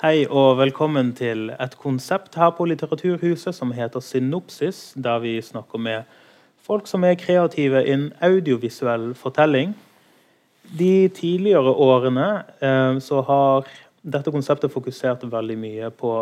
Hei 0.00 0.22
og 0.32 0.54
velkommen 0.56 1.10
til 1.12 1.50
et 1.60 1.74
konsept 1.76 2.38
her 2.40 2.54
på 2.56 2.64
Litteraturhuset 2.70 3.52
som 3.52 3.74
heter 3.76 4.00
Synopsis, 4.00 4.94
der 4.96 5.18
vi 5.20 5.34
snakker 5.44 5.76
med 5.76 6.06
folk 6.64 6.86
som 6.88 7.02
er 7.04 7.18
kreative 7.20 7.82
innen 7.84 8.14
audiovisuell 8.24 9.10
fortelling. 9.14 9.74
De 10.78 11.10
tidligere 11.12 11.74
årene 11.76 12.28
eh, 12.64 12.96
så 13.04 13.20
har 13.28 13.68
dette 14.00 14.32
konseptet 14.32 14.72
fokusert 14.72 15.26
veldig 15.28 15.58
mye 15.60 15.90
på 15.92 16.14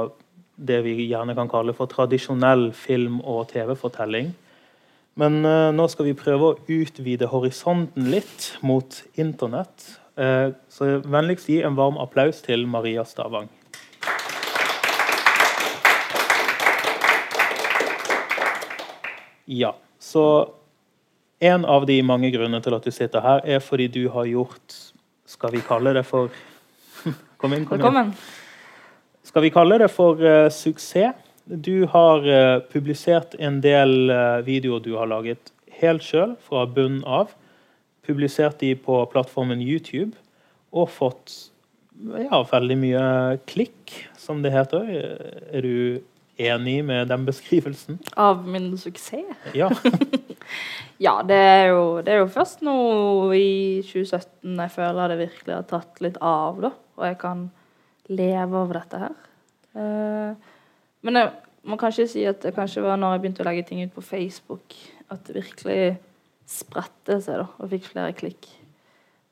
det 0.56 0.80
vi 0.82 0.96
gjerne 1.04 1.38
kan 1.38 1.52
kalle 1.52 1.76
for 1.78 1.86
tradisjonell 1.86 2.72
film- 2.74 3.20
og 3.22 3.46
TV-fortelling. 3.52 4.32
Men 5.14 5.38
eh, 5.44 5.68
nå 5.70 5.86
skal 5.86 6.10
vi 6.10 6.16
prøve 6.18 6.50
å 6.50 6.58
utvide 6.80 7.30
horisonten 7.30 8.10
litt 8.10 8.56
mot 8.58 8.98
internett. 9.14 9.86
Eh, 10.18 10.50
så 10.66 10.96
vennligst 11.06 11.46
gi 11.46 11.60
en 11.62 11.78
varm 11.78 12.02
applaus 12.02 12.42
til 12.42 12.66
Maria 12.66 13.06
Stavang. 13.06 13.46
Ja, 19.48 19.72
så 19.98 20.24
en 21.40 21.64
av 21.64 21.86
de 21.88 21.96
mange 22.04 22.28
grunnene 22.34 22.60
til 22.60 22.74
at 22.76 22.84
du 22.84 22.92
sitter 22.92 23.22
her, 23.24 23.40
er 23.48 23.62
fordi 23.64 23.86
du 23.88 24.02
har 24.12 24.28
gjort 24.28 24.76
Skal 25.28 25.52
vi 25.52 25.60
kalle 25.64 25.92
det 25.96 26.04
for 26.08 26.28
Kom 27.40 27.52
inn. 27.54 27.64
kom 27.68 27.96
inn. 27.96 28.12
Skal 29.22 29.44
vi 29.44 29.50
kalle 29.54 29.78
det 29.78 29.90
for 29.92 30.20
uh, 30.20 30.48
suksess? 30.50 31.14
Du 31.48 31.86
har 31.86 32.24
uh, 32.26 32.60
publisert 32.72 33.36
en 33.38 33.60
del 33.64 34.10
uh, 34.10 34.40
videoer 34.44 34.82
du 34.84 34.96
har 34.98 35.08
laget 35.08 35.52
helt 35.80 36.02
sjøl, 36.02 36.34
fra 36.42 36.64
bunnen 36.66 37.04
av. 37.06 37.30
Publisert 38.04 38.58
de 38.60 38.72
på 38.74 38.98
plattformen 39.12 39.62
YouTube, 39.62 40.16
og 40.72 40.90
fått 40.90 41.36
ja, 42.18 42.42
veldig 42.50 42.78
mye 42.80 43.04
klikk, 43.48 43.94
som 44.18 44.42
det 44.42 44.52
heter. 44.56 44.90
Er 45.52 45.64
du 45.64 46.02
enig 46.38 46.80
med 46.86 47.10
den 47.10 47.26
beskrivelsen? 47.28 47.98
Av 48.16 48.46
min 48.48 48.72
suksess? 48.78 49.48
Ja. 49.56 49.70
Ja, 50.98 51.20
det 51.22 51.36
er, 51.36 51.68
jo, 51.70 51.82
det 52.02 52.10
er 52.10 52.22
jo 52.24 52.30
først 52.32 52.62
nå 52.66 52.74
i 53.36 53.82
2017 53.86 54.56
jeg 54.58 54.72
føler 54.74 55.12
det 55.12 55.18
virkelig 55.20 55.54
har 55.54 55.66
tatt 55.70 56.00
litt 56.02 56.16
av, 56.18 56.58
da. 56.64 56.72
Og 56.98 57.04
jeg 57.06 57.18
kan 57.20 57.44
leve 58.10 58.62
av 58.64 58.72
dette 58.74 59.02
her. 59.04 59.14
Uh, 59.78 60.32
men 61.06 61.20
jeg 61.20 61.30
må 61.70 61.78
kanskje 61.78 62.08
si 62.10 62.24
at 62.26 62.42
det 62.42 62.54
kanskje 62.56 62.82
var 62.82 62.98
når 62.98 63.14
jeg 63.14 63.22
begynte 63.22 63.44
å 63.44 63.46
legge 63.46 63.68
ting 63.68 63.84
ut 63.84 63.94
på 63.94 64.02
Facebook, 64.08 64.74
at 65.06 65.22
det 65.28 65.38
virkelig 65.38 65.80
spredte 66.50 67.20
seg, 67.22 67.44
da. 67.44 67.46
Og 67.62 67.70
fikk 67.76 67.86
flere 67.92 68.16
klikk 68.18 68.50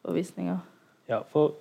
og 0.06 0.14
visninger. 0.20 0.62
Ja, 1.10 1.24
for 1.32 1.56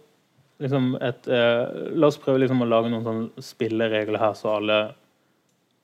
liksom 0.61 0.93
et 1.03 1.25
eh, 1.27 1.89
La 1.97 2.07
oss 2.11 2.19
prøve 2.21 2.43
liksom 2.43 2.61
å 2.61 2.69
lage 2.69 2.91
noen 2.93 3.05
sånne 3.05 3.43
spilleregler 3.43 4.21
her, 4.21 4.37
så 4.37 4.53
alle, 4.59 4.79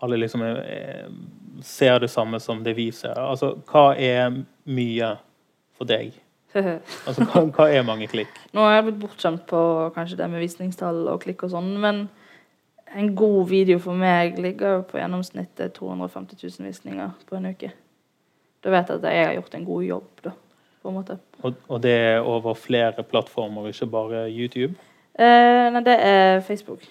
alle 0.02 0.18
liksom 0.18 0.44
er, 0.46 0.60
er, 0.66 1.12
ser 1.66 2.00
det 2.02 2.10
samme 2.10 2.40
som 2.42 2.64
det 2.66 2.74
vi 2.78 2.90
ser. 2.96 3.18
Altså, 3.20 3.54
hva 3.70 3.92
er 3.98 4.34
mye 4.70 5.16
for 5.78 5.90
deg? 5.90 6.18
Altså, 7.08 7.24
hva, 7.24 7.46
hva 7.56 7.70
er 7.72 7.86
mange 7.88 8.10
klikk? 8.12 8.34
Nå 8.52 8.66
har 8.66 8.74
jeg 8.76 8.90
blitt 8.90 9.04
bortskjemt 9.06 9.46
på 9.48 9.62
kanskje 9.96 10.18
det 10.20 10.28
med 10.34 10.44
visningstall 10.44 11.06
og 11.08 11.22
klikk 11.24 11.46
og 11.48 11.54
sånn, 11.54 11.70
men 11.80 12.02
en 12.92 13.14
god 13.16 13.46
video 13.48 13.80
for 13.80 13.96
meg 13.96 14.36
ligger 14.42 14.84
på 14.90 15.00
gjennomsnittet 15.00 15.72
250 15.78 16.42
000 16.44 16.68
visninger 16.68 17.14
på 17.30 17.38
en 17.38 17.48
uke. 17.54 17.72
Da 18.62 18.74
vet 18.74 18.92
jeg 18.92 19.00
at 19.00 19.08
jeg 19.16 19.26
har 19.30 19.38
gjort 19.38 19.56
en 19.58 19.68
god 19.70 19.86
jobb, 19.88 20.10
da, 20.28 20.34
på 20.84 20.92
en 20.92 20.98
måte. 21.00 21.18
Og, 21.42 21.62
og 21.72 21.84
det 21.86 21.94
er 21.98 22.20
over 22.20 22.58
flere 22.60 23.06
plattformer, 23.08 23.72
ikke 23.72 23.88
bare 23.96 24.26
YouTube? 24.28 24.76
Eh, 25.16 25.70
nei, 25.72 25.86
det 25.88 25.96
er 26.04 26.44
Facebook. 26.46 26.84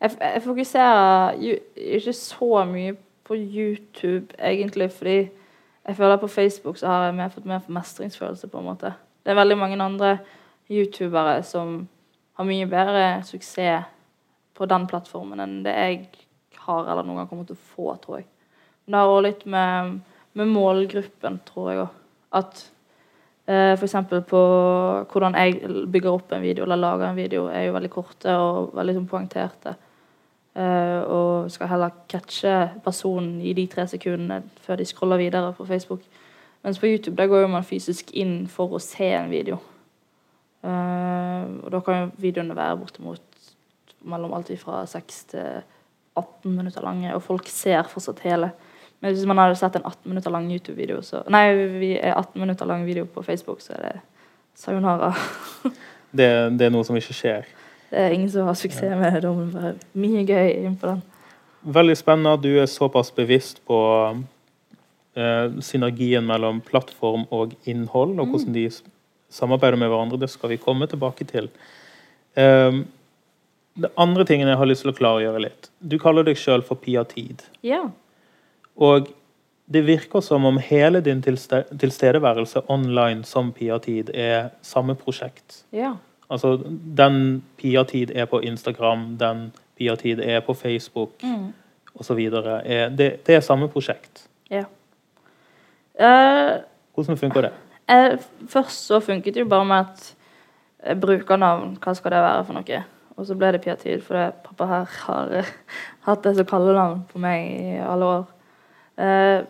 Jeg, 0.00 0.16
jeg 0.20 0.42
fokuserer 0.44 1.36
ikke 1.76 2.12
så 2.12 2.64
mye 2.68 2.96
på 3.26 3.34
YouTube, 3.34 4.34
egentlig, 4.38 4.90
fordi 4.92 5.18
jeg 5.86 5.96
føler 5.96 6.16
på 6.16 6.28
Facebook 6.28 6.78
så 6.78 6.86
har 6.86 7.04
jeg 7.04 7.14
mer, 7.14 7.28
fått 7.28 7.46
mer 7.46 7.66
mestringsfølelse, 7.68 8.48
på 8.48 8.58
en 8.58 8.68
måte. 8.68 8.92
Det 9.24 9.32
er 9.32 9.38
veldig 9.38 9.58
mange 9.58 9.82
andre 9.82 10.18
youtubere 10.70 11.42
som 11.46 11.88
har 12.36 12.46
mye 12.46 12.66
bedre 12.66 13.04
suksess 13.24 13.86
på 14.56 14.66
den 14.66 14.86
plattformen 14.88 15.40
enn 15.40 15.60
det 15.64 15.74
jeg 15.74 15.98
har, 16.66 16.86
eller 16.86 17.04
noen 17.04 17.20
gang 17.20 17.28
kommer 17.30 17.46
til 17.48 17.56
å 17.56 17.68
få, 17.74 17.90
tror 18.02 18.20
jeg. 18.20 18.28
Men 18.84 18.94
det 18.94 19.02
har 19.02 19.12
også 19.12 19.26
litt 19.26 19.44
med, 19.52 19.98
med 20.38 20.52
målgruppen, 20.52 21.40
tror 21.48 21.70
jeg 21.70 21.82
òg. 21.84 21.98
At 22.40 22.62
eh, 23.46 23.74
f.eks. 23.76 23.96
på 24.30 24.42
hvordan 25.12 25.38
jeg 25.38 25.86
bygger 25.92 26.12
opp 26.12 26.34
en 26.34 26.44
video 26.44 26.66
eller 26.66 26.82
lager 26.82 27.08
en 27.10 27.18
video, 27.18 27.46
er 27.50 27.68
jo 27.68 27.76
veldig 27.76 27.92
korte 27.92 28.36
og 28.42 28.74
veldig 28.76 28.96
sånn 28.98 29.10
poengterte. 29.10 29.76
Uh, 30.56 31.02
og 31.12 31.50
skal 31.52 31.68
heller 31.68 31.92
catche 32.08 32.52
personen 32.84 33.42
i 33.44 33.52
de 33.52 33.66
tre 33.68 33.84
sekundene 33.90 34.38
før 34.64 34.78
de 34.80 34.86
scroller 34.88 35.20
videre 35.20 35.52
på 35.52 35.66
Facebook. 35.68 36.00
Mens 36.64 36.78
på 36.80 36.88
YouTube 36.88 37.16
der 37.16 37.28
går 37.28 37.44
jo 37.44 37.50
man 37.52 37.66
fysisk 37.66 38.14
inn 38.16 38.46
for 38.48 38.72
å 38.72 38.80
se 38.80 39.10
en 39.18 39.28
video. 39.30 39.58
Uh, 40.64 41.60
og 41.60 41.68
da 41.74 41.80
kan 41.84 42.00
jo 42.00 42.08
videoene 42.24 42.56
være 42.56 42.78
bortimot 42.80 43.52
mellom 44.08 44.32
alt 44.38 44.54
fra 44.62 44.80
6 44.88 45.20
til 45.34 45.60
18 46.16 46.56
minutter 46.56 46.80
lange, 46.80 47.12
og 47.14 47.22
folk 47.22 47.52
ser 47.52 47.84
fortsatt 47.92 48.24
hele. 48.24 48.50
Men 49.00 49.12
hvis 49.12 49.28
man 49.28 49.38
hadde 49.38 49.58
sett 49.60 49.76
en 49.76 49.84
18 49.84 50.08
minutter 50.08 50.32
lang 50.32 50.48
YouTube-video, 50.48 51.02
Nei, 51.28 51.44
vi 51.76 51.92
er 51.98 52.16
18 52.16 52.40
minutter 52.40 52.66
lang 52.66 52.86
video 52.86 53.04
på 53.04 53.22
Facebook, 53.22 53.60
så 53.60 53.76
er 53.76 53.82
det 53.82 54.00
sayonara. 54.54 55.12
det, 56.16 56.58
det 56.58 56.66
er 56.66 56.72
noe 56.72 56.84
som 56.84 56.96
ikke 56.96 57.20
skjer? 57.20 57.46
Det 57.96 58.02
er 58.04 58.12
ingen 58.12 58.28
som 58.28 58.44
har 58.44 58.56
suksess 58.60 58.92
med 59.00 59.14
det. 59.14 59.22
Det 59.24 59.52
bare 59.54 59.70
mye 59.96 60.24
gøy 60.28 60.50
innpå 60.68 60.90
den. 60.90 60.98
Veldig 61.76 61.94
spennende 61.96 62.34
at 62.36 62.42
du 62.44 62.50
er 62.60 62.68
såpass 62.68 63.08
bevisst 63.16 63.62
på 63.64 63.78
eh, 65.16 65.46
synergien 65.64 66.26
mellom 66.28 66.60
plattform 66.60 67.24
og 67.32 67.54
innhold, 67.64 68.18
og 68.20 68.34
hvordan 68.34 68.52
de 68.52 68.66
samarbeider 69.32 69.80
med 69.80 69.88
hverandre. 69.88 70.20
Det 70.20 70.28
skal 70.28 70.52
vi 70.52 70.60
komme 70.60 70.86
tilbake 70.86 71.24
til. 71.24 71.48
Um, 72.36 72.84
det 73.80 73.88
andre 73.96 74.26
tingen 74.28 74.48
jeg 74.48 74.60
har 74.60 74.68
lyst 74.68 74.84
til 74.84 74.92
å 74.92 74.96
klargjøre 74.96 75.40
litt. 75.46 75.70
Du 75.80 75.96
kaller 76.00 76.26
deg 76.26 76.36
sjøl 76.40 76.64
for 76.68 76.76
Pia 76.80 77.04
Tid. 77.08 77.46
Ja. 77.64 77.86
Og 78.76 79.08
det 79.72 79.86
virker 79.88 80.20
som 80.20 80.44
om 80.44 80.60
hele 80.62 81.00
din 81.00 81.24
tilstedeværelse 81.24 82.66
online 82.68 83.24
som 83.24 83.56
Pia 83.56 83.80
Tid 83.80 84.12
er 84.12 84.52
samme 84.60 84.94
prosjekt. 85.00 85.64
Ja. 85.72 85.96
Altså, 86.30 86.56
den 86.98 87.44
Pia-tid 87.58 88.10
er 88.14 88.24
på 88.24 88.40
Instagram, 88.40 89.16
den 89.18 89.52
Pia-tid 89.78 90.18
er 90.18 90.40
på 90.40 90.54
Facebook 90.54 91.22
mm. 91.22 91.52
osv. 91.94 92.18
Det, 92.98 93.26
det 93.26 93.34
er 93.34 93.40
samme 93.40 93.68
prosjekt. 93.68 94.28
Ja. 94.50 94.64
Uh, 96.00 96.60
Hvordan 96.94 97.16
funker 97.16 97.40
det? 97.40 97.52
Uh, 97.92 98.18
først 98.48 98.86
så 98.86 99.00
funket 99.00 99.34
det 99.34 99.40
jo 99.40 99.48
bare 99.48 99.64
med 99.64 99.76
at 99.76 100.16
uh, 100.90 101.00
brukernavn, 101.00 101.78
hva 101.84 101.94
skal 101.94 102.10
det 102.10 102.22
være 102.22 102.44
for 102.44 102.58
noe? 102.58 102.82
Og 103.16 103.26
så 103.26 103.34
ble 103.34 103.52
det 103.54 103.62
Pia-tid, 103.64 104.02
fordi 104.04 104.30
pappa 104.44 104.66
her 104.66 104.90
har 105.06 105.52
hatt 106.08 106.24
det 106.24 106.34
som 106.36 106.46
kallenavn 106.46 107.04
på 107.12 107.22
meg 107.22 107.46
i 107.60 107.76
alle 107.80 108.04
år. 108.04 108.24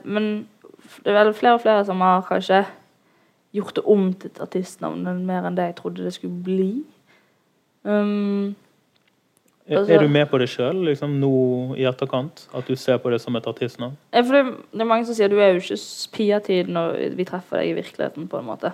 men 0.03 0.49
det 1.05 1.13
er 1.13 1.25
vel 1.25 1.35
flere 1.35 1.55
og 1.55 1.61
flere 1.61 1.85
som 1.85 2.01
har 2.01 2.25
kanskje 2.27 2.65
gjort 3.57 3.79
det 3.79 3.85
om 3.89 4.07
til 4.13 4.31
et 4.31 4.43
artistnavn 4.45 5.25
mer 5.27 5.49
enn 5.49 5.59
det 5.59 5.71
jeg 5.71 5.77
trodde 5.81 6.05
det 6.07 6.15
skulle 6.17 6.45
bli. 6.47 6.71
Um, 7.87 8.57
altså, 9.69 9.95
er 9.95 10.03
du 10.03 10.09
med 10.11 10.27
på 10.31 10.41
det 10.43 10.49
sjøl, 10.51 10.83
liksom, 10.89 11.19
nå 11.23 11.33
i 11.79 11.87
etterkant? 11.87 12.47
At 12.57 12.69
du 12.69 12.77
ser 12.79 12.99
på 13.03 13.13
det 13.15 13.21
som 13.23 13.37
et 13.39 13.47
artistnavn? 13.47 13.97
Ja, 14.13 14.23
for 14.23 14.37
det, 14.39 14.45
det, 14.73 14.83
er 14.83 14.91
mange 14.91 15.07
som 15.07 15.17
sier 15.19 15.31
du 15.31 15.39
er 15.39 15.55
jo 15.55 15.63
ikke 15.63 15.79
Pia-tid 16.17 16.71
når 16.73 16.99
vi 17.19 17.29
treffer 17.29 17.63
deg 17.63 17.73
i 17.73 17.79
virkeligheten. 17.79 18.29
på 18.29 18.41
en 18.41 18.49
måte. 18.49 18.73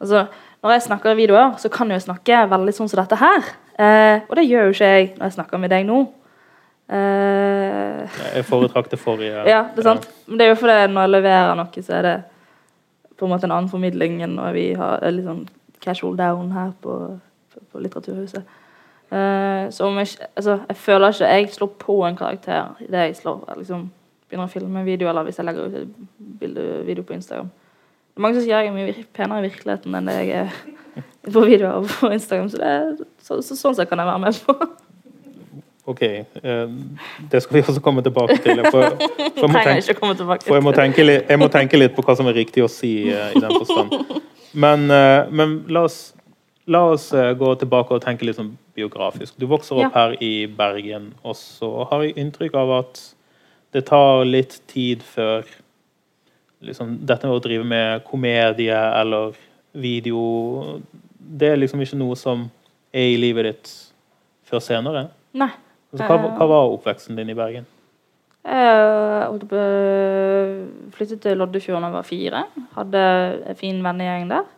Altså, 0.00 0.26
Når 0.62 0.70
jeg 0.70 0.82
snakker 0.82 1.12
i 1.12 1.16
videoer, 1.16 1.56
så 1.56 1.68
kan 1.72 1.90
jeg 1.90 2.02
snakke 2.02 2.44
veldig 2.50 2.72
sånn 2.76 2.88
som 2.88 3.00
dette 3.00 3.16
her. 3.16 3.52
Eh, 3.80 4.20
og 4.28 4.34
det 4.36 4.44
gjør 4.44 4.68
jo 4.68 4.74
ikke 4.74 4.88
jeg 4.92 5.12
når 5.16 5.24
jeg 5.24 5.36
snakker 5.38 5.60
med 5.60 5.72
deg 5.72 5.86
nå. 5.88 6.02
Eh, 6.90 8.18
jeg 8.34 8.44
foretrakk 8.48 8.90
det 8.90 8.98
forrige. 9.00 9.44
ja, 9.52 9.62
det 9.72 9.80
er 9.80 9.88
sant. 9.88 10.08
Men 10.26 10.40
det 10.40 10.46
er 10.46 10.52
jo 10.52 10.58
fordi 10.60 10.78
når 10.92 11.06
jeg 11.06 11.14
leverer 11.14 11.56
noe, 11.56 11.84
så 11.86 11.96
er 11.96 12.08
det 12.08 12.16
på 13.20 13.28
en 13.28 13.34
måte 13.34 13.44
en 13.48 13.52
annen 13.52 13.68
formidling 13.68 14.22
enn 14.24 14.38
når 14.38 14.56
vi 14.56 14.64
har 14.80 15.04
litt 15.12 15.28
sånn 15.28 15.44
casual 15.84 16.16
down 16.16 16.50
her 16.56 16.72
på, 16.80 16.96
på, 17.60 17.82
Litteraturhuset. 17.84 18.58
Uh, 19.10 19.66
så 19.74 19.88
om 19.88 19.98
jeg, 19.98 20.14
altså, 20.38 20.60
jeg 20.68 20.76
føler 20.78 21.12
ikke 21.12 21.30
jeg 21.34 21.48
slår 21.56 21.70
på 21.82 21.96
en 22.06 22.18
karakter 22.18 22.76
idet 22.84 23.06
jeg 23.08 23.16
slår, 23.22 23.42
liksom, 23.58 23.88
begynner 24.28 24.46
å 24.46 24.52
filme 24.52 24.80
en 24.80 24.86
video, 24.86 25.08
eller 25.10 25.26
hvis 25.26 25.40
jeg 25.40 25.48
legger 25.48 25.66
ut 25.66 25.80
et 25.80 26.60
video 26.86 27.04
på 27.04 27.16
Instagram. 27.16 27.50
Det 27.50 28.20
er 28.20 28.24
mange 28.24 28.38
som 28.38 28.44
sier 28.44 28.60
jeg 28.60 28.70
er 28.70 28.76
mye 28.76 29.08
penere 29.16 29.42
i 29.42 29.48
virkeligheten 29.48 29.96
enn 29.98 30.10
det 30.10 30.16
jeg 30.20 30.44
er 30.44 30.54
på 31.34 31.42
videoer 31.46 31.90
på 31.90 32.12
Instagram. 32.14 32.52
Så, 32.52 32.60
det, 32.62 33.08
så, 33.26 33.40
så 33.42 33.58
sånn 33.58 33.76
sett 33.76 33.90
kan 33.90 34.00
jeg 34.00 34.10
være 34.10 34.22
med 34.24 34.40
på. 34.46 34.70
OK. 35.88 36.02
Eh, 36.02 36.68
det 37.30 37.42
skal 37.42 37.56
vi 37.56 37.62
også 37.62 37.80
komme 37.84 38.02
tilbake 38.02 38.36
til. 38.44 38.62
For, 38.70 38.96
for, 39.40 39.46
jeg, 39.46 39.50
må 39.50 39.64
tenke, 39.64 39.96
for 40.44 40.54
jeg, 40.54 40.64
må 40.64 40.72
tenke, 40.76 41.06
litt, 41.06 41.30
jeg, 41.30 41.40
må 41.40 41.48
tenke, 41.48 41.80
litt 41.80 41.96
på 41.96 42.04
hva 42.06 42.16
som 42.18 42.28
er 42.30 42.36
riktig 42.42 42.64
å 42.64 42.70
si 42.70 42.94
uh, 43.08 43.30
i 43.32 43.42
den 43.42 43.54
forstand. 43.56 44.20
Men, 44.52 44.88
uh, 44.90 45.30
men 45.32 45.60
la, 45.70 45.86
oss, 45.86 46.10
La 46.70 46.84
oss 46.84 47.12
eh, 47.12 47.32
gå 47.34 47.54
tilbake 47.58 47.96
og 47.96 48.02
tenke 48.04 48.26
litt 48.26 48.36
sånn 48.38 48.52
biografisk. 48.78 49.34
Du 49.40 49.48
vokser 49.50 49.80
opp 49.80 49.96
her 49.96 50.12
i 50.22 50.46
Bergen, 50.46 51.08
og 51.26 51.34
så 51.38 51.70
har 51.90 52.04
jeg 52.04 52.14
inntrykk 52.20 52.54
av 52.60 52.74
at 52.76 53.00
det 53.74 53.82
tar 53.88 54.22
litt 54.28 54.60
tid 54.70 55.02
før 55.06 55.48
liksom, 56.62 56.98
dette 57.08 57.26
med 57.26 57.38
å 57.38 57.42
drive 57.42 57.66
med 57.66 58.04
komedie 58.06 58.76
eller 59.00 59.34
video 59.70 60.80
Det 61.18 61.52
er 61.52 61.60
liksom 61.60 61.82
ikke 61.82 61.98
noe 61.98 62.16
som 62.18 62.48
er 62.90 63.12
i 63.12 63.18
livet 63.18 63.46
ditt 63.46 63.72
før 64.50 64.62
senere. 64.62 65.04
Nei. 65.34 65.50
Altså, 65.90 66.06
hva, 66.06 66.16
hva 66.38 66.46
var 66.46 66.72
oppveksten 66.76 67.18
din 67.18 67.32
i 67.32 67.38
Bergen? 67.38 67.66
Jeg 68.44 69.38
flyttet 70.94 71.20
til 71.20 71.36
Loddefjord 71.36 71.82
da 71.82 71.90
jeg 71.90 71.96
var 71.96 72.06
fire. 72.08 72.44
Hadde 72.76 73.02
en 73.50 73.58
fin 73.58 73.82
vennegjeng 73.84 74.30
der. 74.30 74.48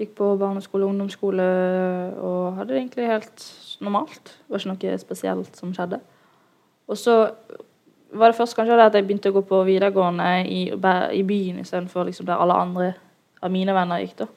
Gikk 0.00 0.14
på 0.18 0.30
barneskole 0.40 0.86
og 0.86 0.94
ungdomsskole 0.94 1.48
og 2.22 2.56
hadde 2.56 2.72
det 2.72 2.78
egentlig 2.80 3.10
helt 3.10 3.44
normalt. 3.84 4.24
Det 4.24 4.54
var 4.54 4.62
ikke 4.62 4.72
noe 4.72 5.02
spesielt 5.02 5.58
som 5.58 5.74
skjedde. 5.76 6.00
Og 6.88 6.98
så 6.98 7.16
var 8.12 8.28
det 8.28 8.36
først 8.36 8.56
kanskje 8.56 8.76
det 8.76 8.86
at 8.86 8.96
jeg 8.96 9.06
begynte 9.06 9.32
å 9.32 9.36
gå 9.36 9.42
på 9.48 9.62
videregående 9.68 10.28
i, 10.44 10.62
i 10.72 11.22
byen 11.24 11.60
istedenfor 11.62 12.08
liksom 12.08 12.26
der 12.28 12.40
alle 12.40 12.56
andre 12.56 12.92
av 13.42 13.52
mine 13.52 13.74
venner 13.76 14.02
gikk. 14.02 14.22
da. 14.24 14.28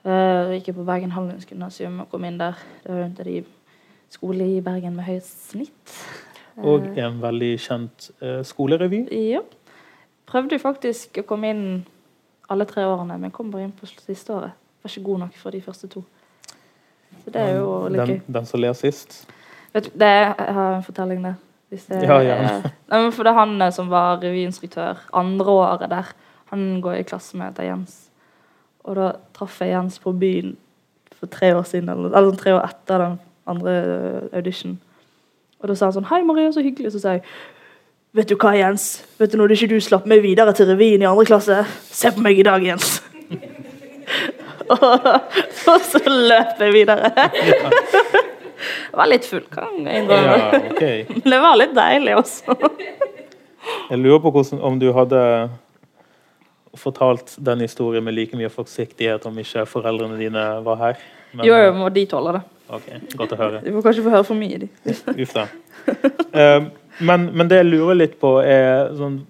Uh, 0.00 0.54
gikk 0.56 0.72
på 0.78 0.86
Bergen 0.88 1.12
Handelsgymnasium 1.12 1.98
og 2.04 2.12
kom 2.12 2.24
inn 2.24 2.38
der. 2.40 2.56
Det 2.84 2.94
var 2.94 3.26
de 3.26 3.42
skole 4.10 4.46
i 4.56 4.60
Bergen 4.64 4.96
med 4.98 5.06
høyt 5.06 5.26
snitt. 5.26 5.96
Og 6.60 6.86
en 6.98 7.20
veldig 7.22 7.50
kjent 7.62 8.10
uh, 8.20 8.40
skolerevy. 8.44 9.04
Ja. 9.30 9.42
Prøvde 10.30 10.60
faktisk 10.62 11.22
å 11.22 11.26
komme 11.26 11.50
inn 11.54 11.64
alle 12.50 12.66
tre 12.68 12.84
årene, 12.86 13.16
men 13.22 13.32
kom 13.34 13.52
bare 13.52 13.68
inn 13.68 13.76
på 13.76 13.88
siste 13.88 14.34
året. 14.34 14.56
Var 14.82 14.92
ikke 14.92 15.06
god 15.06 15.22
nok 15.24 15.38
for 15.38 15.54
de 15.54 15.60
første 15.62 15.90
to. 15.90 16.02
Så 17.24 17.32
det 17.34 17.42
er 17.42 17.60
jo 17.60 17.70
litt 17.90 18.02
gøy. 18.02 18.16
Den, 18.16 18.34
den 18.38 18.48
som 18.48 18.62
ler 18.62 18.74
sist? 18.78 19.22
Vet 19.74 19.86
du, 19.86 19.96
det 20.02 20.10
jeg 20.10 20.54
har 20.58 20.76
en 20.76 20.84
fortelling 20.86 21.22
der. 21.24 21.38
Det, 21.70 22.00
ja, 22.02 22.16
ja. 22.26 22.36
nei, 22.90 22.98
for 23.14 23.22
det 23.22 23.30
er 23.30 23.36
han 23.38 23.52
eh, 23.62 23.70
som 23.70 23.90
var 23.92 24.16
revyinstruktør 24.18 25.04
andre 25.14 25.52
året 25.54 25.90
der. 25.92 26.08
Han 26.50 26.80
går 26.82 26.96
i 26.98 27.04
klasse 27.06 27.38
med 27.38 27.52
etter 27.52 27.68
Jens. 27.68 28.08
Og 28.82 28.96
da 28.98 29.12
traff 29.36 29.60
jeg 29.62 29.70
Jens 29.76 30.00
på 30.02 30.10
byen 30.18 30.56
for 31.14 31.30
tre 31.30 31.52
år 31.54 31.68
siden, 31.68 31.92
eller, 31.92 32.16
eller 32.18 32.38
tre 32.40 32.56
år 32.56 32.64
etter 32.66 33.04
den 33.04 33.18
andre 33.50 33.76
eh, 33.80 34.36
audition. 34.38 34.78
Og 35.60 35.68
da 35.68 35.76
sa 35.76 35.90
han 35.90 35.98
sånn 35.98 36.08
'Hei, 36.08 36.22
Maria, 36.24 36.52
så 36.52 36.64
hyggelig.' 36.64 36.92
Så 36.92 37.00
sa 37.00 37.16
jeg 37.18 37.22
'Vet 38.14 38.28
du 38.28 38.36
hva, 38.36 38.56
Jens? 38.56 39.04
Vet 39.18 39.32
du 39.32 39.38
Når 39.38 39.54
ikke 39.54 39.68
du 39.68 39.80
slapp 39.80 40.06
meg 40.06 40.22
videre 40.22 40.52
til 40.52 40.66
revyen 40.66 41.02
i 41.02 41.06
andre 41.06 41.24
klasse, 41.24 41.64
se 41.90 42.10
på 42.10 42.20
meg 42.20 42.38
i 42.38 42.42
dag, 42.42 42.62
Jens.' 42.62 43.02
og 45.70 45.80
så 45.82 46.00
løp 46.06 46.60
jeg 46.60 46.72
videre. 46.72 47.10
Jeg 48.90 48.98
var 48.98 49.08
litt 49.10 49.26
full, 49.26 49.46
kan 49.50 49.86
jeg 49.86 50.02
innrømme. 50.02 50.36
Ja, 50.36 50.60
okay. 50.70 51.04
det 51.32 51.40
var 51.42 51.58
litt 51.58 51.74
deilig 51.76 52.16
også. 52.20 52.56
jeg 53.90 53.98
lurer 53.98 54.22
på 54.22 54.32
hvordan, 54.34 54.62
om 54.66 54.78
du 54.80 54.90
hadde 54.96 55.22
fortalt 56.78 57.34
den 57.38 57.64
historien 57.64 58.04
med 58.04 58.14
like 58.14 58.38
mye 58.38 58.50
forsiktighet 58.52 59.26
om 59.26 59.38
ikke 59.42 59.66
foreldrene 59.66 60.18
dine 60.20 60.44
var 60.66 60.78
her. 60.82 61.04
Men, 61.32 61.46
jo, 61.46 61.56
jo, 61.56 61.88
de 61.94 62.04
tåle 62.10 62.34
det. 62.38 62.42
Ok, 62.70 62.86
Godt 63.18 63.34
å 63.34 63.38
høre. 63.40 63.62
Du 63.64 63.72
får 63.74 63.88
kanskje 63.88 64.04
få 64.04 64.12
høre 64.14 64.26
for 64.28 64.38
mye, 64.38 64.60
de. 64.62 64.68
Uff 65.24 65.32
da. 65.34 65.46
Uh, 66.30 66.68
men, 67.02 67.30
men, 67.34 67.48
det 67.50 67.62
jeg 67.62 67.70
lurer 67.70 67.98
litt 67.98 68.18
på, 68.20 68.34
er 68.44 68.92
sånn 68.98 69.22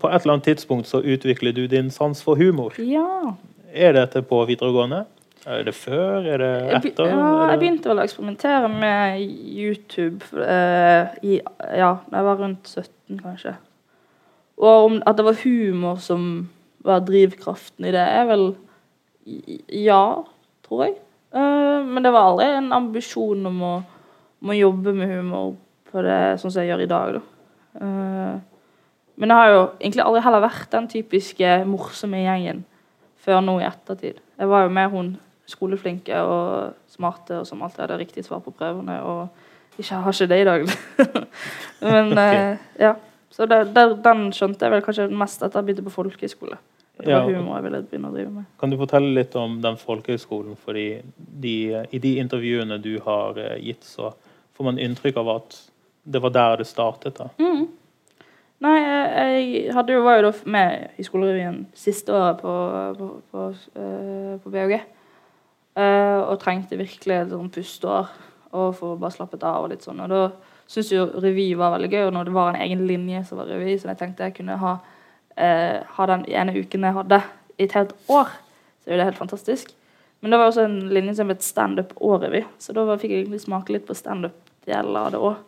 På 0.00 0.10
et 0.10 0.24
eller 0.24 0.36
annet 0.36 0.48
tidspunkt 0.50 0.90
så 0.90 1.00
utvikler 1.00 1.54
du 1.56 1.64
din 1.70 1.88
sans 1.94 2.20
for 2.22 2.38
humor. 2.38 2.76
Ja. 2.78 3.32
Er 3.70 3.96
dette 3.96 4.22
på 4.26 4.42
videregående? 4.46 5.04
Er 5.48 5.64
det 5.64 5.74
før? 5.74 6.26
Er 6.28 6.42
det 6.42 6.52
etter? 6.76 7.08
Ja, 7.08 7.30
jeg 7.50 7.62
begynte 7.62 7.90
vel 7.90 8.02
å 8.02 8.04
eksperimentere 8.04 8.68
med 8.70 9.22
YouTube 9.24 10.26
uh, 10.36 11.10
i, 11.24 11.40
ja, 11.40 11.94
da 12.04 12.20
jeg 12.20 12.28
var 12.28 12.40
rundt 12.42 12.68
17, 12.68 13.22
kanskje. 13.22 13.54
Og 14.60 14.90
om, 14.90 14.98
at 15.08 15.16
det 15.16 15.24
var 15.24 15.40
humor 15.40 16.02
som 16.04 16.26
var 16.84 17.00
drivkraften 17.08 17.88
i 17.88 17.94
det, 17.94 18.04
er 18.04 18.28
vel 18.28 18.50
ja, 19.72 20.04
tror 20.66 20.84
jeg. 20.84 20.98
Uh, 21.30 21.80
men 21.86 22.02
det 22.02 22.12
var 22.14 22.30
aldri 22.30 22.48
en 22.56 22.72
ambisjon 22.74 23.46
om 23.50 23.60
å, 23.62 23.74
om 24.42 24.50
å, 24.50 24.56
jobbe 24.56 24.94
med 24.96 25.12
humor 25.12 25.52
på 25.90 26.02
det 26.02 26.20
sånn 26.42 26.50
som 26.50 26.62
jeg 26.62 26.72
gjør 26.72 26.84
i 26.84 26.90
dag. 26.90 27.18
Da. 27.18 27.22
Uh, 27.80 28.34
men 29.20 29.32
jeg 29.32 29.42
har 29.42 29.52
jo 29.52 29.60
egentlig 29.78 30.06
aldri 30.06 30.24
heller 30.24 30.46
vært 30.46 30.70
den 30.72 30.88
typiske 30.90 31.52
morsomme 31.68 32.22
gjengen 32.24 32.64
før 33.20 33.42
nå 33.44 33.58
i 33.60 33.68
ettertid. 33.68 34.18
Jeg 34.40 34.50
var 34.50 34.64
jo 34.64 34.72
med 34.74 34.94
hun 34.94 35.12
skoleflinke 35.50 36.18
og 36.24 36.74
smarte 36.90 37.40
og 37.40 37.46
som 37.48 37.62
alltid 37.62 37.84
hadde 37.84 38.00
riktig 38.00 38.24
svar 38.24 38.40
på 38.44 38.54
prøvene. 38.54 38.96
Og 39.02 39.80
ikke 39.80 40.00
har 40.04 40.14
ikke 40.14 40.30
det 40.30 40.40
i 40.40 40.48
dag. 40.48 40.66
men 41.92 42.12
uh, 42.18 42.58
ja. 42.80 42.94
Så 43.30 43.46
det, 43.46 43.60
der, 43.74 43.94
den 44.02 44.32
skjønte 44.34 44.66
jeg 44.66 44.74
vel 44.74 44.82
kanskje 44.82 45.06
mest 45.14 45.42
etter 45.42 45.60
jeg 45.60 45.68
begynte 45.68 45.86
på 45.86 45.94
folkehøyskole. 45.94 46.58
Det 47.04 47.14
var 47.14 47.28
humor 47.28 47.58
jeg 47.58 47.66
ville 47.66 47.82
begynne 47.88 48.10
å 48.10 48.14
drive 48.14 48.30
med. 48.34 48.46
Kan 48.60 48.72
du 48.72 48.78
fortelle 48.80 49.10
litt 49.16 49.36
om 49.38 49.58
den 49.64 49.78
folkehøyskolen? 49.80 50.56
fordi 50.60 50.86
de, 51.16 51.56
I 51.90 52.00
de 52.02 52.14
intervjuene 52.22 52.80
du 52.82 52.94
har 53.04 53.38
eh, 53.40 53.58
gitt, 53.64 53.84
så 53.84 54.12
får 54.56 54.70
man 54.70 54.80
inntrykk 54.82 55.20
av 55.22 55.34
at 55.38 55.58
det 56.02 56.22
var 56.22 56.34
der 56.34 56.56
det 56.60 56.68
startet. 56.68 57.18
da. 57.18 57.28
Mm. 57.38 57.68
Nei, 58.60 58.76
jeg 58.76 59.72
hadde 59.72 59.94
jo, 59.94 60.04
var 60.04 60.18
jo 60.18 60.26
da 60.28 60.32
med 60.52 61.00
i 61.00 61.04
skolerevyen 61.04 61.62
siste 61.72 62.12
året 62.12 62.42
på, 62.42 62.56
på, 62.98 63.06
på, 63.32 63.44
uh, 63.80 64.34
på 64.42 64.52
BHG. 64.52 64.74
Uh, 65.78 66.26
og 66.26 66.40
trengte 66.42 66.76
virkelig 66.76 67.16
et 67.16 67.30
sånn 67.32 67.48
pusteår 67.54 68.10
og 68.50 68.72
for 68.76 68.94
å 68.94 68.98
bare 69.00 69.14
slappet 69.14 69.46
av. 69.46 69.64
og 69.64 69.72
litt 69.72 69.86
sånn. 69.86 70.02
Og 70.04 70.10
da 70.12 70.22
syntes 70.70 70.92
jo 70.92 71.06
revy 71.22 71.48
var 71.58 71.72
veldig 71.76 71.90
gøy, 71.90 72.04
og 72.08 72.14
når 72.18 72.28
det 72.28 72.36
var 72.36 72.52
en 72.52 72.62
egen 72.66 72.84
linje 72.86 73.22
som 73.28 73.40
var 73.40 73.48
revy, 73.50 73.78
så 73.78 73.90
jeg 73.90 74.00
tenkte 74.02 74.28
jeg 74.28 74.36
kunne 74.40 74.58
ha 74.60 74.76
eh, 75.40 75.82
ha 75.96 76.06
den 76.10 76.24
ene 76.28 76.54
uken 76.56 76.86
jeg 76.86 76.96
hadde 76.96 77.20
i 77.56 77.66
et 77.66 77.76
helt 77.76 77.94
år, 78.12 78.32
så 78.84 78.90
er 78.90 79.00
det 79.00 79.10
helt 79.10 79.20
fantastisk. 79.20 79.74
Men 80.20 80.32
det 80.32 80.40
var 80.40 80.50
også 80.50 80.66
en 80.68 80.80
linje 80.92 81.14
som 81.16 81.30
het 81.32 81.44
standup-årevy, 81.44 82.42
revy, 82.42 82.58
så 82.60 82.74
da 82.76 82.84
fikk 83.00 83.14
jeg 83.14 83.22
egentlig 83.22 83.40
smake 83.40 83.72
litt 83.72 83.86
på 83.88 83.96
standup-delen 83.96 84.98
av 85.00 85.14
det 85.14 85.20
òg. 85.20 85.38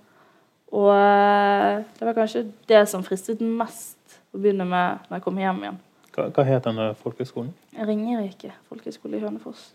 Og 0.72 0.88
eh, 0.96 1.82
det 1.98 2.08
var 2.08 2.16
kanskje 2.16 2.46
det 2.70 2.86
som 2.88 3.04
fristet 3.04 3.42
mest 3.44 4.20
å 4.32 4.40
begynne 4.40 4.64
med 4.68 5.04
når 5.08 5.18
jeg 5.18 5.26
kom 5.26 5.40
hjem 5.40 5.60
igjen. 5.66 5.80
Hva, 6.12 6.28
hva 6.32 6.44
het 6.48 6.64
denne 6.68 6.90
folkehøgskolen? 7.00 7.52
Ringerike 7.76 8.52
folkehøgskole 8.70 9.18
i 9.18 9.24
Hønefoss. 9.24 9.70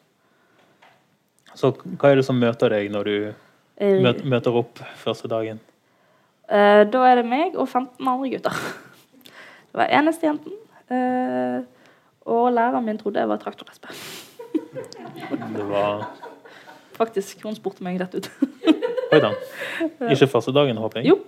Så 1.57 1.71
hva 1.77 2.11
er 2.11 2.19
det 2.19 2.25
som 2.25 2.37
møter 2.37 2.73
deg 2.73 2.89
når 2.93 3.09
du 3.09 4.25
møter 4.25 4.57
opp 4.57 4.81
første 4.97 5.29
dagen? 5.29 5.61
Eh, 6.49 6.83
da 6.89 7.05
er 7.09 7.21
det 7.21 7.27
meg 7.29 7.57
og 7.57 7.67
15 7.67 8.01
andre 8.01 8.33
gutter. 8.33 8.59
Det 9.77 9.83
var 9.83 9.91
eneste 9.93 10.25
jenten. 10.25 10.53
Uh, 10.89 11.61
og 12.25 12.47
læreren 12.49 12.85
min 12.85 12.97
trodde 12.97 13.19
jeg 13.21 13.29
var 13.29 13.37
traktorlesbe. 13.37 13.93
det 15.53 15.65
var 15.69 16.07
Faktisk. 16.97 17.43
Hun 17.45 17.53
spurte 17.53 17.83
meg 17.85 17.99
rett 18.01 18.15
ut. 18.17 18.29
Oi 19.13 19.19
da. 19.21 19.29
Ikke 20.09 20.25
første 20.31 20.49
dagen, 20.51 20.79
håper 20.81 21.03
jeg? 21.03 21.11
Jo. 21.11 21.19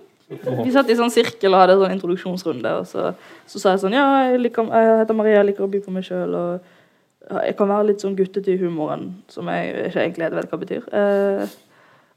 Vi 0.64 0.72
satt 0.74 0.90
i 0.90 0.96
sånn 0.98 1.12
sirkel 1.14 1.54
og 1.54 1.62
hadde 1.62 1.76
en 1.76 1.84
sånn 1.84 1.94
introduksjonsrunde. 1.94 2.72
Og 2.80 2.90
så, 2.90 3.12
så, 3.46 3.62
sa 3.62 3.76
jeg 3.76 3.84
sånn 3.84 3.94
Ja, 3.94 4.08
jeg, 4.32 4.42
liker, 4.48 4.66
jeg 4.66 4.98
heter 5.04 5.18
Maria, 5.20 5.36
jeg 5.38 5.52
liker 5.52 5.68
å 5.68 5.70
by 5.70 5.84
på 5.86 5.94
meg 5.94 6.08
sjøl. 6.10 6.34
Og 6.34 7.38
jeg 7.46 7.54
kan 7.60 7.70
være 7.70 7.92
litt 7.92 8.02
sånn 8.02 8.18
guttete 8.18 8.50
i 8.50 8.58
humoren, 8.58 9.12
som 9.30 9.46
jeg 9.54 9.92
ikke 9.92 10.08
egentlig 10.08 10.32
vet 10.40 10.50
hva 10.50 10.60
betyr. 10.64 10.90
Eh, 10.90 11.54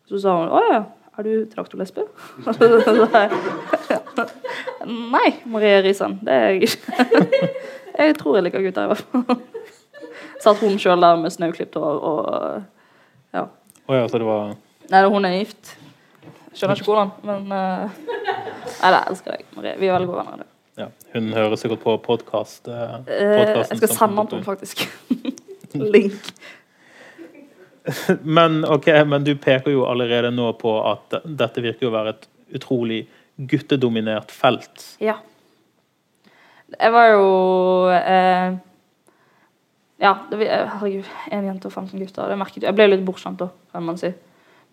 så 0.09 0.23
sa 0.25 0.33
hun 0.41 0.49
å 0.49 0.65
ja. 0.71 0.81
Er 1.13 1.27
du 1.27 1.45
traktorlesbe? 1.45 2.07
Nei, 5.15 5.29
Marie 5.49 5.81
Risan. 5.85 6.17
Det 6.23 6.33
er 6.33 6.49
jeg 6.51 6.69
ikke. 6.69 7.07
jeg 7.97 8.15
tror 8.19 8.37
jeg 8.37 8.47
liker 8.47 8.65
gutter, 8.65 8.87
i 8.87 8.93
hvert 8.93 9.05
fall. 9.11 9.41
Satt 10.43 10.59
hun 10.63 10.79
sjøl 10.81 11.03
der 11.03 11.19
med 11.21 11.33
snauklipt 11.33 11.77
hår 11.79 11.99
og 12.09 12.23
ja. 13.33 13.47
Oh, 13.87 13.95
ja, 13.95 14.07
så 14.07 14.19
det 14.19 14.27
var 14.27 14.55
Nei, 14.91 15.03
hun 15.09 15.25
er 15.25 15.37
gift. 15.39 15.75
Skjønner 16.53 16.77
ikke 16.77 16.89
hvordan, 16.91 17.13
men 17.25 17.45
uh... 17.49 17.93
Nei, 18.83 18.89
det 18.91 18.99
elsker 18.99 19.37
deg, 19.37 19.45
Marie. 19.55 19.77
Vi 19.79 19.87
er 19.87 19.95
veldig 19.95 20.09
gode 20.11 20.25
venner. 20.27 20.49
Ja, 20.77 20.89
hun 21.13 21.31
hører 21.33 21.55
sikkert 21.57 21.81
på 21.85 21.95
podkast. 22.03 22.67
Uh, 22.67 22.99
jeg 23.07 23.79
skal 23.79 23.93
sende 23.93 24.19
den 24.19 24.29
til 24.29 24.37
henne, 24.37 24.45
faktisk. 24.45 24.83
Link. 25.95 26.33
men, 28.37 28.65
ok, 28.65 28.87
men 29.07 29.25
du 29.25 29.33
peker 29.35 29.73
jo 29.73 29.87
allerede 29.89 30.31
nå 30.31 30.51
på 30.59 30.75
at 30.91 31.17
dette 31.23 31.63
virker 31.63 31.89
å 31.89 31.95
være 31.95 32.15
et 32.15 32.29
utrolig 32.59 33.03
guttedominert 33.49 34.31
felt. 34.33 34.85
Ja. 35.03 35.17
Jeg 36.73 36.93
var 36.93 37.09
jo 37.11 37.25
eh, 37.93 38.55
Ja, 40.03 40.13
det, 40.31 40.39
herregud, 40.49 41.07
én 41.31 41.47
jente 41.47 41.69
og 41.69 41.75
15 41.75 41.99
gutter. 42.01 42.27
Det 42.31 42.37
merket 42.39 42.65
jeg. 42.65 42.75
ble 42.75 42.89
litt 42.89 43.05
bortskjemt 43.05 43.39
da, 43.39 43.49
kan 43.71 43.85
man 43.87 43.99
si. 44.01 44.09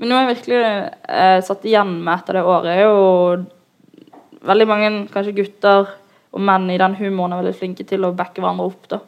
Men 0.00 0.11
noe 0.11 0.23
jeg 0.23 0.31
virkelig 0.33 0.61
eh, 0.65 1.39
satt 1.45 1.67
igjen 1.69 1.99
med 2.00 2.15
etter 2.17 2.39
det 2.39 2.45
året, 2.49 2.73
er 2.73 2.87
jo 2.89 4.45
veldig 4.49 4.67
mange 4.69 4.91
kanskje 5.12 5.37
gutter 5.37 5.91
og 6.31 6.43
menn 6.47 6.71
i 6.73 6.79
den 6.81 6.97
humoren 6.97 7.35
er 7.35 7.43
veldig 7.43 7.59
flinke 7.59 7.85
til 7.87 8.07
å 8.07 8.15
backe 8.17 8.41
hverandre 8.41 8.69
opp. 8.71 8.89
da. 8.89 9.00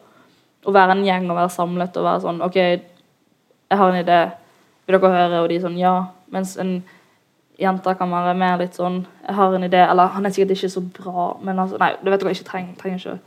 Å 0.62 0.75
være 0.75 0.97
en 0.99 1.04
gjeng 1.07 1.31
og 1.31 1.38
være 1.38 1.54
samlet 1.54 1.97
og 1.99 2.07
være 2.07 2.25
sånn 2.26 2.42
OK, 2.45 2.59
Jeg 2.61 3.78
har 3.81 3.88
en 3.88 4.02
idé. 4.02 4.19
Vil 4.85 4.99
dere 4.99 5.12
høre? 5.14 5.38
Og 5.40 5.49
de 5.49 5.61
sånn 5.62 5.78
ja. 5.81 5.95
Mens 6.35 6.59
en 6.61 6.83
jente 7.62 7.95
kan 7.99 8.11
være 8.11 8.35
mer 8.38 8.59
litt 8.61 8.76
sånn 8.76 9.04
Jeg 9.26 9.37
har 9.38 9.54
en 9.54 9.66
idé. 9.66 9.81
Eller 9.87 10.11
han 10.14 10.26
er 10.26 10.35
sikkert 10.35 10.57
ikke 10.57 10.73
så 10.73 10.83
bra, 10.83 11.28
men 11.42 11.62
altså 11.62 11.78
Nei, 11.81 11.95
det 12.02 12.12
vet 12.12 12.25
dere 12.25 12.35
ikke 12.37 12.49
trenger, 12.50 12.75
trenger 12.81 13.00
ikke 13.00 13.21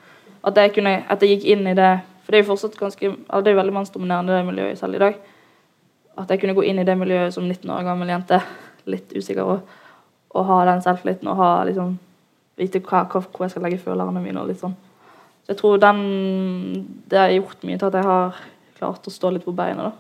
at 0.46 0.58
jeg, 0.62 0.74
kunne, 0.75 0.92
at 1.10 1.24
jeg 1.24 1.36
gikk 1.36 1.48
inn 1.56 1.68
i 1.68 1.77
det 1.77 1.92
For 2.24 2.34
det 2.34 2.39
er 2.39 2.44
jo 2.44 2.51
fortsatt 2.51 2.77
ganske 2.77 3.10
Det 3.10 3.50
er 3.50 3.56
jo 3.56 3.62
veldig 3.62 3.74
mannsdominerende 3.74 4.38
det 4.38 4.46
miljøet 4.46 4.80
selv 4.80 4.98
i 4.98 5.01
dag. 5.01 5.18
At 6.18 6.30
jeg 6.32 6.42
kunne 6.42 6.56
gå 6.58 6.63
inn 6.70 6.80
i 6.80 6.86
det 6.88 6.96
miljøet 6.98 7.34
som 7.34 7.44
19 7.44 7.70
år 7.70 7.84
gammel 7.84 8.10
jente, 8.10 8.39
litt 8.88 9.12
usikker, 9.18 9.44
og, 9.44 9.60
og 10.32 10.46
ha 10.48 10.60
den 10.70 10.82
selvtilliten 10.82 11.27
og 11.27 11.38
ha 11.42 11.50
liksom 11.68 11.98
vite 12.56 12.80
hva, 12.80 13.04
hva, 13.12 13.20
hvor 13.20 13.44
jeg 13.44 13.51
skal 13.51 13.65
legge 13.68 13.82
følerne 13.84 14.22
mine. 14.24 14.39
og 14.42 14.48
litt 14.48 14.62
sånn. 14.62 14.77
Så 15.44 15.51
jeg 15.51 15.60
tror 15.60 15.82
den, 15.84 16.00
det 17.12 17.20
har 17.20 17.34
gjort 17.36 17.65
mye 17.68 17.77
til 17.82 17.89
at 17.89 17.98
jeg 18.00 18.08
har 18.08 18.39
klart 18.80 19.10
å 19.10 19.13
stå 19.13 19.34
litt 19.36 19.46
på 19.46 19.54
beina 19.58 19.89
da, 19.89 19.92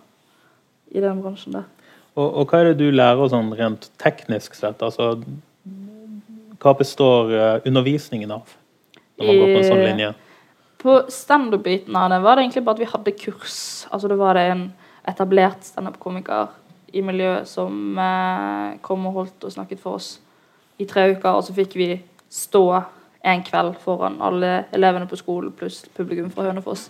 i 0.95 1.03
den 1.03 1.19
bransjen 1.21 1.57
der. 1.57 1.67
Og, 2.15 2.27
og 2.27 2.47
hva 2.47 2.61
er 2.61 2.71
det 2.71 2.79
du 2.79 2.95
lærer 2.95 3.31
sånn 3.31 3.51
rent 3.57 3.89
teknisk 4.01 4.55
sett? 4.55 4.83
Altså, 4.85 5.17
hva 6.63 6.73
består 6.79 7.33
eh, 7.35 7.67
undervisningen 7.67 8.31
av 8.31 8.55
når 9.15 9.27
man 9.27 9.39
går 9.41 9.51
på 9.51 9.59
en 9.59 9.67
sånn 9.67 9.83
linje? 9.83 10.11
På 10.85 10.97
standup-biten 11.11 11.95
av 11.97 12.11
det 12.13 12.21
var 12.23 12.37
det 12.37 12.45
egentlig 12.45 12.63
bare 12.65 12.77
at 12.77 12.83
vi 12.83 12.91
hadde 12.91 13.15
kurs. 13.19 13.59
Altså 13.91 14.11
det 14.11 14.19
var 14.19 14.37
det 14.37 14.45
en 14.51 14.65
etablert 15.09 15.67
standup-komiker 15.67 16.53
i 16.95 17.03
miljøet 17.03 17.49
som 17.49 17.99
eh, 17.99 18.77
kom 18.85 19.07
og 19.09 19.19
holdt 19.19 19.47
og 19.47 19.55
snakket 19.55 19.81
for 19.83 19.99
oss 19.99 20.15
i 20.79 20.87
tre 20.87 21.09
uker, 21.13 21.31
og 21.31 21.43
så 21.47 21.55
fikk 21.55 21.75
vi 21.79 21.89
stå 22.31 22.65
en 23.25 23.43
kveld 23.43 23.75
foran 23.83 24.19
alle 24.23 24.65
elevene 24.75 25.07
på 25.09 25.19
skolen 25.19 25.53
pluss 25.55 25.83
publikum 25.97 26.29
fra 26.31 26.47
Hønefoss. 26.49 26.89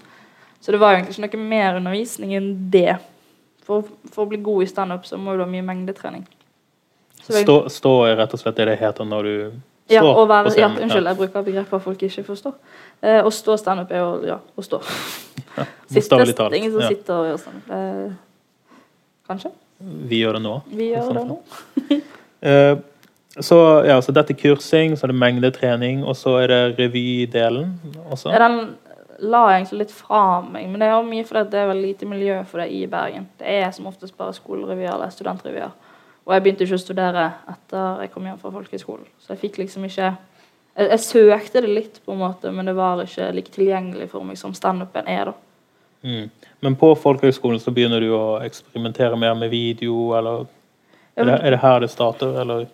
Så 0.60 0.74
det 0.74 0.82
var 0.82 0.94
jo 0.94 1.00
egentlig 1.00 1.29
ikke 1.29 1.39
noe 1.39 1.50
mer 1.50 1.77
undervisning 1.79 2.34
enn 2.38 2.50
det. 2.74 2.98
For, 3.66 3.84
for 4.14 4.26
å 4.26 4.30
bli 4.30 4.38
god 4.46 4.64
i 4.64 4.68
standup 4.70 5.06
så 5.10 5.18
må 5.18 5.34
du 5.36 5.42
ha 5.44 5.48
mye 5.50 5.66
mengdetrening. 5.66 6.26
Så 7.22 7.34
det- 7.34 7.44
Stå, 7.48 7.56
stå 7.74 7.94
er 8.12 8.16
rett 8.20 8.34
og 8.34 8.40
slett 8.40 8.56
det 8.60 8.68
det 8.70 8.80
heter 8.80 9.06
når 9.10 9.24
du 9.30 9.52
ja, 9.90 10.02
og 10.02 10.18
å 10.24 10.28
være, 10.30 10.50
ja, 10.58 10.68
unnskyld, 10.70 11.06
jeg 11.06 11.18
bruker 11.18 11.44
begreper 11.46 11.80
folk 11.82 12.02
ikke 12.08 12.24
forstår. 12.26 12.54
Eh, 13.06 13.20
å 13.22 13.30
stå 13.30 13.58
standup 13.62 13.92
er 13.94 14.00
jo 14.02 14.12
ja, 14.26 14.38
å 14.58 14.64
stå. 14.66 14.80
Sitte, 15.90 15.94
Bokstavelig 15.94 16.36
talt. 16.36 16.54
er 16.54 16.58
ingen 16.58 16.72
som 16.74 16.82
Ja. 16.82 16.88
sitter 16.90 17.14
og 17.14 17.28
gjør 17.30 17.40
sånn. 17.44 17.62
Eh, 17.70 18.12
kanskje. 19.30 19.52
Vi 20.10 20.22
gjør 20.24 20.34
det 20.40 20.42
nå. 20.42 20.56
Vi 20.74 20.92
gjør 20.94 21.14
det 21.14 21.26
nå. 21.30 21.40
Eh, 22.46 22.76
så, 23.42 23.58
ja, 23.88 23.96
så 24.06 24.14
dette 24.14 24.36
er 24.36 24.38
kursing, 24.38 24.92
så 24.96 25.06
er 25.08 25.12
det 25.12 25.16
mengdetrening, 25.18 26.04
og 26.06 26.14
så 26.16 26.36
er 26.44 26.48
det 26.52 26.60
revydelen 26.78 27.72
også. 28.12 28.30
Ja, 28.30 28.38
Den 28.48 28.76
la 29.20 29.42
jeg 29.50 29.62
egentlig 29.62 29.82
litt 29.84 29.96
fra 29.96 30.22
meg, 30.44 30.68
men 30.70 30.82
det 30.82 30.90
er 30.92 31.08
mye 31.08 31.26
fordi 31.28 31.44
det 31.54 31.60
er 31.62 31.72
veldig 31.72 31.88
lite 31.88 32.08
miljø 32.10 32.38
for 32.50 32.62
det 32.62 32.70
i 32.76 32.86
Bergen. 32.92 33.28
Det 33.40 33.58
er 33.62 33.70
som 33.76 33.88
oftest 33.88 34.18
bare 34.18 34.36
skolerevyer 34.36 34.92
eller 34.92 35.14
studentrevyer. 35.14 35.74
Og 36.26 36.34
jeg 36.34 36.44
begynte 36.44 36.66
ikke 36.66 36.80
å 36.80 36.82
studere 36.82 37.26
etter 37.52 38.02
jeg 38.04 38.12
kom 38.14 38.26
hjem 38.26 38.40
fra 38.42 38.52
folkehøyskolen. 38.54 39.06
Så 39.22 39.36
jeg 39.36 39.44
fikk 39.46 39.60
liksom 39.62 39.86
ikke 39.88 40.10
jeg, 40.76 40.90
jeg 40.90 41.02
søkte 41.06 41.64
det 41.64 41.72
litt, 41.72 42.00
på 42.06 42.16
en 42.16 42.24
måte, 42.24 42.52
men 42.52 42.68
det 42.68 42.76
var 42.76 43.04
ikke 43.04 43.30
like 43.36 43.54
tilgjengelig 43.54 44.10
for 44.12 44.28
meg 44.28 44.40
som 44.40 44.56
standupen 44.58 45.08
er. 45.08 45.32
da. 45.32 45.36
Mm. 46.06 46.30
Men 46.66 46.76
på 46.76 46.92
folkehøyskolen 47.00 47.62
så 47.62 47.72
begynner 47.74 48.04
du 48.04 48.12
å 48.18 48.40
eksperimentere 48.44 49.18
mer 49.20 49.38
med 49.40 49.54
video, 49.54 50.12
eller 50.18 50.46
er 51.16 51.30
det, 51.30 51.38
er 51.40 51.56
det 51.56 51.62
her 51.64 51.80
det 51.80 51.92
starter, 51.94 52.36
eller? 52.42 52.68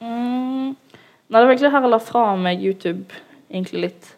Mm. 0.00 0.72
Nei, 0.72 1.36
det 1.36 1.42
var 1.42 1.52
egentlig 1.52 1.72
her 1.74 1.84
jeg 1.84 1.92
la 1.92 2.00
fra 2.00 2.24
meg 2.40 2.64
YouTube 2.64 3.20
egentlig 3.50 3.82
litt. 3.88 4.15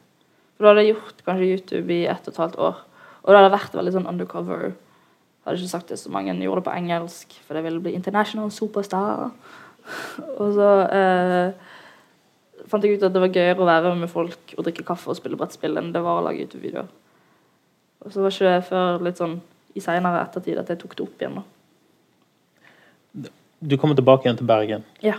For 0.59 0.67
da 0.67 0.73
hadde 0.75 0.83
jeg 0.85 0.97
gjort 0.97 1.25
kanskje 1.27 1.49
YouTube 1.55 1.95
i 1.95 2.05
ett 2.11 2.27
og 2.27 2.35
et 2.35 2.43
halvt 2.43 2.59
år. 2.67 2.79
Og 3.23 3.31
da 3.31 3.39
hadde 3.39 3.49
jeg 3.49 3.55
vært 3.55 3.77
veldig 3.79 3.95
sånn 3.95 4.09
undercover. 4.11 4.63
Jeg 4.69 5.47
Hadde 5.47 5.61
ikke 5.63 5.71
sagt 5.71 5.89
det 5.93 5.99
så 6.01 6.11
mange 6.13 6.35
gjorde 6.35 6.61
det 6.61 6.67
på 6.67 6.77
engelsk, 6.77 7.37
for 7.47 7.57
jeg 7.57 7.65
ville 7.65 7.81
bli 7.81 7.95
international 7.97 8.51
superstar. 8.53 9.31
og 10.41 10.49
så 10.59 10.71
eh, 10.93 11.69
fant 12.69 12.85
jeg 12.85 12.99
ut 12.99 13.07
at 13.07 13.15
det 13.15 13.23
var 13.23 13.31
gøyere 13.33 13.63
å 13.63 13.69
være 13.69 13.95
med 13.97 14.11
folk 14.13 14.57
og 14.59 14.67
drikke 14.67 14.85
kaffe 14.91 15.09
og 15.13 15.17
spille 15.17 15.39
brettspill 15.41 15.79
enn 15.81 15.93
det 15.95 16.03
var 16.05 16.19
å 16.19 16.27
lage 16.27 16.43
YouTube-videoer. 16.43 16.91
Og 18.05 18.13
så 18.13 18.21
var 18.23 18.35
ikke 18.35 18.51
det 18.51 18.67
før 18.69 19.01
litt 19.07 19.23
sånn 19.23 19.39
i 19.79 19.81
seinere 19.85 20.21
ettertid 20.27 20.59
at 20.61 20.69
jeg 20.75 20.83
tok 20.83 20.99
det 20.99 21.07
opp 21.07 21.23
igjen. 21.23 21.39
da. 21.39 23.31
Du 23.59 23.75
kommer 23.79 23.97
tilbake 23.99 24.27
igjen 24.27 24.39
til 24.39 24.47
Bergen, 24.47 24.85
Ja. 25.03 25.17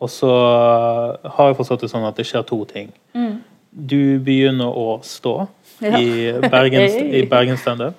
og 0.00 0.08
så 0.10 0.30
har 0.30 1.50
jeg 1.50 1.56
forstått 1.58 1.84
det 1.84 1.90
sånn 1.92 2.06
at 2.08 2.16
det 2.16 2.26
skjer 2.26 2.42
to 2.46 2.64
ting. 2.64 2.92
Mm. 3.14 3.42
Du 3.70 4.18
begynner 4.18 4.66
å 4.76 5.00
stå 5.02 5.48
Ja. 5.80 5.96
i 5.98 6.28
i 7.20 7.26
Bergen 7.30 7.56
standup. 7.56 7.94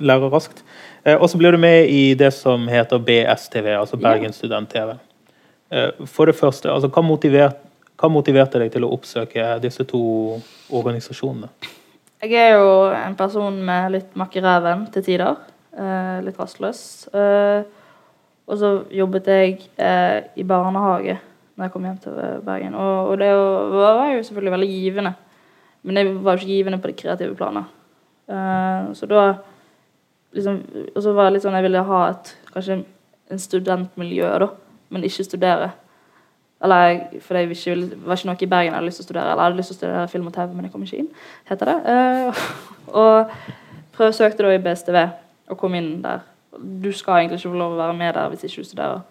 Lærer 0.00 0.30
raskt. 0.30 0.62
Eh, 1.04 1.16
Og 1.20 1.28
så 1.30 1.38
blir 1.38 1.52
du 1.52 1.58
med 1.58 1.88
i 1.90 2.14
det 2.14 2.32
som 2.32 2.68
heter 2.68 2.98
BSTV, 2.98 3.66
altså 3.76 3.96
Ja. 3.96 4.08
Bergen 4.12 4.32
Student-TV. 4.32 4.96
Eh, 5.70 5.90
For 6.06 6.26
det 6.26 6.34
første, 6.36 6.70
altså, 6.70 6.88
hva, 6.88 7.02
motiverte, 7.02 7.56
hva 7.98 8.08
motiverte 8.10 8.58
deg 8.58 8.72
til 8.72 8.84
å 8.84 8.92
oppsøke 8.92 9.60
disse 9.62 9.84
to 9.84 10.40
organisasjonene? 10.70 11.48
Jeg 12.22 12.32
er 12.32 12.54
jo 12.56 12.90
en 12.94 13.14
person 13.16 13.52
med 13.64 13.92
litt 13.92 14.14
makk 14.16 14.36
i 14.36 14.40
ræven 14.40 14.86
til 14.92 15.02
tider. 15.02 15.36
Eh, 15.76 16.20
litt 16.24 16.38
rastløs. 16.38 17.08
Og 18.46 18.58
så 18.60 18.84
jobbet 18.92 19.26
jeg 19.26 19.58
i 20.36 20.42
barnehage 20.42 21.18
når 21.54 21.64
jeg 21.64 21.72
kom 21.74 21.86
hjem 21.86 22.00
til 22.02 22.18
eh, 22.18 22.40
Bergen. 22.44 22.74
Og, 22.74 23.10
og 23.10 23.18
det 23.18 23.30
var 23.74 24.10
jo 24.10 24.22
selvfølgelig 24.22 24.54
veldig 24.56 24.68
givende. 24.68 25.14
Men 25.82 25.96
det 25.96 26.04
var 26.24 26.32
jo 26.32 26.42
ikke 26.42 26.56
givende 26.56 26.80
på 26.80 26.90
det 26.90 26.96
kreative 26.96 27.36
planet. 27.36 27.64
Uh, 28.28 28.94
så 28.96 29.06
da 29.06 29.34
liksom, 30.32 30.62
Og 30.96 31.02
så 31.02 31.12
var 31.12 31.24
det 31.24 31.34
litt 31.34 31.42
sånn 31.44 31.56
jeg 31.58 31.66
ville 31.66 31.82
ha 31.84 31.98
et 32.08 32.30
kanskje 32.54 32.78
en 33.30 33.40
studentmiljø, 33.40 34.30
da, 34.40 34.48
men 34.88 35.04
ikke 35.04 35.26
studere. 35.26 35.70
Eller 36.64 37.20
for 37.20 37.36
det 37.36 37.44
var 38.06 38.16
ikke 38.16 38.30
noe 38.30 38.40
i 38.40 38.48
Bergen 38.48 38.70
jeg 38.70 38.76
hadde 38.78 38.88
lyst 38.88 39.02
til 39.02 39.04
å 39.04 39.08
studere. 39.10 39.32
Eller 39.32 39.42
jeg 39.42 39.50
hadde 39.50 39.60
lyst 39.60 39.72
til 39.72 39.76
å 39.76 39.80
studere 39.82 40.12
film 40.12 40.30
og 40.30 40.34
TV, 40.34 40.54
men 40.54 40.66
jeg 40.66 40.72
kom 40.72 40.86
ikke 40.86 41.02
inn, 41.02 41.10
heter 41.50 41.70
det. 41.70 41.78
Uh, 41.84 42.44
og 43.02 43.34
prøvsøkte 43.94 44.46
da 44.46 44.54
i 44.54 44.62
BSTV 44.64 45.02
og 45.52 45.58
kom 45.60 45.76
inn 45.78 45.98
der. 46.04 46.24
Du 46.54 46.92
skal 46.96 47.20
egentlig 47.20 47.42
ikke 47.42 47.52
få 47.52 47.60
lov 47.60 47.76
å 47.76 47.82
være 47.82 47.98
med 47.98 48.14
der 48.16 48.32
hvis 48.32 48.46
ikke 48.48 48.64
du 48.64 48.70
studerer. 48.70 49.04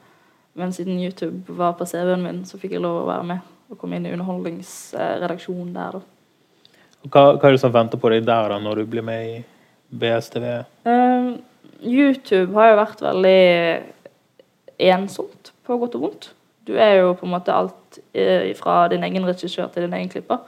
Men 0.54 0.74
siden 0.74 1.00
YouTube 1.02 1.56
var 1.58 1.74
på 1.78 1.86
CV-en 1.90 2.24
min, 2.24 2.44
så 2.46 2.60
fikk 2.62 2.76
jeg 2.76 2.84
lov 2.84 3.02
å 3.02 3.08
være 3.10 3.26
med. 3.32 3.54
Og 3.72 3.80
komme 3.82 3.98
inn 3.98 4.06
i 4.06 4.14
underholdningsredaksjonen 4.14 5.72
der, 5.74 5.98
da. 5.98 6.04
Hva, 7.04 7.24
hva 7.36 7.50
er 7.50 7.56
det 7.56 7.64
som 7.64 7.74
venter 7.74 8.00
på 8.00 8.12
deg 8.14 8.24
der 8.28 8.54
da, 8.54 8.60
når 8.62 8.84
du 8.84 8.92
blir 8.94 9.04
med 9.04 9.26
i 9.28 9.34
BSTV? 10.00 10.46
Eh, 10.88 11.32
YouTube 11.84 12.54
har 12.56 12.72
jo 12.72 12.80
vært 12.80 13.04
veldig 13.04 13.42
ensomt, 14.94 15.52
på 15.66 15.78
godt 15.82 15.98
og 15.98 16.06
vondt. 16.06 16.30
Du 16.68 16.78
er 16.80 17.02
jo 17.02 17.12
på 17.20 17.28
en 17.28 17.34
måte 17.34 17.56
alt 17.56 18.00
eh, 18.16 18.54
fra 18.56 18.86
din 18.92 19.04
egen 19.04 19.26
regissør 19.28 19.68
til 19.74 19.88
din 19.88 19.98
egen 19.98 20.12
klipper. 20.12 20.46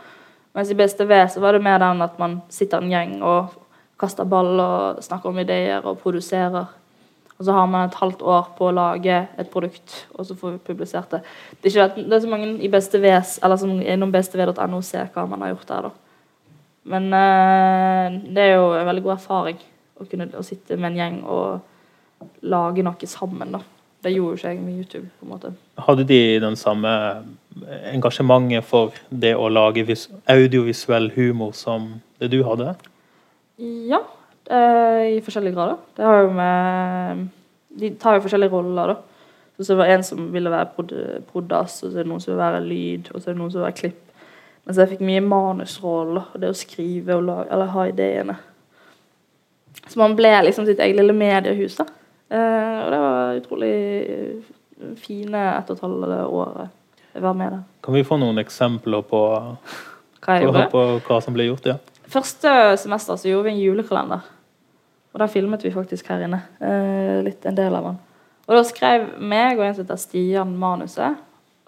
Mens 0.56 0.72
i 0.72 0.78
BSTV 0.78 1.12
så 1.34 1.44
var 1.44 1.58
det 1.58 1.66
mer 1.66 1.82
den 1.84 2.04
at 2.06 2.16
man 2.20 2.40
sitter 2.54 2.80
en 2.80 2.92
gjeng 2.92 3.18
og 3.20 3.56
kaster 4.00 4.28
ball 4.28 4.56
og 4.60 5.04
snakker 5.04 5.32
om 5.32 5.40
ideer 5.44 5.84
og 5.84 6.00
produserer. 6.00 6.72
Og 7.36 7.46
så 7.46 7.52
har 7.52 7.68
man 7.68 7.90
et 7.90 7.98
halvt 8.00 8.22
år 8.24 8.48
på 8.56 8.70
å 8.70 8.74
lage 8.76 9.16
et 9.36 9.50
produkt, 9.52 10.06
og 10.16 10.24
så 10.28 10.38
får 10.40 10.54
vi 10.54 10.66
publisert 10.70 11.12
det. 11.12 11.22
Det 11.60 11.74
er, 11.74 11.90
ikke 11.92 12.08
det 12.08 12.16
er 12.16 12.24
så 12.24 12.32
mange 12.32 12.54
i 12.64 12.72
BSTVs, 12.72 13.38
eller 13.44 13.60
som 13.60 13.74
innom 13.82 14.14
bestev.no 14.14 14.82
ser 14.86 15.12
hva 15.12 15.26
man 15.28 15.44
har 15.44 15.52
gjort 15.52 15.72
der, 15.72 15.90
da. 15.90 15.94
Men 16.96 17.10
eh, 17.18 18.18
det 18.32 18.44
er 18.44 18.60
jo 18.60 18.70
en 18.78 18.88
veldig 18.88 19.04
god 19.04 19.16
erfaring 19.18 19.60
å 20.00 20.06
kunne 20.08 20.30
å 20.38 20.44
sitte 20.46 20.78
med 20.78 20.94
en 20.94 21.00
gjeng 21.00 21.22
og 21.26 22.30
lage 22.46 22.86
noe 22.86 23.10
sammen. 23.10 23.56
da. 23.58 23.62
Det 24.06 24.14
gjorde 24.14 24.36
jo 24.36 24.40
ikke 24.40 24.52
jeg 24.54 24.62
med 24.62 24.78
YouTube. 24.78 25.08
på 25.20 25.26
en 25.26 25.32
måte. 25.34 25.54
Hadde 25.82 26.06
de 26.06 26.20
den 26.40 26.56
samme 26.56 26.92
engasjementet 27.92 28.68
for 28.68 28.94
det 29.10 29.34
å 29.36 29.50
lage 29.50 29.86
vis 29.88 30.10
audiovisuell 30.30 31.10
humor 31.16 31.56
som 31.58 31.96
det 32.20 32.30
du 32.32 32.44
hadde? 32.46 32.76
Ja, 33.58 34.04
eh, 34.04 34.15
i 34.50 35.20
forskjellige 35.26 35.56
grader. 35.56 35.78
Det 35.98 36.06
har 36.06 36.22
jo 36.22 36.32
med 36.36 37.28
De 37.80 37.90
tar 38.00 38.16
jo 38.16 38.22
forskjellige 38.24 38.52
roller, 38.54 38.88
da. 38.94 38.96
Så 39.60 39.72
det 39.74 39.78
var 39.80 39.86
en 39.92 40.04
som 40.04 40.32
ville 40.34 40.52
være 40.52 40.68
prod- 40.76 41.22
prodas, 41.32 41.78
og 41.84 41.92
så 41.92 41.98
er 42.00 42.04
det 42.04 42.10
noen 42.12 42.20
som 42.24 42.34
vil 42.34 42.40
være 42.44 42.62
lyd, 42.64 43.10
og 43.14 43.22
så 43.22 43.30
er 43.30 43.34
det 43.34 43.40
noen 43.40 43.52
som 43.52 43.60
vil 43.62 43.66
være 43.70 43.78
klipp. 43.80 44.02
Mens 44.66 44.78
jeg 44.82 44.90
fikk 44.90 45.02
mye 45.08 45.22
manusroller, 45.24 46.26
og 46.34 46.42
det 46.42 46.50
å 46.50 46.58
skrive 46.58 47.16
og 47.16 47.24
lage, 47.28 47.46
eller 47.52 47.66
ha 47.76 47.86
ideene. 47.88 48.36
Så 49.88 50.00
man 50.02 50.16
ble 50.18 50.32
liksom 50.48 50.66
sitt 50.68 50.80
eget 50.80 50.96
lille 50.98 51.14
mediehus, 51.16 51.76
da. 51.80 51.86
Eh, 52.32 52.78
og 52.86 52.92
det 52.92 53.00
var 53.04 53.40
utrolig 53.40 53.74
fine 55.00 55.44
ett 55.60 55.70
og 55.70 55.78
et 55.78 55.84
halvt 55.86 56.16
året 56.26 56.70
jeg 57.16 57.24
var 57.24 57.34
med 57.40 57.52
der. 57.54 57.62
Kan 57.86 57.94
vi 57.96 58.04
få 58.04 58.18
noen 58.20 58.40
eksempler 58.42 59.04
på, 59.08 59.20
Hva 60.26 60.40
på, 60.42 60.64
på 60.74 60.82
hva 61.08 61.20
som 61.24 61.34
ble 61.38 61.46
gjort? 61.48 61.66
ja? 61.70 61.76
Første 62.12 62.52
semester 62.82 63.16
så 63.16 63.30
gjorde 63.30 63.48
vi 63.48 63.54
en 63.54 63.62
julekalender. 63.62 64.26
Og 65.16 65.22
da 65.24 65.30
filmet 65.32 65.64
vi 65.64 65.72
faktisk 65.72 66.10
her 66.12 66.26
inne. 66.26 66.42
Eh, 66.60 67.22
litt 67.24 67.46
en 67.48 67.56
del 67.56 67.76
av 67.78 67.88
den. 67.88 68.00
Og 68.46 68.58
da 68.58 68.64
skrev 68.68 69.06
meg 69.24 69.56
og 69.56 69.64
en 69.64 69.78
som 69.78 69.86
heter 69.86 70.02
Stian 70.02 70.52
manuset. 70.60 71.22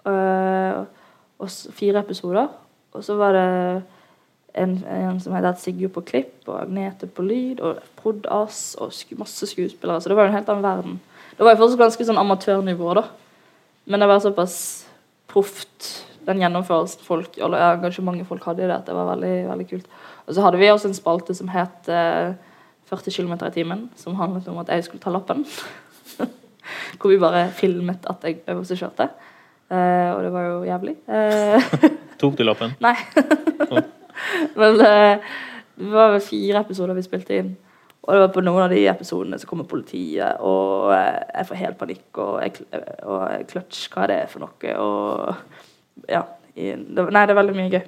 eh, 0.06 0.84
og 1.38 1.50
fire 1.72 2.02
episoder. 2.02 2.48
Og 2.92 3.04
så 3.04 3.14
var 3.16 3.32
det 3.32 3.82
en, 4.58 4.74
en 4.84 5.20
som 5.20 5.34
heter 5.36 5.54
Sigurd 5.60 5.94
på 5.94 6.04
klipp, 6.08 6.48
og 6.48 6.62
Agnete 6.62 7.06
på 7.06 7.22
lyd, 7.22 7.60
og 7.60 7.82
Prod 8.00 8.26
Ass, 8.32 8.74
og 8.80 8.92
sk 8.92 9.14
masse 9.18 9.46
skuespillere. 9.46 10.00
Så 10.00 10.10
det 10.10 10.16
var 10.18 10.26
jo 10.26 10.32
en 10.32 10.38
helt 10.38 10.50
annen 10.50 10.66
verden. 10.66 11.00
Det 11.36 11.46
var 11.46 11.54
jo 11.54 11.62
fortsatt 11.62 11.84
ganske 11.84 12.08
sånn 12.08 12.20
amatørnivå, 12.20 12.90
da. 12.98 13.04
Men 13.88 14.02
det 14.02 14.08
var 14.10 14.20
såpass 14.24 14.58
proft, 15.30 15.92
den 16.26 16.42
gjennomførelsen 16.42 17.04
folk, 17.06 17.38
eller 17.38 17.78
engasjementet 17.78 18.28
folk 18.28 18.44
hadde 18.44 18.64
i 18.64 18.68
det, 18.68 18.74
at 18.74 18.88
det 18.88 18.96
var 18.96 19.12
veldig, 19.14 19.36
veldig 19.48 19.68
kult. 19.70 19.86
Og 20.26 20.34
så 20.34 20.44
hadde 20.44 20.60
vi 20.60 20.68
også 20.72 20.90
en 20.90 20.98
spalte 20.98 21.36
som 21.36 21.48
het 21.52 21.88
eh, 21.92 22.34
40 22.88 23.14
km 23.16 23.34
i 23.46 23.52
timen, 23.54 23.86
som 23.96 24.16
handlet 24.18 24.48
om 24.48 24.58
at 24.62 24.72
jeg 24.72 24.86
skulle 24.86 25.02
ta 25.02 25.12
lappen. 25.12 25.44
Hvor 26.98 27.12
vi 27.12 27.20
bare 27.20 27.48
filmet 27.56 28.06
at 28.08 28.24
jeg 28.24 28.42
øvelseskjørte. 28.48 29.08
Uh, 29.68 30.16
og 30.16 30.22
det 30.24 30.32
var 30.32 30.44
jo 30.46 30.58
jævlig. 30.64 30.96
Uh, 31.08 31.88
Tok 32.20 32.38
du 32.38 32.44
lappen? 32.44 32.72
Nei. 32.80 32.94
Men 34.58 34.80
uh, 34.80 35.32
det 35.78 35.90
var 35.92 36.14
vel 36.14 36.24
fire 36.24 36.62
episoder 36.64 36.96
vi 36.96 37.04
spilte 37.04 37.40
inn. 37.42 37.56
Og 38.08 38.14
det 38.14 38.20
var 38.22 38.30
på 38.32 38.40
noen 38.40 38.64
av 38.64 38.72
de 38.72 38.80
episodene 38.88 39.36
så 39.36 39.44
kommer 39.44 39.66
politiet, 39.68 40.38
og 40.40 40.94
eh, 40.96 41.18
jeg 41.28 41.48
får 41.50 41.58
helt 41.60 41.76
panikk. 41.76 42.06
Og 42.22 42.38
jeg, 42.40 42.62
og 43.04 43.50
kløtsj, 43.50 43.82
hva 43.92 44.06
er 44.06 44.12
det 44.14 44.18
for 44.32 44.40
noe? 44.40 44.76
Og 44.80 46.08
ja. 46.08 46.22
I, 46.56 46.72
det, 46.72 47.04
nei, 47.12 47.26
det 47.28 47.34
er 47.34 47.38
veldig 47.38 47.56
mye 47.58 47.72
gøy. 47.74 47.82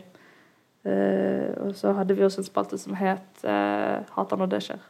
Eh, 0.84 1.50
og 1.60 1.74
så 1.76 1.92
hadde 1.92 2.16
vi 2.16 2.24
også 2.24 2.40
en 2.40 2.48
spalte 2.48 2.78
som 2.80 2.94
het 2.96 3.44
uh, 3.44 4.00
'Hater 4.14 4.36
når 4.36 4.46
det 4.46 4.62
skjer'. 4.64 4.86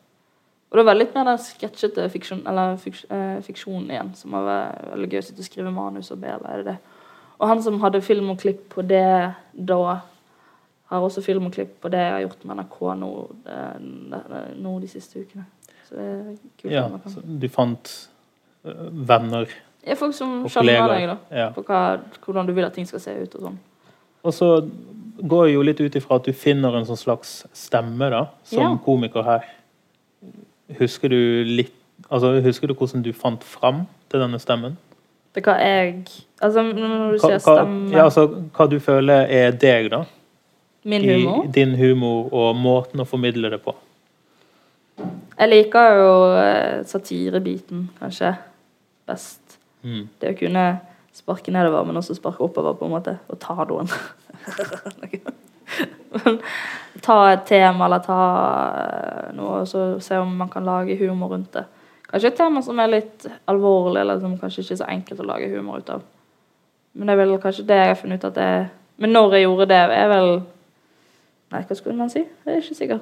Og 0.70 0.78
det 0.78 0.85
var 0.87 0.94
litt 0.94 1.14
mer 1.14 1.25
den 1.25 1.38
sketsjete 1.38 2.09
fiksjon, 2.11 2.47
eller 2.47 2.76
fiks, 2.76 3.04
uh, 3.11 3.42
fiksjonen 3.42 3.90
igjen, 3.90 4.14
som 4.14 4.30
var 4.30 4.76
veldig 4.92 5.09
gøy 5.11 5.18
å 5.18 5.23
sitte 5.26 5.42
og 5.42 5.49
skrive 5.49 5.73
manus 5.75 6.11
og 6.11 6.20
bearbeide 6.20 6.64
det. 6.64 6.76
Og 7.38 7.49
han 7.49 7.62
som 7.62 7.80
hadde 7.80 8.02
film 8.02 8.30
og 8.30 8.38
klipp 8.38 8.68
på 8.68 8.82
det 8.82 9.35
da, 9.52 9.80
har 10.90 11.00
også 11.00 11.23
film 11.23 11.47
og 11.47 11.52
klipp 11.52 11.80
på 11.80 11.88
det 11.88 11.99
jeg 11.99 12.12
har 12.12 12.20
gjort 12.20 12.44
med 12.44 12.56
NRK 12.56 12.78
nå, 13.00 13.11
nå 14.59 14.78
de 14.80 14.88
siste 14.88 15.20
ukene. 15.20 15.44
Så 15.88 15.94
det 15.94 16.06
er 16.06 16.23
kult. 16.61 16.73
Ja, 16.73 16.87
så 17.06 17.23
du 17.25 17.49
fant 17.49 17.92
venner 18.62 19.49
er 19.82 19.97
folk 19.97 20.14
som 20.14 20.44
og 20.44 20.52
kollegaer. 20.52 20.92
deg, 20.92 21.09
da. 21.09 21.16
Ja. 21.37 21.49
På 21.54 21.64
hva, 21.64 22.00
hvordan 22.25 22.49
du 22.49 22.52
vil 22.56 22.66
at 22.66 22.76
ting 22.76 22.88
skal 22.88 23.00
se 23.02 23.14
ut 23.16 23.35
og 23.38 23.47
sånn. 23.49 23.59
Og 24.20 24.35
så 24.37 24.49
går 25.29 25.50
jo 25.53 25.62
litt 25.62 25.81
ut 25.81 25.97
ifra 25.97 26.17
at 26.21 26.25
du 26.25 26.33
finner 26.33 26.77
en 26.77 26.85
sånn 26.89 26.97
slags 26.99 27.45
stemme 27.57 28.11
da, 28.11 28.27
som 28.45 28.62
Ja. 28.62 28.77
komiker 28.85 29.23
her. 29.25 29.45
Husker 30.79 31.09
du 31.09 31.45
litt 31.45 31.73
Altså, 32.11 32.41
husker 32.41 32.67
du 32.67 32.73
hvordan 32.75 33.03
du 33.05 33.12
fant 33.12 33.43
fram 33.45 33.83
til 34.09 34.21
denne 34.21 34.39
stemmen? 34.41 34.77
Det 35.35 35.43
hva 35.45 35.59
jeg 35.61 36.05
Altså, 36.43 36.62
når 36.62 37.12
du 37.12 37.19
Hva, 37.19 37.29
sier 37.29 37.39
stemme 37.39 37.91
ja, 37.93 38.05
altså, 38.05 38.25
hva 38.57 38.67
du 38.71 38.79
føler 38.81 39.27
er 39.29 39.50
deg, 39.53 39.91
da? 39.91 40.05
Min 40.85 41.03
I 41.05 41.12
humor? 41.21 41.47
din 41.53 41.75
humor 41.77 42.33
og 42.33 42.57
måten 42.57 43.00
å 43.00 43.05
formidle 43.07 43.50
det 43.50 43.61
på. 43.62 43.75
Jeg 45.39 45.49
liker 45.49 45.95
jo 46.00 46.11
eh, 46.41 46.83
satirebiten, 46.85 47.91
kanskje, 48.00 48.35
best. 49.07 49.59
Mm. 49.85 50.09
Det 50.21 50.33
å 50.35 50.39
kunne 50.39 50.65
sparke 51.12 51.53
nedover, 51.53 51.85
men 51.85 51.97
også 52.00 52.17
sparke 52.17 52.41
oppover, 52.41 52.75
på 52.81 52.85
en 52.89 52.91
måte. 52.97 53.19
Og 53.29 53.39
ta 53.41 53.55
noen. 53.69 53.89
Ta 57.00 57.16
et 57.32 57.44
tema, 57.47 57.87
eller 57.87 58.02
ta 58.04 58.16
eh, 58.76 59.28
noe, 59.37 59.61
og 59.62 59.68
så 59.70 59.85
se 60.02 60.18
om 60.20 60.32
man 60.42 60.50
kan 60.52 60.66
lage 60.66 60.97
humor 61.00 61.30
rundt 61.35 61.52
det. 61.54 61.64
Kanskje 62.11 62.32
et 62.32 62.37
tema 62.40 62.62
som 62.66 62.80
er 62.82 62.90
litt 62.90 63.26
alvorlig, 63.49 64.00
eller 64.02 64.18
som 64.20 64.35
kanskje 64.40 64.64
ikke 64.64 64.75
er 64.76 64.80
så 64.82 64.88
enkelt 64.90 65.23
å 65.23 65.28
lage 65.28 65.49
humor 65.52 65.78
ut 65.80 65.92
av. 65.94 66.02
Men 66.99 67.06
det 67.06 67.14
er 67.14 67.20
vel 67.23 67.37
kanskje 67.42 67.66
det 67.68 67.78
jeg 67.78 67.92
har 67.92 68.00
funnet 68.00 68.18
ut 68.25 68.30
at 68.32 68.38
det 68.40 68.50
Men 69.00 69.12
når 69.14 69.37
jeg 69.37 69.44
gjorde 69.47 69.66
det, 69.70 69.76
er 69.94 70.09
vel 70.11 70.30
Nei, 71.50 71.61
hva 71.66 71.75
skulle 71.78 71.97
man 71.99 72.11
si? 72.11 72.20
Jeg 72.20 72.50
er 72.56 72.59
ikke 72.61 72.76
sikker. 72.78 72.99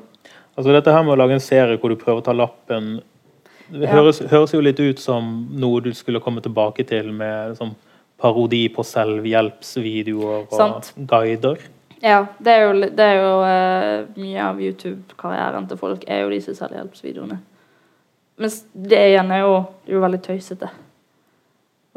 Altså 0.57 0.73
Dette 0.77 0.93
her 0.93 1.03
med 1.05 1.15
å 1.15 1.19
lage 1.23 1.35
en 1.37 1.43
serie 1.43 1.79
hvor 1.81 1.93
du 1.93 1.97
prøver 2.01 2.21
å 2.21 2.25
ta 2.25 2.35
lappen 2.37 2.99
Det 3.73 3.89
Ja. 3.89 3.95
høres, 3.97 4.21
høres 4.31 4.53
jo 4.55 4.61
litt 4.61 4.79
ut 4.81 5.01
som 5.01 5.49
noe 5.57 5.81
du 5.85 5.91
skulle 5.97 6.21
komme 6.25 6.41
tilbake 6.45 6.85
til 6.89 7.11
med 7.13 7.57
sånn 7.59 7.73
parodi 8.19 8.65
på 8.75 8.83
selvhjelpsvideoer 8.87 10.49
og 10.49 10.57
Sant. 10.57 10.93
guider. 10.97 11.61
Ja, 12.03 12.25
det 12.39 12.53
er 12.53 12.65
jo, 12.65 12.75
det 12.95 13.05
er 13.05 13.17
jo 13.19 13.31
uh, 13.43 14.19
mye 14.19 14.43
av 14.43 14.61
YouTube-karrieren 14.63 15.67
til 15.71 15.81
folk 15.81 16.05
er 16.07 16.23
jo 16.23 16.31
disse 16.31 16.55
selvhjelpsvideoene. 16.59 17.39
Mens 18.39 18.61
det 18.71 19.01
igjen 19.11 19.33
er 19.35 19.43
jo, 19.43 19.55
det 19.83 19.93
er 19.93 19.99
jo 19.99 20.05
veldig 20.05 20.21
tøysete. 20.23 20.71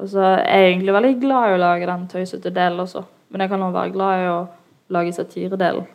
Og 0.02 0.10
så 0.10 0.24
er 0.26 0.64
jeg 0.64 0.72
egentlig 0.72 0.96
veldig 0.96 1.14
glad 1.22 1.52
i 1.52 1.56
å 1.56 1.62
lage 1.62 1.90
den 1.90 2.08
tøysete 2.10 2.54
delen 2.54 2.82
også. 2.82 3.04
Men 3.30 3.44
jeg 3.44 3.52
kan 3.52 3.62
også 3.62 3.78
være 3.78 3.94
glad 3.94 4.24
i 4.24 4.32
å 4.32 4.40
lage 4.92 5.14
satiredelen. 5.14 5.86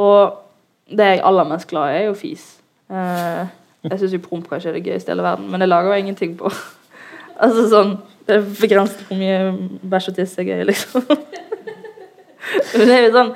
Og 0.00 0.40
det 0.88 1.10
jeg 1.10 1.20
er 1.20 1.28
aller 1.28 1.48
mest 1.50 1.68
glad 1.68 1.92
i, 1.92 2.00
er 2.00 2.08
jo 2.08 2.16
fis. 2.16 2.48
Uh, 2.88 3.44
jeg 3.84 4.00
syns 4.00 4.16
jo 4.16 4.24
promp 4.24 4.48
kanskje 4.48 4.72
er 4.72 4.78
det 4.78 4.86
gøyeste 4.86 5.10
i 5.10 5.14
hele 5.14 5.26
verden, 5.26 5.50
men 5.50 5.60
det 5.60 5.68
lager 5.68 5.92
jo 5.92 6.00
ingenting 6.00 6.36
på. 6.40 6.50
altså 7.44 7.68
sånn 7.70 7.96
Det 8.26 8.34
er 8.34 8.46
begrenset 8.60 9.02
hvor 9.06 9.18
mye 9.20 9.80
bæsj 9.86 10.10
og 10.10 10.16
tiss 10.16 10.38
er 10.40 10.48
gøy, 10.48 10.64
liksom. 10.66 11.04
Men 12.76 12.86
det 12.86 12.94
er 12.94 13.04
jo 13.04 13.12
sånn 13.14 13.32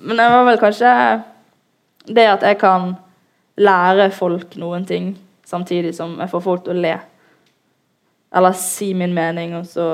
Men 0.00 0.18
det 0.18 0.28
var 0.32 0.46
vel 0.48 0.60
kanskje 0.60 0.92
det 2.10 2.24
at 2.26 2.44
jeg 2.46 2.58
kan 2.58 2.94
lære 3.60 4.08
folk 4.16 4.54
noen 4.58 4.86
ting 4.88 5.12
samtidig 5.46 5.92
som 5.94 6.14
jeg 6.18 6.30
får 6.30 6.42
folk 6.42 6.62
til 6.64 6.78
å 6.78 6.82
le. 6.82 6.94
Eller 8.34 8.56
si 8.56 8.92
min 8.96 9.12
mening, 9.14 9.52
og 9.58 9.66
så 9.68 9.86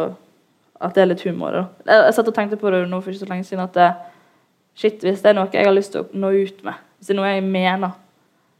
at 0.81 0.95
det 0.95 1.03
er 1.03 1.11
litt 1.11 1.25
humor. 1.27 1.57
da. 1.57 1.65
Jeg, 1.89 2.05
jeg 2.05 2.17
satt 2.17 2.31
og 2.31 2.37
tenkte 2.37 2.59
på 2.61 2.71
det 2.73 2.85
nå 2.89 3.01
for 3.01 3.13
ikke 3.13 3.25
så 3.25 3.31
lenge 3.31 3.49
siden 3.49 3.65
at 3.65 3.75
det, 3.77 3.89
shit, 4.77 5.01
hvis 5.03 5.25
det 5.25 5.33
er 5.33 5.39
noe 5.39 5.51
jeg 5.53 5.67
har 5.67 5.75
lyst 5.75 5.95
til 5.97 6.05
å 6.05 6.21
nå 6.23 6.33
ut 6.37 6.63
med, 6.67 6.85
hvis 6.97 7.09
det 7.11 7.17
er 7.17 7.21
noe 7.21 7.33
jeg 7.33 7.45
mener, 7.49 7.97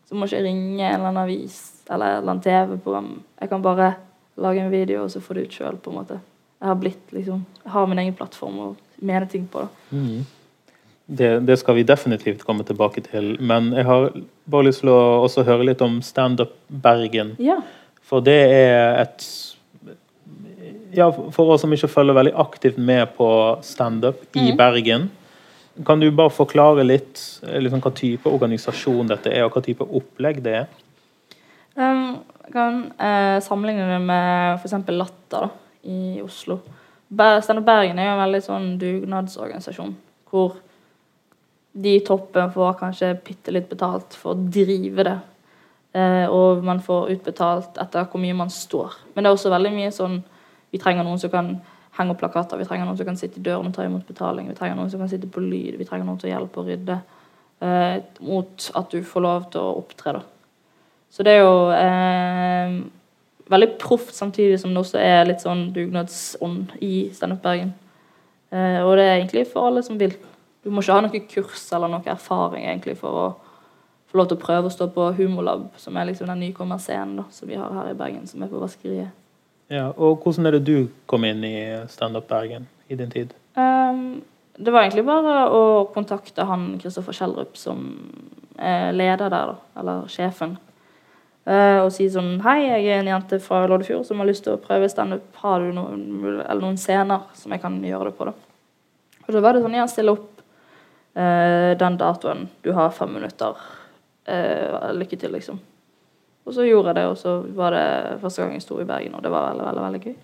så 0.09 0.17
må 0.17 0.29
ikke 0.29 0.45
ringe 0.47 0.81
en 0.81 0.95
eller 0.95 1.11
annen 1.11 1.23
avis 1.23 1.61
eller 1.87 2.17
et 2.17 2.21
eller 2.21 2.33
annet 2.33 2.49
TV-program. 2.49 3.11
Jeg 3.43 3.53
kan 3.53 3.63
bare 3.63 3.93
lage 4.37 4.63
en 4.63 4.73
video, 4.73 5.05
og 5.05 5.11
så 5.13 5.23
få 5.25 5.37
det 5.37 5.47
ut 5.47 5.59
sjøl, 5.59 5.79
på 5.81 5.93
en 5.93 6.01
måte. 6.01 6.19
Jeg 6.61 6.69
har 6.71 6.81
blitt 6.81 7.13
liksom 7.13 7.45
Jeg 7.65 7.73
har 7.73 7.87
min 7.87 7.99
egen 7.99 8.15
plattform 8.17 8.59
og 8.59 8.77
mener 9.01 9.27
ting 9.27 9.47
på. 9.53 9.67
da. 9.67 9.99
Det, 11.07 11.47
det 11.47 11.59
skal 11.61 11.77
vi 11.77 11.85
definitivt 11.87 12.43
komme 12.45 12.65
tilbake 12.67 13.01
til. 13.05 13.37
Men 13.41 13.73
jeg 13.73 13.85
har 13.87 14.09
bare 14.51 14.67
lyst 14.67 14.83
til 14.83 14.91
å 14.91 15.01
også 15.23 15.45
høre 15.47 15.69
litt 15.69 15.83
om 15.85 16.01
Standup 16.03 16.57
Bergen. 16.69 17.37
Ja. 17.39 17.61
For 18.07 18.25
det 18.25 18.41
er 18.55 19.03
et 19.03 19.27
Ja, 20.97 21.11
for 21.13 21.53
oss 21.53 21.61
som 21.61 21.73
ikke 21.75 21.91
følger 21.93 22.17
veldig 22.17 22.33
aktivt 22.41 22.79
med 22.79 23.11
på 23.19 23.29
standup 23.63 24.23
i 24.33 24.53
mm. 24.53 24.57
Bergen, 24.57 25.11
kan 25.85 26.01
du 26.01 26.07
bare 26.11 26.33
forklare 26.33 26.87
litt 26.87 27.21
eh, 27.45 27.59
liksom, 27.61 27.83
hva 27.85 27.93
type 27.93 28.31
organisasjon 28.31 29.11
dette 29.11 29.29
er, 29.29 29.45
og 29.45 29.53
hva 29.53 29.61
type 29.67 29.85
opplegg 29.85 30.41
det 30.47 30.55
er? 30.63 30.71
Um, 31.77 32.23
kan 32.57 32.81
eh, 32.97 33.37
sammenligne 33.45 33.87
det 33.91 34.01
med 34.05 34.57
f.eks. 34.57 34.75
Latter 34.97 35.47
da, 35.47 35.51
i 35.87 36.23
Oslo. 36.25 36.59
Standup 37.07 37.67
Bergen 37.69 38.01
er 38.01 38.09
jo 38.09 38.17
en 38.17 38.25
veldig 38.25 38.43
sånn 38.43 38.71
dugnadsorganisasjon. 38.81 39.93
Hvor 40.27 40.57
de 41.77 41.95
i 41.99 42.05
toppen 42.05 42.51
får 42.53 42.79
kanskje 42.81 43.13
bitte 43.25 43.53
litt 43.53 43.69
betalt 43.71 44.17
for 44.17 44.33
å 44.33 44.49
drive 44.53 45.05
det. 45.07 45.17
Eh, 45.97 46.27
og 46.33 46.65
man 46.65 46.81
får 46.85 47.13
utbetalt 47.15 47.79
etter 47.81 48.09
hvor 48.11 48.21
mye 48.21 48.37
man 48.37 48.53
står. 48.53 48.97
Men 49.15 49.25
det 49.25 49.31
er 49.31 49.39
også 49.39 49.53
veldig 49.53 49.73
mye 49.77 49.93
sånn 49.95 50.23
Vi 50.75 50.81
trenger 50.83 51.07
noen 51.07 51.21
som 51.23 51.31
kan 51.31 51.53
henge 51.97 52.13
opp 52.13 52.19
plakater, 52.21 52.59
vi 52.59 52.65
trenger 52.67 52.89
noen 52.89 52.97
som 52.99 53.07
kan 53.07 53.17
sitte 53.17 53.39
i 53.39 53.45
døren 53.47 53.71
og 53.71 53.73
ta 53.73 53.85
imot 53.87 54.05
betaling, 54.05 54.49
vi 54.51 54.57
trenger 54.59 54.77
noen 54.77 54.91
som 54.93 55.01
kan 55.01 55.09
sitte 55.09 55.29
på 55.33 55.41
lyd, 55.41 55.79
vi 55.79 55.87
trenger 55.87 56.05
noen 56.05 56.19
til 56.21 56.29
å 56.29 56.33
hjelpe 56.33 56.61
å 56.61 56.65
rydde. 56.67 56.97
Eh, 57.65 57.95
mot 58.27 58.67
at 58.77 58.91
du 58.93 58.99
får 59.07 59.25
lov 59.25 59.47
til 59.55 59.63
å 59.63 59.77
opptre, 59.79 60.19
da. 60.19 60.36
Så 61.17 61.25
det 61.25 61.33
er 61.33 61.47
jo 61.47 61.71
eh, 61.73 62.75
veldig 63.49 63.71
proft, 63.81 64.13
samtidig 64.15 64.59
som 64.61 64.75
det 64.75 64.83
også 64.83 65.01
er 65.01 65.23
litt 65.25 65.41
sånn 65.41 65.71
dugnadsånd 65.73 66.75
i 66.85 67.09
Standup 67.17 67.41
Bergen. 67.47 67.73
Eh, 68.53 68.83
og 68.83 68.99
det 68.99 69.07
er 69.07 69.15
egentlig 69.15 69.47
for 69.49 69.71
alle 69.71 69.81
som 69.87 69.97
vil. 69.97 70.13
Du 70.61 70.69
må 70.69 70.85
ikke 70.85 70.99
ha 70.99 71.05
noe 71.07 71.23
kurs 71.31 71.65
eller 71.73 71.89
noe 71.89 72.13
erfaring 72.13 72.67
egentlig 72.67 72.99
for 73.01 73.23
å 73.23 73.27
få 74.11 74.21
lov 74.21 74.29
til 74.29 74.37
å 74.37 74.45
prøve 74.45 74.69
å 74.69 74.75
stå 74.75 74.91
på 74.93 75.09
Humorlab, 75.17 75.71
som 75.81 75.97
er 75.97 76.11
liksom 76.11 76.29
den 76.29 76.45
nykommerscenen 76.45 77.25
som 77.33 77.49
vi 77.49 77.57
har 77.57 77.73
her 77.79 77.95
i 77.95 77.97
Bergen, 77.97 78.29
som 78.29 78.45
er 78.45 78.53
på 78.53 78.61
Vaskeriet. 78.61 79.17
Ja, 79.73 79.89
og 79.97 80.21
hvordan 80.21 80.47
er 80.47 80.59
det 80.59 80.67
du 80.69 80.93
kom 81.11 81.25
inn 81.27 81.41
i 81.49 81.57
Standup 81.91 82.29
Bergen 82.29 82.69
i 82.93 83.01
din 83.01 83.11
tid? 83.11 83.33
Um, 83.57 84.21
det 84.61 84.69
var 84.69 84.85
egentlig 84.85 85.09
bare 85.09 85.49
å 85.49 85.65
kontakte 85.97 86.45
han 86.47 86.75
Kristoffer 86.83 87.17
Kjellrup, 87.17 87.57
som 87.59 87.89
er 88.61 88.93
leder 88.93 89.33
der, 89.33 89.57
da, 89.57 89.81
eller 89.81 90.07
sjefen. 90.13 90.59
Eh, 91.47 91.79
og 91.79 91.93
si 91.95 92.09
sånn 92.11 92.41
Hei, 92.43 92.65
jeg 92.65 92.87
er 92.91 93.05
en 93.05 93.13
jente 93.13 93.39
fra 93.43 93.61
Loddefjord 93.71 94.03
som 94.09 94.19
har 94.19 94.27
lyst 94.27 94.43
til 94.47 94.57
å 94.57 94.63
prøve 94.63 94.89
standup. 94.91 95.29
Har 95.45 95.63
du 95.63 95.71
noen, 95.77 96.03
noen 96.59 96.79
scener 96.81 97.29
som 97.39 97.55
jeg 97.55 97.63
kan 97.63 97.77
gjøre 97.87 98.11
det 98.11 98.17
på, 98.19 98.27
da? 98.27 98.35
Og 99.27 99.31
da 99.35 99.43
var 99.45 99.55
det 99.55 99.63
sånn 99.63 99.77
Ja, 99.79 99.87
still 99.91 100.11
opp 100.11 100.43
eh, 101.15 101.73
den 101.79 101.99
datoen. 102.01 102.49
Du 102.67 102.73
har 102.75 102.95
fem 102.95 103.15
minutter. 103.15 103.61
Eh, 104.27 104.91
lykke 104.99 105.19
til, 105.21 105.37
liksom. 105.39 105.61
Og 106.47 106.55
så 106.55 106.67
gjorde 106.67 106.91
jeg 106.91 106.99
det, 106.99 107.07
og 107.11 107.19
så 107.19 107.37
var 107.59 107.75
det 107.75 107.87
første 108.23 108.43
gang 108.43 108.55
jeg 108.55 108.67
sto 108.67 108.81
i 108.83 108.87
Bergen, 108.87 109.15
og 109.19 109.23
det 109.23 109.31
var 109.35 109.49
veldig, 109.49 109.65
veldig, 109.67 109.85
veldig 109.87 110.03
gøy. 110.03 110.19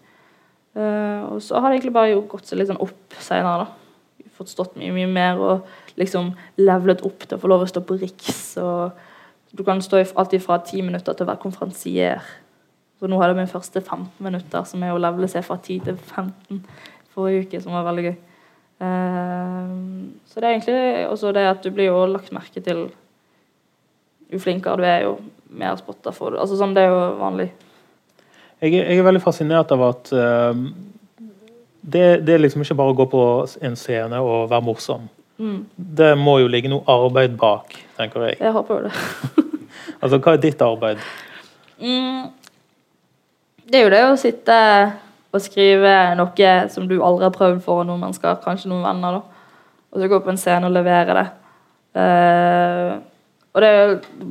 Og 1.35 1.41
så 1.43 1.59
har 1.59 1.67
det 1.67 1.81
egentlig 1.81 1.95
bare 1.97 2.21
gått 2.31 2.47
seg 2.47 2.61
litt 2.61 2.71
sånn 2.71 2.79
opp 2.81 3.17
senere, 3.19 3.65
da. 3.65 4.29
fått 4.39 4.53
stått 4.53 4.77
mye, 4.79 4.93
mye 4.95 5.09
mer 5.11 5.43
og 5.43 5.99
liksom 5.99 6.31
levelet 6.63 7.03
opp 7.05 7.27
til 7.27 7.35
å 7.37 7.43
få 7.43 7.51
lov 7.51 7.65
å 7.67 7.69
stå 7.73 7.83
på 7.83 7.99
Riks. 7.99 8.39
og 8.63 8.95
Du 9.57 9.63
kan 9.65 9.83
stå 9.85 10.01
alt 10.17 10.35
fra 10.43 10.59
ti 10.65 10.81
minutter 10.83 11.13
til 11.13 11.27
å 11.27 11.29
være 11.33 11.43
konferansier. 11.43 12.23
Så 12.99 13.09
nå 13.11 13.19
hadde 13.21 13.35
vi 13.37 13.47
første 13.51 13.81
15 13.83 14.23
minutter, 14.23 14.65
som 14.65 14.83
er 14.87 14.95
å 14.95 15.01
levele 15.03 15.29
seg 15.29 15.45
fra 15.45 15.57
10 15.59 15.81
til 15.89 15.97
15 15.99 16.63
forrige 17.13 17.47
uke, 17.47 17.61
som 17.61 17.75
var 17.77 17.85
veldig 17.91 18.05
gøy. 18.07 18.15
Eh, 18.83 19.75
så 20.27 20.41
det 20.41 20.47
er 20.49 20.55
egentlig 20.55 21.09
også 21.11 21.33
det 21.37 21.45
at 21.51 21.61
du 21.63 21.71
blir 21.75 21.91
jo 21.91 22.07
lagt 22.11 22.33
merke 22.35 22.63
til 22.65 22.87
Jo 24.33 24.39
flinkere 24.41 24.81
du 24.81 24.85
er, 24.89 25.03
jo 25.05 25.17
mer 25.53 25.77
spotta 25.77 26.09
får 26.17 26.31
du. 26.33 26.39
Altså 26.41 26.57
sånn, 26.57 26.73
Det 26.75 26.87
er 26.87 26.89
jo 26.95 27.03
vanlig. 27.21 27.51
Jeg, 28.63 28.73
er- 28.79 28.87
jeg 28.89 28.99
er 28.99 29.05
veldig 29.05 29.21
fascinert 29.23 29.73
av 29.75 29.83
at 29.91 30.13
eh, 30.17 30.55
det, 31.83 32.25
det 32.25 32.35
er 32.35 32.39
liksom 32.41 32.63
ikke 32.65 32.79
bare 32.79 32.95
å 32.95 32.97
gå 32.97 33.07
på 33.13 33.23
en 33.61 33.77
scene 33.77 34.21
og 34.23 34.49
være 34.49 34.65
morsom. 34.65 35.05
Mm. 35.41 35.65
Det 35.77 36.13
må 36.19 36.39
jo 36.43 36.51
ligge 36.51 36.71
noe 36.71 36.85
arbeid 36.91 37.35
bak, 37.41 37.75
tenker 37.97 38.29
jeg. 38.29 38.39
Jeg 38.41 38.55
håper 38.59 38.89
det. 38.89 38.95
Altså, 40.03 40.19
Hva 40.19 40.35
er 40.35 40.41
ditt 40.43 40.63
arbeid? 40.63 40.99
Mm. 41.79 42.27
Det 43.71 43.79
er 43.79 43.85
jo 43.87 43.93
det 43.93 44.01
å 44.05 44.19
sitte 44.21 44.57
og 45.33 45.41
skrive 45.41 45.93
noe 46.19 46.51
som 46.71 46.89
du 46.91 46.97
aldri 46.99 47.29
har 47.29 47.35
prøvd 47.35 47.63
for 47.65 47.87
noen 47.87 48.03
mennesker, 48.03 48.41
kanskje 48.43 48.71
noen 48.71 48.85
venner, 48.85 49.21
da. 49.21 49.47
Og 49.93 50.03
så 50.03 50.11
gå 50.11 50.19
på 50.25 50.33
en 50.33 50.41
scene 50.41 50.69
og 50.69 50.75
levere 50.75 51.17
det. 51.19 51.25
Uh, 51.97 52.93
og 53.53 53.61
det 53.61 53.73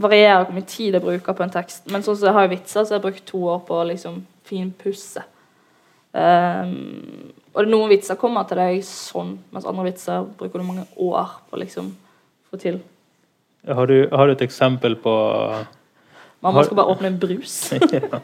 varierer 0.02 0.46
hvor 0.46 0.56
mye 0.56 0.70
tid 0.70 0.98
jeg 0.98 1.04
bruker 1.04 1.38
på 1.38 1.46
en 1.46 1.54
tekst. 1.54 1.86
Men 1.94 2.04
sånn 2.06 2.18
som 2.18 2.30
jeg 2.30 2.38
har 2.38 2.50
vitser, 2.52 2.84
så 2.84 2.96
har 2.96 3.00
jeg 3.00 3.06
brukt 3.06 3.28
to 3.30 3.42
år 3.54 3.60
på 3.68 3.78
å 3.78 3.88
liksom 3.92 4.24
finpusse. 4.50 5.22
Eh, 6.12 6.72
og 7.52 7.68
noen 7.68 7.92
vitser 7.92 8.16
kommer 8.20 8.48
til 8.48 8.62
deg 8.62 8.80
sånn, 8.88 9.36
mens 9.52 9.68
andre 9.68 9.90
vitser 9.90 10.24
bruker 10.40 10.62
du 10.62 10.68
mange 10.68 10.86
år 10.96 11.36
på 11.50 11.58
å 11.58 11.62
liksom 11.62 11.92
få 12.52 12.60
til. 12.62 12.80
Har 13.68 13.92
du, 13.92 14.08
har 14.10 14.28
du 14.28 14.34
et 14.34 14.46
eksempel 14.48 14.96
på 14.98 15.14
Mamma 16.42 16.58
Har- 16.58 16.66
skal 16.66 16.80
bare 16.80 16.96
åpne 16.96 17.12
en 17.12 17.20
brus. 17.22 17.74
ja. 17.94 18.22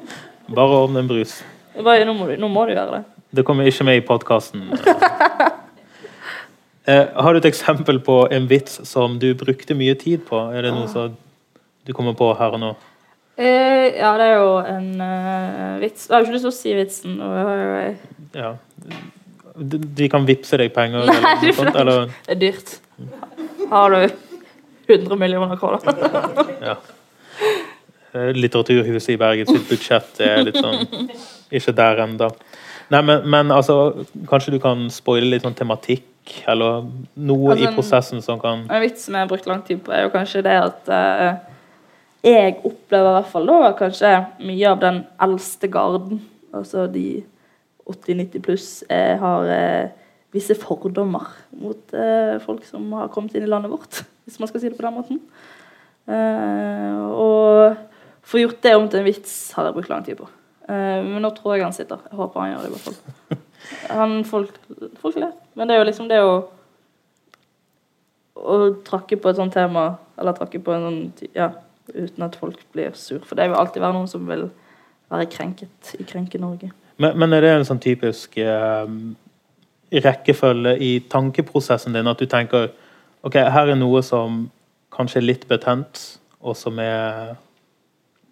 Bare 0.47 0.79
åpne 0.87 1.03
en 1.03 1.11
brus. 1.11 1.43
Bare, 1.75 2.05
nå, 2.07 2.15
må 2.17 2.25
du, 2.31 2.37
nå 2.41 2.47
må 2.49 2.65
du 2.65 2.73
gjøre 2.73 2.97
det. 2.97 3.03
Det 3.37 3.43
kommer 3.45 3.67
ikke 3.69 3.85
med 3.85 4.01
i 4.01 4.05
podkasten. 4.07 4.69
Eh, 6.87 7.03
har 7.19 7.33
du 7.33 7.41
et 7.41 7.45
eksempel 7.49 7.97
på 7.99 8.13
en 8.31 8.45
vits 8.47 8.77
som 8.87 9.17
du 9.19 9.33
brukte 9.35 9.75
mye 9.75 9.91
tid 9.99 10.21
på? 10.23 10.37
Er 10.55 10.63
det 10.63 10.69
noe 10.71 10.87
som 10.87 11.17
du 11.83 11.91
kommer 11.91 12.15
på 12.15 12.29
her 12.39 12.55
og 12.55 12.61
nå? 12.61 12.69
Eh, 13.35 13.97
ja, 13.99 14.13
det 14.15 14.29
er 14.29 14.37
jo 14.39 14.53
en 14.63 14.87
uh, 15.01 15.81
vits. 15.81 16.05
Jeg 16.07 16.15
har 16.15 16.23
ikke 16.23 16.37
lyst 16.37 16.47
til 16.47 16.53
å 16.53 16.55
si 16.55 16.77
vitsen. 16.77 17.17
Og 17.19 18.16
Ja. 18.38 18.54
De 19.58 20.10
kan 20.13 20.28
vippse 20.28 20.60
deg 20.62 20.69
penger? 20.76 21.08
Nei, 21.10 21.15
eller 21.17 21.41
noe 21.41 21.58
sånt, 21.58 21.80
eller? 21.82 22.12
det 22.28 22.36
er 22.36 22.41
dyrt. 22.43 22.76
Har 23.71 23.95
du 23.95 24.04
100 24.93 25.19
millioner 25.19 25.58
kroner? 25.58 25.82
Ja. 26.69 26.78
Eh, 28.13 28.32
Litteraturhuset 28.34 29.13
i 29.13 29.17
Bergen 29.19 29.50
sitt 29.50 29.67
budsjett 29.69 30.21
er 30.23 30.45
litt 30.47 30.58
sånn 30.58 30.88
Ikke 31.54 31.73
der 31.76 32.04
ennå. 32.06 32.30
Nei, 32.93 33.02
men, 33.04 33.26
men 33.28 33.52
altså, 33.52 34.06
kanskje 34.30 34.56
du 34.56 34.62
kan 34.63 34.86
spoile 34.93 35.28
litt 35.34 35.43
sånn 35.43 35.58
tematikk, 35.58 36.08
eller 36.47 36.88
noe 37.19 37.52
Altså, 37.54 37.67
i 37.67 37.73
prosessen 37.76 38.23
som 38.23 38.39
kan 38.39 38.63
En 38.71 38.84
vits 38.84 39.04
som 39.08 39.17
jeg 39.17 39.26
har 39.26 39.32
brukt 39.32 39.50
lang 39.50 39.63
tid 39.67 39.84
på, 39.84 39.91
er 39.95 40.06
jo 40.08 40.13
kanskje 40.13 40.43
det 40.47 40.56
at 40.62 40.91
uh, 40.91 41.58
jeg 42.23 42.56
opplever 42.62 43.10
i 43.10 43.17
hvert 43.17 43.32
fall 43.34 43.50
da 43.52 43.73
kanskje 43.78 44.13
mye 44.39 44.71
av 44.71 44.80
den 44.82 45.02
eldste 45.28 45.69
garden, 45.71 46.21
altså 46.56 46.88
de 46.91 47.08
80-90 47.88 48.43
pluss, 48.45 48.69
eh, 48.89 49.15
har 49.19 49.52
eh, 49.54 49.89
visse 50.36 50.56
fordommer 50.60 51.30
mot 51.58 51.93
eh, 51.95 52.38
folk 52.43 52.65
som 52.67 52.89
har 52.97 53.12
kommet 53.13 53.36
inn 53.36 53.47
i 53.47 53.52
landet 53.52 53.71
vårt, 53.71 54.02
hvis 54.26 54.39
man 54.41 54.52
skal 54.52 54.63
si 54.63 54.71
det 54.71 54.80
på 54.80 54.86
den 54.86 54.97
måten. 54.97 55.21
Eh, 56.08 57.00
og 57.12 57.78
få 58.28 58.43
gjort 58.43 58.62
det 58.63 58.76
om 58.76 58.89
til 58.89 59.02
en 59.02 59.08
vits 59.08 59.38
har 59.56 59.67
jeg 59.67 59.78
brukt 59.78 59.91
lang 59.91 60.04
tid 60.08 60.19
på. 60.19 60.28
Eh, 60.67 61.00
men 61.08 61.23
nå 61.23 61.32
tror 61.36 61.56
jeg 61.56 61.67
han 61.67 61.76
sitter. 61.76 62.04
Jeg 62.12 62.19
håper 62.19 62.43
han 62.43 62.54
gjør 62.54 62.65
det, 62.65 62.69
i 62.71 62.76
hvert 62.76 62.88
fall. 62.89 63.43
Han, 63.89 64.21
folk, 64.23 64.54
folk 65.02 65.15
ler. 65.19 65.32
Men 65.58 65.67
det 65.67 65.76
er 65.76 65.82
jo 65.82 65.88
liksom 65.89 66.06
det 66.08 66.19
å 66.23 66.36
å 68.38 68.58
trakke 68.86 69.17
på 69.19 69.32
et 69.32 69.39
sånt 69.39 69.56
tema, 69.56 69.89
eller 70.19 70.36
trakke 70.38 70.62
på 70.63 70.76
en 70.76 70.86
sånn 70.88 71.32
Ja, 71.36 71.52
uten 71.93 72.26
at 72.26 72.36
folk 72.39 72.60
blir 72.76 72.93
sur. 73.00 73.21
For 73.26 73.39
det 73.39 73.50
vil 73.50 73.60
alltid 73.60 73.84
være 73.84 73.95
noen 73.95 74.12
som 74.12 74.28
vil 74.28 74.50
være 75.12 75.30
krenket 75.32 75.93
i 75.97 76.06
Krenke-Norge. 76.08 76.71
Men, 76.97 77.17
men 77.19 77.33
er 77.33 77.45
det 77.45 77.53
en 77.53 77.67
sånn 77.67 77.81
typisk 77.81 78.38
eh, 78.41 78.86
rekkefølge 80.03 80.75
i 80.83 80.91
tankeprosessen 81.10 81.95
din 81.95 82.10
at 82.10 82.19
du 82.19 82.27
tenker 82.29 82.71
ok, 83.25 83.36
her 83.38 83.73
er 83.73 83.77
noe 83.79 84.01
som 84.05 84.45
kanskje 84.93 85.21
er 85.21 85.27
litt 85.27 85.45
betent, 85.49 86.01
og 86.41 86.57
som 86.57 86.79
er 86.81 87.36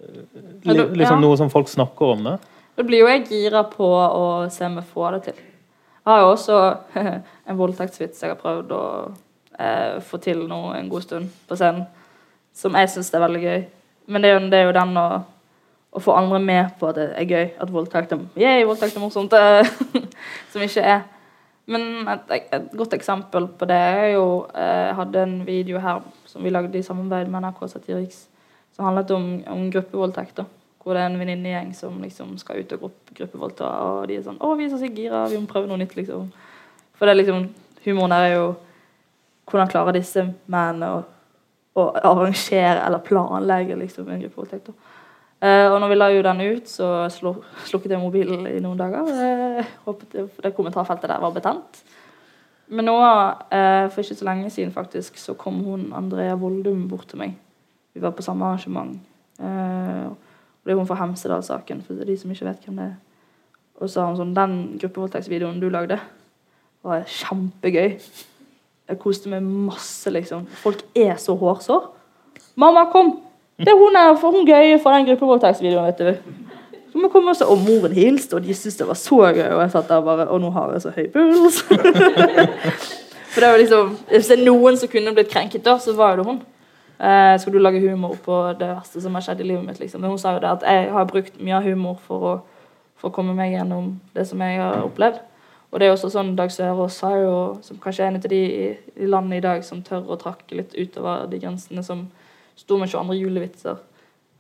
eh, 0.01 0.39
li, 0.65 0.78
liksom 1.01 1.21
noe 1.21 1.38
som 1.39 1.51
folk 1.54 1.69
snakker 1.71 2.15
om? 2.15 2.30
det? 2.30 2.38
Da 2.75 2.86
blir 2.88 3.04
jo 3.04 3.12
jeg 3.12 3.28
gira 3.30 3.63
på 3.69 3.88
å 3.88 4.25
se 4.51 4.65
om 4.67 4.80
jeg 4.80 4.89
får 4.91 5.17
det 5.17 5.21
til. 5.30 5.43
Jeg 6.06 6.12
har 6.12 6.23
jo 6.23 6.34
også 6.34 6.58
en 7.49 7.60
voldtektsvits 7.60 8.23
jeg 8.23 8.34
har 8.34 8.41
prøvd 8.41 8.73
å 8.75 8.84
eh, 9.60 10.01
få 10.06 10.19
til 10.23 10.43
nå 10.49 10.62
en 10.75 10.89
god 10.91 11.06
stund 11.06 11.32
på 11.47 11.60
scenen, 11.60 11.86
som 12.56 12.75
jeg 12.78 12.91
syns 12.91 13.13
er 13.13 13.23
veldig 13.25 13.45
gøy. 13.45 13.63
Men 14.12 14.21
det 14.21 14.30
er 14.30 14.38
jo, 14.38 14.43
det 14.51 14.60
er 14.60 14.67
jo 14.69 14.75
den 14.75 14.99
å, 15.01 15.08
å 15.95 16.01
få 16.03 16.15
andre 16.19 16.39
med 16.43 16.73
på 16.79 16.89
at 16.89 16.97
det 16.99 17.05
er 17.15 17.29
gøy, 17.29 17.45
at 17.63 17.71
voldtekt 17.71 18.12
er, 18.12 18.23
Yay, 18.39 18.65
voldtekt 18.67 18.97
er 18.97 19.03
morsomt, 19.03 19.34
eh, 19.34 19.67
som 20.51 20.63
ikke 20.63 20.84
er. 20.84 21.05
Men 21.71 22.10
et, 22.12 22.34
et 22.53 22.73
godt 22.77 22.93
eksempel 22.93 23.47
på 23.58 23.65
det 23.65 23.77
er 23.77 24.12
jo 24.13 24.25
eh, 24.53 24.89
Jeg 24.89 24.97
hadde 24.99 25.23
en 25.23 25.38
video 25.47 25.79
her 25.81 26.03
som 26.29 26.43
vi 26.45 26.51
lagde 26.53 26.77
i 26.77 26.86
samarbeid 26.86 27.31
med 27.31 27.41
NRK 27.41 27.63
Satiriks, 27.71 28.25
som 28.75 28.86
handlet 28.86 29.13
om, 29.15 29.29
om 29.49 29.63
gruppevoldtekt. 29.71 30.43
hvor 30.84 30.93
det 30.93 31.01
er 31.01 31.10
en 31.10 31.17
venninnegjeng 31.17 31.71
som 31.73 31.95
liksom 32.01 32.36
skal 32.38 32.60
ut 32.60 32.73
og 32.75 32.79
gruppe, 32.79 33.15
gruppevoldta, 33.17 33.65
og 33.65 34.08
de 34.08 34.19
er 34.19 34.21
sånn 34.27 34.38
'Å, 34.38 34.58
vi 34.58 34.65
er 34.65 34.69
så 34.69 34.86
gira, 34.86 35.25
vi 35.31 35.39
må 35.41 35.47
prøve 35.49 35.67
noe 35.67 35.81
nytt', 35.81 35.95
liksom. 35.95 36.27
For 36.93 37.05
det 37.05 37.15
er 37.15 37.23
liksom 37.23 37.49
Humoren 37.86 38.12
er 38.12 38.27
jo 38.34 38.55
hvordan 39.45 39.69
klarer 39.69 39.93
disse 39.93 40.23
mennene 40.49 40.88
å, 40.89 41.01
å 41.77 41.84
arrangere 42.01 42.81
eller 42.81 43.01
planlegge 43.05 43.75
liksom 43.77 44.10
en 44.10 44.21
gruppevoldtekt. 44.21 44.67
da. 44.67 44.73
Eh, 45.45 45.67
og 45.69 45.77
når 45.81 45.91
vi 45.91 45.97
la 45.97 46.08
jo 46.10 46.23
den 46.25 46.41
ut, 46.41 46.69
så 46.69 46.88
slukket 47.12 47.91
jeg 47.93 48.01
mobilen 48.01 48.47
i 48.49 48.62
noen 48.63 48.79
dager. 48.79 49.10
Jeg 49.13 49.65
håpet 49.86 50.15
det, 50.15 50.53
kommentarfeltet 50.58 51.12
der 51.12 51.21
var 51.21 51.36
betent. 51.36 51.81
Men 52.73 52.88
nå, 52.89 52.95
eh, 53.53 53.86
for 53.93 54.01
ikke 54.01 54.17
så 54.17 54.25
lenge 54.25 54.49
siden 54.49 54.73
faktisk, 54.73 55.19
så 55.21 55.36
kom 55.38 55.62
hun 55.63 55.91
Andrea 55.93 56.34
Voldum 56.39 56.88
bort 56.89 57.08
til 57.12 57.21
meg. 57.21 57.36
Vi 57.93 58.01
var 58.01 58.15
på 58.17 58.25
samme 58.25 58.45
arrangement. 58.45 58.97
Eh, 59.39 60.05
og 60.10 60.65
det 60.65 60.73
er 60.73 60.79
hun 60.79 60.88
fra 60.89 60.97
Hemsedal-saken, 61.03 61.84
for 61.86 62.08
de 62.08 62.17
som 62.17 62.31
ikke 62.31 62.47
vet 62.47 62.65
hvem 62.65 62.81
det 62.81 62.88
er. 62.89 62.95
Og 63.75 63.89
så 63.89 63.93
sa 63.93 64.05
hun 64.08 64.17
sånn 64.17 64.34
Den 64.34 64.55
gruppevoldtektsvideoen 64.79 65.60
du 65.62 65.69
lagde, 65.69 65.99
var 66.81 67.05
kjempegøy. 67.05 67.99
Jeg 68.86 68.99
koste 69.01 69.29
meg 69.29 69.45
masse, 69.45 70.10
liksom. 70.10 70.45
Folk 70.63 70.81
er 70.95 71.15
så 71.21 71.36
hårsår. 71.38 71.89
Mamma, 72.55 72.88
kom! 72.93 73.19
Det 73.58 73.72
er 73.72 73.78
hun 73.80 73.96
er 73.96 74.15
hun 74.20 74.48
gøye 74.48 74.80
for 74.84 74.91
den 74.91 75.06
gruppevoldtektsvideoen, 75.08 75.86
vet 75.86 76.00
du. 76.00 76.34
Så 76.91 77.00
må 77.00 77.08
kom 77.12 77.28
og, 77.28 77.36
og 77.48 77.58
moren 77.60 77.91
hilste, 77.91 78.36
og 78.36 78.44
de 78.44 78.54
syntes 78.56 78.78
det 78.80 78.88
var 78.88 79.00
så 79.00 79.18
gøy. 79.36 79.48
Og 79.52 79.62
jeg 79.62 79.72
satt 79.72 79.89
der 79.89 80.02
bare 80.02 80.28
Og 80.28 80.41
nå 80.41 80.50
har 80.56 80.72
jeg 80.74 80.82
så 80.82 80.91
høy 80.96 81.08
puls. 81.12 81.62
For 83.32 83.44
det 83.44 83.50
var 83.50 83.58
liksom 83.60 83.98
Hvis 84.10 84.28
det 84.28 84.39
er 84.39 84.46
noen 84.46 84.78
som 84.80 84.91
kunne 84.91 85.13
blitt 85.15 85.32
krenket, 85.32 85.65
da, 85.65 85.78
så 85.80 85.96
var 85.96 86.15
jo 86.15 86.22
det 86.22 86.26
hun. 86.30 86.41
Eh, 86.96 87.39
skal 87.39 87.54
du 87.54 87.60
lage 87.60 87.82
humor 87.84 88.15
på 88.24 88.41
det 88.60 88.70
verste 88.70 89.02
som 89.04 89.15
har 89.15 89.24
skjedd 89.26 89.41
i 89.44 89.48
livet 89.50 89.65
mitt? 89.65 89.80
liksom. 89.80 90.02
Men 90.02 90.10
hun 90.10 90.20
sa 90.20 90.34
jo 90.34 90.39
det 90.44 90.52
at 90.52 90.63
jeg 90.63 90.91
har 90.91 91.08
brukt 91.10 91.39
mye 91.44 91.58
av 91.58 91.68
humor 91.68 91.98
for 92.08 92.28
å, 92.30 92.36
for 92.96 93.12
å 93.12 93.15
komme 93.15 93.36
meg 93.36 93.52
gjennom 93.58 93.98
det 94.15 94.28
som 94.28 94.39
jeg 94.39 94.62
har 94.62 94.84
opplevd. 94.84 95.20
Og 95.72 95.80
det 95.80 95.88
er 95.88 95.91
også 95.91 96.13
sånn 96.13 96.36
Dag 96.38 96.52
Sørås 96.52 97.02
sa 97.02 97.12
jo, 97.20 97.36
som 97.62 97.80
kanskje 97.84 98.06
er 98.06 98.13
en 98.13 98.22
av 98.22 98.30
de 98.32 98.39
i, 98.39 98.70
i 98.96 99.10
landet 99.12 99.41
i 99.41 99.44
dag 99.44 99.63
som 99.68 99.84
tør 99.84 100.08
å 100.08 100.20
trakke 100.22 100.56
litt 100.56 100.76
utover 100.80 101.28
de 101.28 101.41
grensene, 101.41 101.84
som 101.84 102.06
sto 102.56 102.78
med 102.80 102.89
22. 102.91 103.18
julevitser 103.20 103.78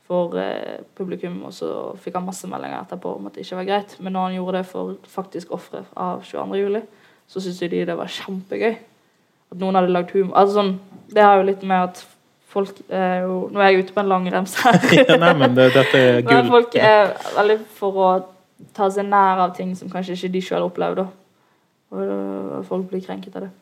for 0.05 0.37
eh, 0.37 0.81
publikum, 0.97 1.39
og 1.47 1.53
så 1.53 1.69
fikk 2.01 2.19
han 2.19 2.27
masse 2.27 2.47
meldinger 2.49 2.83
etterpå 2.83 3.15
om 3.17 3.29
at 3.29 3.35
det 3.35 3.45
ikke 3.45 3.61
var 3.61 3.69
greit. 3.69 3.95
Men 3.99 4.13
når 4.13 4.27
han 4.27 4.35
gjorde 4.37 4.57
det 4.59 4.65
for 4.69 4.97
faktisk 5.09 5.53
ofre 5.55 5.85
av 5.97 6.21
22. 6.23 6.59
juli, 6.61 6.81
så 7.27 7.41
syntes 7.41 7.71
de 7.71 7.85
det 7.89 7.97
var 7.97 8.11
kjempegøy. 8.13 8.75
At 9.51 9.61
noen 9.61 9.77
hadde 9.77 9.93
lagd 9.93 10.13
humor. 10.13 10.35
Altså 10.37 10.59
sånn, 10.59 10.75
det 11.13 11.25
har 11.25 11.39
jo 11.39 11.47
litt 11.49 11.65
med 11.65 11.89
at 11.89 12.05
folk 12.55 12.77
er 12.87 13.25
jo 13.25 13.49
Nå 13.51 13.59
er 13.59 13.73
jeg 13.73 13.83
ute 13.85 13.95
på 13.95 14.03
en 14.03 14.13
lang 14.13 14.29
rems 14.31 14.55
her. 14.61 14.79
Ja, 14.99 15.17
nei, 15.21 15.33
men 15.41 15.57
det, 15.57 15.71
dette 15.75 15.99
er 15.99 16.23
Men 16.29 16.53
folk 16.53 16.77
er 16.79 17.13
veldig 17.35 17.59
for 17.77 18.01
å 18.05 18.09
ta 18.77 18.87
seg 18.93 19.09
nær 19.09 19.41
av 19.43 19.55
ting 19.57 19.73
som 19.75 19.91
kanskje 19.91 20.15
ikke 20.15 20.33
de 20.37 20.41
sjøl 20.45 20.69
opplevde. 20.69 21.09
Og 21.95 22.65
folk 22.69 22.87
blir 22.91 23.03
krenket 23.03 23.35
av 23.35 23.47
det. 23.47 23.53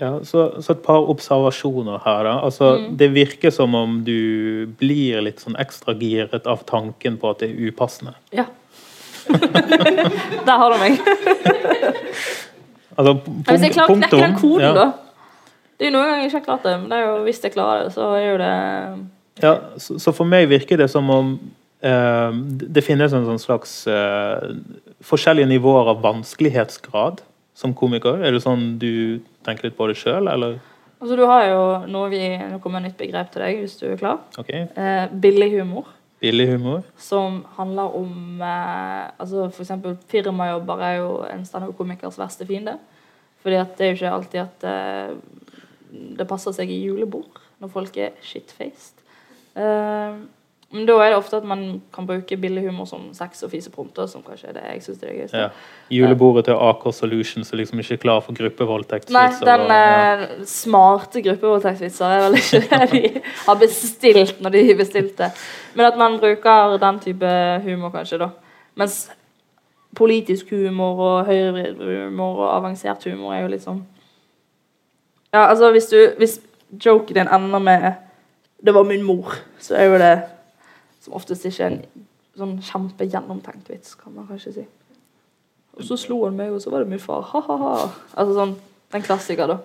Ja. 0.00 0.12
Så, 0.24 0.46
så 0.64 0.72
et 0.72 0.82
par 0.84 1.08
observasjoner 1.12 1.98
her. 2.04 2.22
da. 2.24 2.38
Altså, 2.46 2.70
Mm. 2.78 2.96
Det 2.96 3.08
virker 3.14 3.50
som 3.52 3.74
om 3.74 3.98
du 4.04 4.66
blir 4.80 5.20
litt 5.20 5.40
sånn 5.40 5.56
ekstra 5.60 5.92
giret 5.98 6.46
av 6.46 6.64
tanken 6.64 7.18
på 7.20 7.30
at 7.30 7.38
det 7.42 7.50
er 7.50 7.68
upassende. 7.68 8.14
ja. 8.32 8.46
Der 10.46 10.56
har 10.56 10.72
du 10.72 10.78
meg. 10.80 10.98
Altså, 12.98 13.14
punkt, 13.24 13.46
hvis 13.48 13.62
jeg 13.62 13.72
klarer 13.72 13.92
å 13.94 13.96
knekke 13.96 14.18
den 14.20 14.34
koden, 14.36 14.64
ja. 14.66 14.72
da 14.74 14.84
Det 15.78 15.86
er 15.86 15.88
jo 15.88 15.92
noen 15.94 16.08
ganger 16.10 16.20
jeg 16.24 16.30
ikke 16.32 16.38
har 16.40 16.44
klart 16.48 16.66
det, 16.66 16.72
men 16.82 16.90
det 16.90 16.98
jo, 17.00 17.12
hvis 17.24 17.38
jeg 17.44 17.52
klarer 17.54 17.84
det, 17.86 17.92
så 17.94 18.08
er 18.18 18.24
jo 18.26 18.36
det 18.40 18.50
Ja, 19.44 19.52
så, 19.80 19.96
så 20.02 20.12
for 20.12 20.28
meg 20.28 20.48
virker 20.50 20.76
det 20.80 20.90
som 20.92 21.08
om 21.14 21.30
eh, 21.86 22.32
det 22.76 22.82
finnes 22.84 23.14
en 23.16 23.24
sånn 23.28 23.40
slags 23.40 23.72
eh, 23.88 24.50
forskjellige 25.06 25.48
nivåer 25.54 25.94
av 25.94 26.02
vanskelighetsgrad 26.04 27.22
som 27.60 27.76
komiker. 27.76 28.22
Er 28.24 28.34
det 28.34 28.42
sånn 28.44 28.74
du 28.80 29.20
tenker 29.46 29.68
litt 29.68 29.78
på 29.78 29.88
det 29.90 29.98
sjøl, 30.00 30.30
eller? 30.32 30.58
Altså, 31.00 31.16
du 31.16 31.24
har 31.28 31.46
jo 31.48 31.62
noe 31.88 32.10
vi 32.12 32.22
kommer 32.60 32.82
et 32.82 32.90
nytt 32.90 33.00
begrep 33.00 33.32
til 33.32 33.44
deg, 33.44 33.62
hvis 33.62 33.78
du 33.80 33.86
er 33.88 34.00
klar. 34.00 34.20
Okay. 34.40 34.66
Eh, 34.76 35.06
billig 35.22 35.50
humor. 35.58 35.88
Billig 36.20 36.50
humor. 36.50 36.82
Som 37.00 37.40
handler 37.56 37.94
om 37.96 38.42
eh, 38.44 39.06
altså 39.16 39.46
eksempel 39.48 39.96
firmajobber 40.12 40.82
er 40.84 40.96
jo 40.98 41.12
en 41.28 41.46
standup-komikers 41.48 42.20
verste 42.20 42.48
fiende. 42.48 42.76
Fordi 43.40 43.56
at 43.56 43.72
det 43.78 43.86
er 43.86 43.94
jo 43.94 43.98
ikke 43.98 44.16
alltid 44.18 44.42
at 44.42 44.66
eh, 44.68 45.14
det 46.20 46.28
passer 46.28 46.52
seg 46.56 46.72
i 46.72 46.82
julebord 46.84 47.40
når 47.60 47.72
folk 47.72 47.96
er 48.00 48.12
shitfaced. 48.24 49.00
Eh, 49.56 50.20
men 50.72 50.86
da 50.86 50.92
er 51.02 51.08
det 51.10 51.16
ofte 51.18 51.36
at 51.36 51.44
man 51.44 51.82
kan 51.94 52.06
bruke 52.06 52.36
billig 52.38 52.62
humor 52.68 52.86
som 52.86 53.08
sex- 53.12 53.42
og 53.42 53.50
fiseprompter, 53.50 54.06
som 54.06 54.22
kanskje 54.22 54.48
er 54.48 54.52
det 54.52 54.62
jeg 54.68 54.82
syns 54.82 55.02
er 55.02 55.06
det 55.08 55.16
gøyeste. 55.16 55.36
Ja. 55.38 55.48
Julebordet 55.90 56.44
til 56.46 56.54
Aker 56.54 56.90
Solutions 56.94 57.52
er 57.52 57.56
liksom 57.56 57.78
ikke 57.82 57.96
klar 58.04 58.20
for 58.22 58.32
gruppevoldtektsvitser. 58.38 59.12
Nei, 59.18 59.50
den 59.50 59.60
og- 59.60 59.68
ja. 59.74 60.22
eh, 60.22 60.44
smarte 60.46 61.22
gruppevoldtektsvitser 61.22 62.06
er 62.06 62.20
vel 62.28 62.38
ikke 62.38 62.60
det 62.70 62.90
de 62.92 63.22
har 63.48 63.54
bestilt 63.58 64.40
når 64.40 64.50
de 64.50 64.74
bestilte. 64.78 65.30
Men 65.74 65.86
at 65.86 65.98
man 65.98 66.18
bruker 66.20 66.76
den 66.78 67.00
type 67.00 67.34
humor, 67.64 67.90
kanskje, 67.90 68.18
da. 68.18 68.28
Mens 68.76 69.10
politisk 69.96 70.50
humor 70.50 71.00
og 71.02 71.26
høyrehumor 71.26 72.44
og 72.44 72.56
avansert 72.56 73.04
humor 73.10 73.34
er 73.34 73.42
jo 73.42 73.48
litt 73.48 73.64
sånn 73.66 73.82
Ja, 75.34 75.48
altså, 75.48 75.70
hvis 75.74 75.86
du 75.90 75.96
Hvis 76.18 76.40
joken 76.84 77.14
din 77.14 77.28
ender 77.28 77.58
med 77.58 77.92
'Det 78.64 78.74
var 78.74 78.82
min 78.84 79.02
mor', 79.02 79.34
så 79.58 79.74
er 79.74 79.84
jo 79.84 79.98
det 79.98 80.22
som 81.00 81.16
oftest 81.16 81.46
ikke 81.48 81.66
er 81.66 81.74
en 81.74 82.06
sånn 82.38 82.56
kjempegjennomtenkt 82.64 83.70
vits, 83.72 83.96
kan 83.98 84.14
man 84.14 84.28
kanskje 84.28 84.54
si. 84.60 84.66
Og 85.78 85.86
så 85.86 85.96
slo 86.00 86.24
han 86.26 86.38
meg, 86.38 86.52
og 86.52 86.62
så 86.62 86.72
var 86.72 86.84
det 86.84 86.90
min 86.90 87.02
far. 87.02 87.24
Ha-ha-ha. 87.30 87.74
Altså 88.18 88.36
sånn 88.36 88.56
den 88.90 89.04
klassiker, 89.06 89.46
da. 89.46 89.58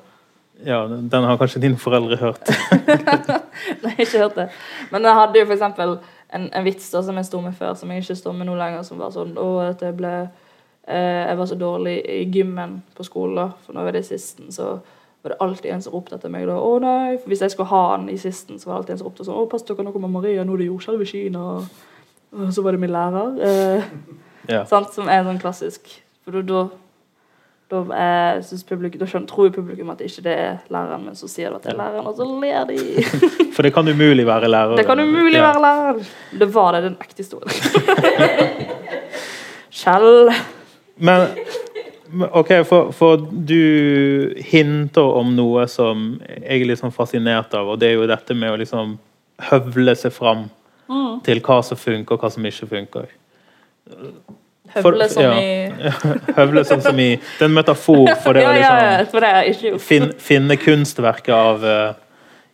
ja, 0.63 0.83
den 0.87 1.23
har 1.25 1.37
kanskje 1.41 1.63
dine 1.63 1.79
foreldre 1.81 2.19
hørt. 2.21 2.51
Nei, 3.83 3.95
ikke 3.97 4.21
hørt 4.21 4.37
det. 4.37 4.49
Men 4.91 5.07
jeg 5.07 5.19
hadde 5.19 5.41
jo 5.41 5.47
for 5.47 5.55
eksempel 5.57 5.95
en, 6.29 6.49
en 6.51 6.65
vits 6.65 6.91
da, 6.93 7.01
som 7.05 7.17
jeg 7.17 7.27
sto 7.29 7.41
med 7.41 7.55
før, 7.57 7.73
som 7.79 7.91
jeg 7.91 8.03
ikke 8.03 8.17
står 8.19 8.35
med 8.37 8.49
nå 8.49 8.57
lenger, 8.59 8.83
som 8.85 9.01
var 9.01 9.13
sånn 9.15 9.33
Å, 9.41 9.47
at 9.71 9.81
jeg 9.81 9.97
ble 9.97 10.13
eh, 10.21 11.23
Jeg 11.25 11.39
var 11.39 11.49
så 11.49 11.57
dårlig 11.57 11.95
i 12.11 12.19
gymmen 12.33 12.79
på 12.95 13.05
skolen, 13.07 13.55
for 13.65 13.77
nå 13.77 13.85
var 13.87 13.97
det 13.97 14.05
sisten, 14.07 14.53
så 14.53 14.75
var 15.25 15.33
det 15.33 15.41
alltid 15.41 15.71
en 15.73 15.81
som 15.81 15.93
ropte 15.97 16.15
etter 16.19 16.29
meg 16.33 16.45
da. 16.47 16.55
Å 16.61 16.71
nei, 16.83 17.17
for 17.17 17.31
Hvis 17.33 17.41
jeg 17.45 17.51
skulle 17.55 17.71
ha 17.73 17.81
han 17.95 18.07
i 18.13 18.17
sisten, 18.21 18.59
så 18.61 18.69
var 18.69 18.75
det 18.75 18.79
alltid 18.83 18.93
en 18.95 19.01
som 19.03 19.07
ropte 19.09 19.25
sånn 19.27 19.39
Å, 19.41 19.45
pass 19.51 19.65
dere, 19.67 19.83
nå 19.87 19.91
kommer 19.95 20.11
Maria, 20.13 20.43
nå 20.45 20.53
er 20.55 20.63
det 20.63 20.69
jordskjelv 20.71 21.01
i 21.01 21.09
Kina. 21.09 21.43
Og 22.35 22.49
så 22.53 22.61
var 22.65 22.75
det 22.77 22.81
min 22.85 22.93
lærer. 22.95 23.37
Eh, 23.49 23.83
Ja. 24.47 24.59
sant? 24.69 24.91
Som 24.93 25.07
er 25.09 25.23
sånn 25.25 25.39
klassisk. 25.41 25.87
For 26.21 26.35
da, 26.45 26.59
da, 27.73 27.79
eh, 27.97 28.43
publikum, 28.69 28.99
da 29.01 29.07
skjønner, 29.09 29.25
tror 29.31 29.47
jo 29.47 29.55
publikum 29.55 29.89
at 29.89 30.03
ikke 30.05 30.21
det 30.27 30.35
er 30.37 30.59
læreren, 30.69 31.07
men 31.07 31.15
så 31.17 31.25
sier 31.31 31.49
du 31.49 31.55
at 31.57 31.65
det 31.65 31.71
er 31.73 31.79
læreren, 31.79 32.05
og 32.05 32.13
så 32.19 32.27
ler 32.29 32.67
de. 32.69 32.77
For 33.55 33.65
det 33.65 33.71
kan 33.73 33.89
umulig 33.89 34.25
være 34.29 34.45
lærer. 34.53 34.77
Det 34.77 34.85
kan 34.85 35.01
umulig 35.01 35.39
Ja. 35.39 35.47
være 35.49 35.63
læreren. 35.65 36.05
Det 36.43 36.49
var 36.53 36.77
det, 36.77 36.83
den 36.91 36.97
ekte 37.01 37.25
historien. 37.25 37.49
Kjell. 39.75 40.29
Men 40.97 41.25
men, 41.25 41.27
OK, 42.31 42.51
for, 42.69 42.91
for 42.93 43.17
du 43.31 44.33
hinter 44.45 45.01
om 45.21 45.33
noe 45.35 45.65
som 45.71 46.15
jeg 46.27 46.61
er 46.61 46.67
litt 46.69 46.79
sånn 46.79 46.93
fascinert 46.93 47.53
av, 47.57 47.71
og 47.73 47.79
det 47.81 47.89
er 47.89 47.97
jo 47.97 48.07
dette 48.09 48.37
med 48.37 48.53
å 48.53 48.59
liksom 48.61 48.97
høvle 49.49 49.95
seg 49.99 50.13
fram 50.15 50.47
Mm. 50.85 51.21
til 51.25 51.39
hva 51.41 51.63
som 51.65 51.77
funker, 51.77 52.13
og 52.13 52.21
hva 52.21 52.29
som 52.29 52.45
ikke 52.45 52.67
funker. 52.69 53.07
Høvle 54.75 55.07
som 55.09 55.23
ja. 55.23 55.31
i 55.41 55.93
Høvle 56.37 56.61
som, 56.65 56.81
som 56.81 56.99
i 56.99 57.15
Det 57.15 57.41
er 57.41 57.47
en 57.47 57.55
metafor 57.55 58.11
for 58.21 58.37
det 58.37 58.43
å 58.49 58.51
ja, 58.53 58.71
ja, 58.81 59.41
liksom 59.47 59.79
fin, 59.81 60.11
finne 60.21 60.57
kunstverket 60.61 61.33
av 61.33 61.65
uh, 61.65 61.97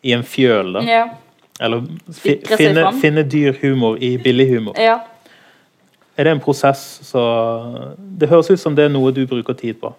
i 0.03 0.15
en 0.15 0.23
fjøl, 0.23 0.73
da. 0.77 0.85
Ja. 0.87 1.03
Eller 1.59 1.83
fi, 2.15 2.37
finne, 2.55 2.87
finne 3.01 3.23
dyr 3.27 3.59
humor 3.61 3.99
i 3.99 4.15
billig 4.21 4.47
humor. 4.53 4.79
ja. 4.79 5.01
Er 6.17 6.27
det 6.27 6.31
en 6.31 6.43
prosess 6.43 6.81
så 7.07 7.21
Det 7.97 8.29
høres 8.29 8.51
ut 8.51 8.59
som 8.59 8.75
det 8.75 8.85
er 8.85 8.93
noe 8.93 9.13
du 9.15 9.23
bruker 9.27 9.55
tid 9.57 9.79
på. 9.81 9.93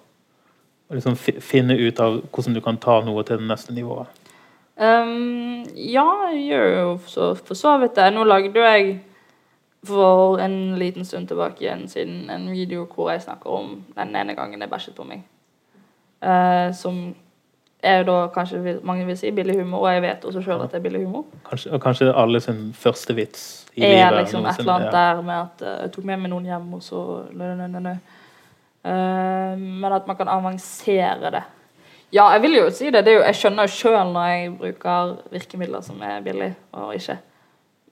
Å 0.93 0.97
liksom 0.97 1.17
finne 1.17 1.77
ut 1.79 2.01
av 2.01 2.21
hvordan 2.29 2.57
du 2.57 2.61
kan 2.61 2.77
ta 2.77 3.01
noe 3.05 3.25
til 3.25 3.41
det 3.41 3.49
neste 3.49 3.73
nivået. 3.73 4.11
Um, 4.77 5.65
ja, 5.77 6.05
jeg 6.33 6.45
gjør 6.49 6.69
jo 6.69 6.93
så, 7.07 7.33
for 7.35 7.57
så 7.57 7.79
vidt 7.81 7.97
det. 7.97 8.11
Nå 8.13 8.25
lagde 8.29 8.53
jo 8.57 8.65
jeg 8.67 8.99
for 9.87 10.39
en 10.41 10.79
liten 10.79 11.05
stund 11.05 11.29
tilbake 11.29 11.65
igjen 11.65 11.89
siden 11.91 12.31
en 12.31 12.47
video 12.53 12.85
hvor 12.87 13.11
jeg 13.11 13.25
snakker 13.25 13.51
om 13.51 13.75
den 13.97 14.17
ene 14.17 14.37
gangen 14.39 14.61
jeg 14.61 14.71
bæsjet 14.71 14.95
på 14.95 15.07
meg. 15.09 15.25
Uh, 16.23 16.71
som 16.77 17.15
er 17.83 18.03
jo 18.03 18.05
da 18.13 18.19
kanskje 18.35 18.79
mange 18.87 19.07
vil 19.07 19.19
si 19.19 19.31
billig 19.35 19.59
humor, 19.59 19.89
og 19.89 19.95
jeg 19.95 20.03
vet 20.03 20.25
også 20.25 20.43
sjøl 20.45 20.63
at 20.63 20.71
det 20.71 20.79
er 20.79 20.85
billig 20.87 21.05
humor. 21.07 21.25
Kanskje, 21.49 21.73
og 21.73 21.83
kanskje 21.83 22.13
alle 22.15 22.41
sin 22.41 22.71
første 22.79 23.15
vits 23.15 23.62
i 23.75 23.85
er 23.85 24.11
livet. 24.11 24.19
liksom 24.19 24.47
et 24.47 24.59
eller 24.61 24.73
annet 24.73 24.93
der 24.93 25.23
med 25.23 25.35
at 25.39 25.63
uh, 25.65 25.83
jeg 25.83 25.93
tok 25.95 26.05
med 26.05 26.21
meg 26.25 26.31
noen 26.33 26.45
hjem, 26.51 26.69
og 26.77 26.83
så 26.85 27.03
nø, 27.33 27.55
nø, 27.57 27.81
nø. 27.81 27.95
Eh, 28.85 29.59
Men 29.59 29.93
at 29.93 30.07
man 30.07 30.17
kan 30.17 30.29
avansere 30.29 31.31
det. 31.31 31.43
Ja, 32.13 32.27
jeg 32.35 32.43
vil 32.43 32.57
jo 32.57 32.71
si 32.71 32.91
det. 32.91 33.05
det 33.07 33.15
jo, 33.15 33.23
jeg 33.23 33.35
skjønner 33.39 33.69
jo 33.69 33.73
sjøl 33.73 34.11
når 34.13 34.27
jeg 34.29 34.51
bruker 34.59 35.15
virkemidler 35.33 35.85
som 35.87 36.03
er 36.03 36.21
billig, 36.21 36.51
og 36.73 36.95
ikke. 36.95 37.17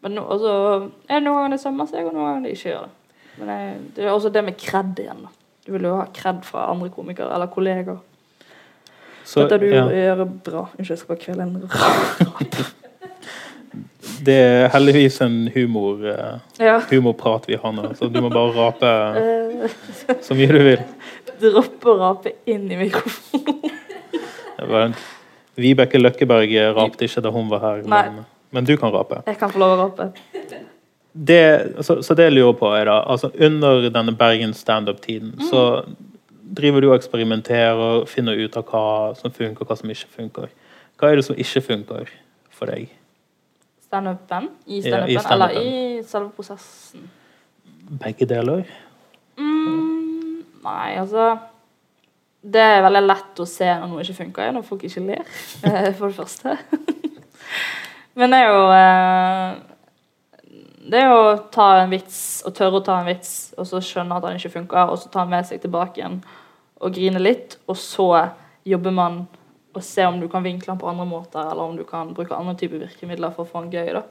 Men 0.02 0.16
no, 0.16 0.26
også, 0.34 0.52
er 1.08 1.20
det 1.20 1.24
noen 1.24 1.38
ganger 1.38 1.56
det 1.56 1.60
sømmer 1.62 1.88
seg, 1.88 2.04
og 2.04 2.12
noen 2.16 2.26
ganger 2.26 2.48
det 2.48 2.56
ikke 2.56 2.72
gjør 2.72 2.88
det. 2.88 3.22
Men 3.38 3.52
jeg, 3.54 3.78
det 3.96 4.04
er 4.04 4.10
også 4.12 4.32
det 4.34 4.44
med 4.44 4.58
kred 4.60 5.00
igjen. 5.00 5.24
da. 5.24 5.32
Du 5.66 5.72
vil 5.72 5.88
jo 5.88 5.96
ha 5.96 6.06
kred 6.14 6.42
fra 6.44 6.66
andre 6.72 6.90
komikere 6.92 7.32
eller 7.34 7.46
kolleger. 7.52 8.00
Så, 9.24 9.44
Dette 9.44 9.60
du 9.62 9.68
ja, 9.70 9.86
gjør 9.86 10.24
bra. 10.26 10.66
Unnskyld, 10.74 10.90
jeg 10.90 10.98
skal 10.98 11.14
bare 11.14 11.24
kvele 11.24 11.46
en 11.46 11.70
rap. 11.70 12.60
Det 14.26 14.34
er 14.36 14.68
heldigvis 14.72 15.20
en 15.24 15.36
humor, 15.54 16.02
eh, 16.10 16.38
Ja. 16.60 16.80
humorprat 16.90 17.46
vi 17.48 17.56
har 17.56 17.72
nå, 17.72 17.92
så 17.96 18.08
du 18.12 18.20
må 18.20 18.28
bare 18.32 18.52
rape 18.56 18.90
Eh, 19.20 19.68
så 20.24 20.34
mye 20.34 20.48
du 20.52 20.58
vil. 20.64 20.82
Droppe 21.40 21.88
å 21.92 21.98
rape 22.00 22.32
inn 22.46 22.70
i 22.72 22.76
mikrofonen. 22.76 23.70
Vibeke 25.60 25.98
Løkkeberg 26.00 26.52
rapte 26.76 27.04
ikke 27.06 27.22
da 27.24 27.30
hun 27.34 27.48
var 27.50 27.60
her, 27.64 27.82
men, 27.88 28.20
men 28.52 28.64
du 28.68 28.76
kan 28.80 28.92
rape. 28.94 29.22
Jeg 29.26 29.38
kan 29.40 29.50
få 29.52 29.58
lov 29.60 29.74
å 29.74 29.80
rape. 29.82 30.06
det, 31.12 31.42
så, 31.84 31.98
så 32.02 32.14
det 32.16 32.28
jeg 32.30 32.36
lurer 32.38 32.56
på 32.60 32.70
er 32.76 32.84
da, 32.88 33.00
altså 33.10 33.30
Under 33.40 33.88
denne 33.90 34.14
Bergen 34.16 34.54
standup-tiden 34.54 35.34
Mm. 35.36 35.48
så 35.50 35.64
driver 36.54 36.80
du 36.82 36.88
og 36.90 36.96
eksperimenterer, 36.98 38.06
finner 38.10 38.34
ut 38.40 38.56
av 38.58 38.64
hva 38.66 38.86
som 39.16 39.30
funker, 39.30 39.64
hva 39.68 39.76
som 39.78 39.90
ikke 39.92 40.08
funker. 40.16 40.48
Hva 40.98 41.10
er 41.12 41.16
det 41.20 41.24
som 41.24 41.36
ikke 41.38 41.60
funker 41.62 42.08
for 42.50 42.66
deg? 42.66 42.88
Standupen? 43.90 44.48
I 44.66 44.76
Ja, 44.78 44.82
stand 44.82 45.10
standupen, 45.10 45.32
eller 45.32 45.50
i 45.50 46.02
selve 46.06 46.30
prosessen? 46.36 47.08
Begge 48.00 48.26
deler? 48.30 48.62
Mm, 49.36 50.44
nei, 50.62 50.92
altså 51.00 51.38
Det 52.40 52.60
er 52.62 52.84
veldig 52.84 53.02
lett 53.02 53.40
å 53.42 53.46
se 53.50 53.66
når 53.66 53.90
noe 53.90 54.04
ikke 54.04 54.14
funker, 54.20 54.52
når 54.54 54.62
folk 54.68 54.84
ikke 54.86 55.02
ler, 55.08 55.26
eh, 55.66 55.90
for 55.98 56.06
det 56.06 56.16
første. 56.20 56.54
Men 58.20 58.30
det 58.30 58.38
er 58.38 58.54
jo 58.54 58.62
eh, 58.76 59.58
Det 60.86 61.02
er 61.02 61.10
jo 61.10 61.18
å 61.24 61.34
ta 61.50 61.66
en 61.80 61.90
vits, 61.90 62.20
og 62.46 62.54
tørre 62.54 62.78
å 62.78 62.86
ta 62.86 63.00
en 63.00 63.10
vits, 63.10 63.34
og 63.58 63.66
så 63.68 63.82
skjønne 63.82 64.16
at 64.16 64.28
den 64.28 64.38
ikke 64.38 64.54
funker, 64.54 64.86
og 64.86 65.02
så 65.02 65.10
ta 65.10 65.26
den 65.26 65.34
med 65.34 65.50
seg 65.50 65.66
tilbake 65.66 65.98
igjen 65.98 66.20
og 66.80 66.94
grine 66.94 67.20
litt, 67.20 67.58
og 67.66 67.76
så 67.76 68.08
jobber 68.64 68.94
man 68.94 69.24
og 69.74 69.84
se 69.86 70.04
om 70.06 70.18
du 70.20 70.26
kan 70.28 70.42
vinkle 70.44 70.72
den 70.72 70.80
på 70.80 70.88
andre 70.90 71.06
måter, 71.06 71.44
eller 71.44 71.62
om 71.62 71.76
du 71.78 71.84
kan 71.86 72.14
bruke 72.14 72.34
andre 72.34 72.56
typer 72.58 72.82
virkemidler 72.82 73.34
for 73.36 73.46
å 73.46 73.50
få 73.50 73.62
den 73.64 73.72
gøy. 73.74 73.92
da. 73.94 74.02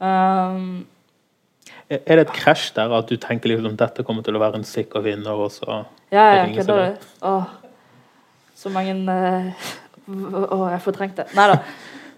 Um, 0.00 0.86
Er 1.90 2.00
er 2.06 2.16
det 2.16 2.28
et 2.28 2.32
krasj 2.32 2.72
der, 2.74 2.92
at 2.96 3.08
du 3.08 3.16
tenker 3.16 3.50
liksom 3.50 3.76
dette 3.76 4.02
kommer 4.06 4.22
til 4.22 4.36
å 4.36 4.40
være 4.40 4.56
en 4.56 4.64
sikker 4.64 5.02
vinner, 5.04 5.32
og 5.32 5.50
så 5.52 5.84
Ja, 6.10 6.24
ja, 6.34 6.46
er 6.46 6.54
kødder? 6.54 6.96
Åh. 7.22 7.44
Så 8.54 8.70
mange 8.70 8.90
eh, 8.90 9.52
Åh, 10.54 10.70
jeg 10.72 10.80
fortrengte. 10.80 11.26
Nei 11.36 11.48
da. 11.52 11.58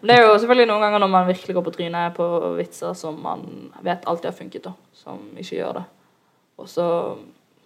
Det 0.02 0.14
er 0.16 0.24
jo 0.24 0.38
selvfølgelig 0.38 0.66
noen 0.66 0.82
ganger 0.82 0.98
når 0.98 1.10
man 1.12 1.26
virkelig 1.28 1.54
går 1.54 1.64
på 1.66 1.72
trynet 1.76 2.14
på 2.16 2.24
vitser 2.58 2.94
som 2.98 3.20
man 3.22 3.44
vet 3.86 4.06
alltid 4.06 4.30
har 4.32 4.38
funket, 4.38 4.64
da, 4.64 4.72
som 4.98 5.20
ikke 5.38 5.56
gjør 5.60 5.76
det. 5.78 5.84
Og 6.58 6.68
så 6.68 6.86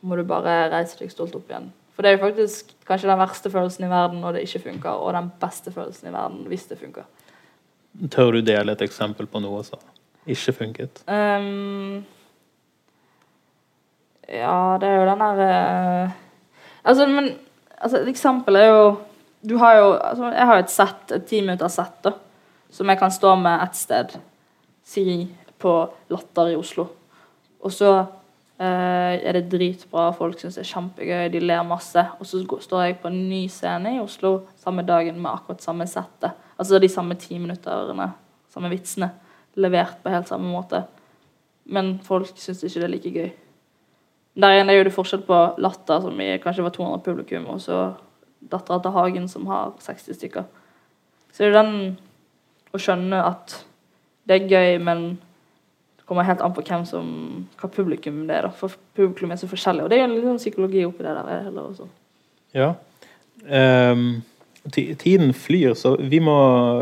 må 0.04 0.16
du 0.16 0.24
bare 0.28 0.66
reise 0.72 0.98
deg 1.00 1.12
stolt 1.12 1.37
opp 1.38 1.48
igjen. 1.48 1.70
For 1.96 2.04
det 2.04 2.11
er 2.11 2.18
jo 2.18 2.26
faktisk 2.26 2.74
kanskje 2.87 3.09
den 3.09 3.20
verste 3.22 3.50
følelsen 3.50 3.87
i 3.87 3.90
verden 3.90 4.20
når 4.20 4.37
det 4.37 4.42
ikke 4.44 4.66
funker, 4.66 5.00
og 5.00 5.14
den 5.16 5.30
beste 5.40 5.72
følelsen 5.72 6.11
i 6.11 6.12
verden 6.12 6.44
hvis 6.50 6.68
det 6.68 6.78
funker. 6.78 7.09
tør 8.12 8.32
du 8.37 8.40
dele 8.44 8.72
et 8.72 8.82
eksempel 8.85 9.26
på 9.26 9.40
noe 9.40 9.62
som 9.64 9.80
ikke 10.26 10.52
funket? 10.52 11.00
Um, 11.09 12.04
ja, 14.28 14.76
det 14.80 14.88
er 14.88 15.00
jo 15.00 15.09
den 15.09 15.24
der 15.24 15.42
uh, 16.04 16.11
Altså, 16.85 17.06
men 17.06 17.30
Altså, 17.76 18.00
et 18.00 18.09
eksempel 18.09 18.56
er 18.56 18.70
jo 18.70 18.85
Du 19.48 19.56
har 19.61 19.76
jo 19.76 19.92
altså, 19.92 20.30
Jeg 20.32 20.46
har 20.46 20.54
jo 20.54 20.64
et 20.64 20.70
sett, 20.70 21.12
et 21.12 21.26
timinutterssett, 21.26 21.46
minutter 21.46 21.68
sett, 21.68 22.04
da. 22.04 22.12
Som 22.70 22.88
jeg 22.88 22.98
kan 22.98 23.11
stå 23.11 23.35
med 23.37 23.62
ett 23.62 23.76
sted. 23.76 24.16
Si 24.85 25.28
på 25.59 25.72
Latter 26.09 26.48
i 26.50 26.56
Oslo. 26.56 26.87
Og 27.61 27.72
så 27.72 28.06
er 28.58 29.36
det 29.36 29.50
dritbra, 29.52 30.08
folk 30.16 30.40
syns 30.40 30.56
det 30.56 30.62
er 30.64 30.70
kjempegøy, 30.70 31.28
de 31.32 31.42
ler 31.44 31.64
masse. 31.66 32.02
Og 32.16 32.28
så 32.28 32.40
står 32.64 32.84
jeg 32.84 32.98
på 33.02 33.10
en 33.10 33.18
ny 33.28 33.42
scene 33.52 33.96
i 33.96 34.02
Oslo 34.02 34.38
samme 34.60 34.84
dagen 34.86 35.20
med 35.20 35.32
akkurat 35.32 35.64
samme 35.64 35.86
settet. 35.90 36.36
Altså 36.56 36.80
de 36.80 36.88
samme 36.88 37.18
ti 37.20 37.38
minutterne, 37.38 38.12
samme 38.52 38.72
vitsene. 38.72 39.10
Levert 39.60 40.00
på 40.02 40.12
helt 40.12 40.28
samme 40.28 40.48
måte. 40.48 40.84
Men 41.66 41.98
folk 42.04 42.32
syns 42.38 42.64
ikke 42.64 42.80
det 42.80 42.88
er 42.88 42.94
like 42.94 43.12
gøy. 43.12 43.30
Der 44.36 44.52
igjen 44.52 44.70
er 44.70 44.76
jo 44.76 44.84
det 44.84 44.92
forskjell 44.92 45.22
på 45.24 45.36
Latter, 45.64 46.00
som 46.04 46.20
i, 46.20 46.34
kanskje 46.42 46.64
var 46.64 46.74
200 46.74 47.04
publikum, 47.04 47.46
og 47.54 47.60
så 47.64 47.94
Dattera 48.40 48.82
til 48.84 48.92
Hagen, 48.92 49.28
som 49.28 49.46
har 49.48 49.72
60 49.80 50.18
stykker. 50.18 50.44
Så 51.32 51.44
det 51.44 51.54
er 51.54 51.62
den 51.62 51.96
å 52.76 52.80
skjønne 52.80 53.22
at 53.24 53.54
det 54.28 54.36
er 54.36 54.50
gøy, 54.50 54.76
men 54.84 55.06
kommer 56.06 56.26
helt 56.26 56.42
an 56.44 56.54
på 56.54 56.62
hvem 56.66 56.84
som, 56.86 57.06
hva 57.60 57.70
publikum 57.72 58.24
det 58.28 58.38
er. 58.38 58.46
da. 58.46 58.54
For 58.54 58.74
publikum 58.96 59.32
er 59.34 59.40
så 59.40 59.48
forskjellig. 59.50 59.84
Og 59.84 59.90
det 59.90 59.98
er 59.98 60.06
jo 60.06 60.20
en 60.20 60.28
sånn 60.30 60.42
psykologi 60.42 60.84
oppi 60.86 61.04
det 61.06 61.14
der. 61.18 61.42
heller 61.48 61.70
også. 61.70 61.88
Ja. 62.56 62.72
Um, 63.46 64.22
tiden 64.72 65.32
flyr, 65.34 65.74
så 65.74 65.96
vi 65.98 66.20
må, 66.22 66.36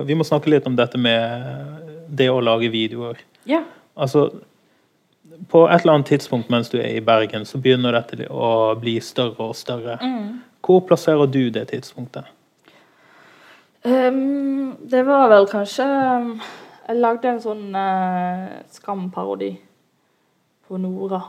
vi 0.04 0.16
må 0.16 0.24
snakke 0.24 0.52
litt 0.52 0.68
om 0.68 0.76
dette 0.76 1.00
med 1.00 2.04
det 2.08 2.28
å 2.30 2.42
lage 2.44 2.70
videoer. 2.72 3.20
Ja. 3.48 3.62
Altså, 3.96 4.28
på 5.50 5.64
et 5.68 5.82
eller 5.82 5.98
annet 5.98 6.12
tidspunkt 6.12 6.50
mens 6.52 6.70
du 6.72 6.78
er 6.78 6.96
i 6.96 7.04
Bergen, 7.04 7.46
så 7.48 7.58
begynner 7.58 7.96
dette 7.96 8.28
å 8.30 8.74
bli 8.80 8.98
større 9.02 9.50
og 9.50 9.56
større. 9.58 9.98
Hvor 10.64 10.84
plasserer 10.88 11.28
du 11.28 11.48
det 11.52 11.68
tidspunktet? 11.72 12.28
Um, 13.84 14.76
det 14.88 15.02
var 15.04 15.28
vel 15.32 15.48
kanskje 15.50 15.84
Jeg 16.84 17.00
lagde 17.00 17.30
en 17.30 17.40
sånn 17.40 17.70
uh, 17.72 18.60
Skam-parodi 18.72 19.54
på 20.68 20.76
Nora 20.80 21.22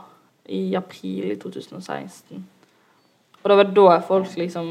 i 0.52 0.74
april 0.76 1.30
i 1.32 1.38
2016. 1.40 2.42
Og 3.40 3.48
det 3.50 3.56
var 3.56 3.72
da 3.78 3.96
folk 4.04 4.36
liksom 4.36 4.68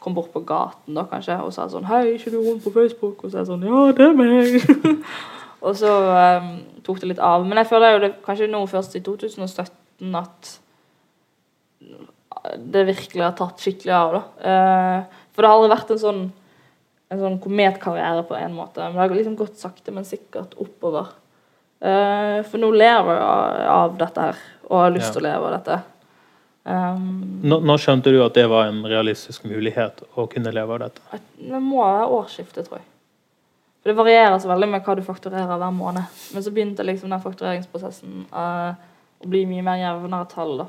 kom 0.00 0.14
bort 0.16 0.30
på 0.32 0.42
gaten 0.48 0.96
da 0.96 1.04
kanskje 1.08 1.36
og 1.44 1.52
sa 1.52 1.66
sånn 1.68 1.84
'Hei, 1.84 2.14
ikke 2.14 2.30
du 2.30 2.38
rundt 2.38 2.64
på 2.64 2.72
Facebook?' 2.72 3.24
Og 3.24 3.30
så 3.30 3.36
er 3.36 3.40
jeg 3.40 3.50
sånn 3.50 3.66
'Ja, 3.66 3.92
det 3.92 4.06
er 4.06 4.14
meg'. 4.16 5.04
og 5.66 5.76
så 5.76 5.92
um, 6.40 6.50
tok 6.84 7.00
det 7.00 7.08
litt 7.08 7.18
av. 7.18 7.44
Men 7.46 7.58
jeg 7.58 7.66
føler 7.66 7.92
jo 7.92 7.98
det 7.98 8.12
kanskje 8.24 8.50
nå 8.50 8.64
først 8.66 8.96
i 8.96 9.00
2017 9.00 10.14
at 10.14 10.60
det 12.56 12.86
virkelig 12.86 13.22
har 13.22 13.36
tatt 13.36 13.60
skikkelig 13.60 13.92
av. 13.92 14.12
da. 14.12 14.22
Uh, 14.40 15.04
for 15.32 15.42
det 15.42 15.50
har 15.50 15.56
aldri 15.58 15.74
vært 15.74 15.90
en 15.90 16.04
sånn 16.06 16.22
en 17.10 17.18
sånn 17.20 17.38
kometkarriere 17.42 18.22
på 18.28 18.36
en 18.38 18.54
måte. 18.54 18.82
Men 18.84 18.94
det 18.94 19.02
har 19.02 19.14
liksom 19.16 19.36
gått 19.38 19.58
sakte, 19.58 19.90
men 19.94 20.04
sikkert 20.06 20.54
oppover. 20.62 21.08
Uh, 21.82 22.42
for 22.46 22.60
nå 22.60 22.68
lever 22.76 23.16
jeg 23.16 23.68
av- 23.72 23.96
dette 23.98 24.20
her, 24.28 24.36
og 24.68 24.76
har 24.84 24.90
lyst 24.94 25.06
Ja. 25.08 25.12
til 25.16 25.22
å 25.22 25.26
leve 25.30 25.46
av 25.48 25.52
dette. 25.64 25.80
Um, 26.62 27.40
Nå, 27.42 27.56
nå 27.64 27.74
skjønte 27.80 28.12
du 28.12 28.18
at 28.22 28.34
det 28.34 28.44
var 28.48 28.66
en 28.68 28.82
realistisk 28.84 29.44
mulighet 29.48 30.02
å 30.14 30.26
kunne 30.30 30.52
leve 30.52 30.74
av 30.74 30.78
dette? 30.84 31.00
et- 31.14 31.38
det 31.50 31.60
må 31.62 31.80
være 31.82 32.10
årsskiftet, 32.10 32.68
tror 32.68 32.78
jeg. 32.78 32.86
For 33.82 33.88
Det 33.88 33.96
varierer 33.96 34.36
så 34.38 34.46
veldig 34.48 34.68
med 34.68 34.84
hva 34.84 34.94
du 34.94 35.02
fakturerer 35.02 35.56
hver 35.58 35.72
måned. 35.72 36.04
Men 36.34 36.42
så 36.42 36.50
begynte 36.52 36.84
liksom 36.84 37.08
den 37.10 37.20
faktureringsprosessen 37.20 38.26
uh, 38.32 38.74
å 39.24 39.26
bli 39.26 39.46
mye 39.46 39.62
mer 39.64 39.78
jevnere 39.80 40.28
tall 40.28 40.58
da, 40.58 40.66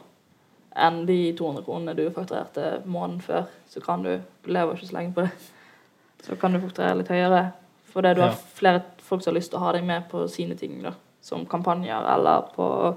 enn 0.77 1.05
de 1.05 1.33
200 1.33 1.65
kronene 1.65 1.93
du 1.95 2.09
fakturerte 2.09 2.85
måneden 2.85 3.21
før. 3.21 3.45
Så 3.69 3.83
kan 3.83 4.01
du, 4.01 4.21
du 4.45 4.51
lever 4.53 4.73
ikke 4.75 4.87
så 4.87 4.93
lenge 4.93 5.13
på 5.13 5.21
det. 5.27 5.31
Så 6.21 6.35
kan 6.39 6.53
du 6.53 6.59
fakturere 6.61 6.97
litt 7.01 7.09
høyere. 7.11 7.51
Fordi 7.91 8.13
du 8.15 8.21
har 8.21 8.35
flere 8.55 8.81
folk 9.03 9.23
som 9.23 9.33
har 9.33 9.39
lyst 9.39 9.51
til 9.51 9.59
å 9.59 9.63
ha 9.65 9.71
deg 9.75 9.83
med 9.87 10.05
på 10.11 10.27
sine 10.31 10.55
ting. 10.55 10.81
da, 10.83 10.93
Som 11.21 11.45
kampanjer 11.45 12.05
eller 12.15 12.41
på, 12.55 12.95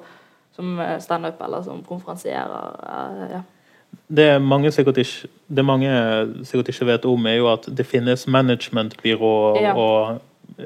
som 0.56 0.78
standup 1.00 1.40
eller 1.42 1.62
som 1.62 1.82
konferansierer. 1.82 2.78
eh, 2.84 3.32
ja. 3.32 3.42
Det 4.08 4.42
mange 4.42 4.68
ikke, 4.68 5.28
det 5.48 5.64
mange 5.64 5.90
sikkert 6.44 6.68
ikke 6.68 6.87
vet 6.87 7.04
om, 7.04 7.26
er 7.26 7.37
jo 7.37 7.48
at 7.52 7.66
det 7.76 7.87
finnes 7.87 8.26
managementbyrå 8.26 9.60
Ja. 9.60 9.74
og 9.74 10.20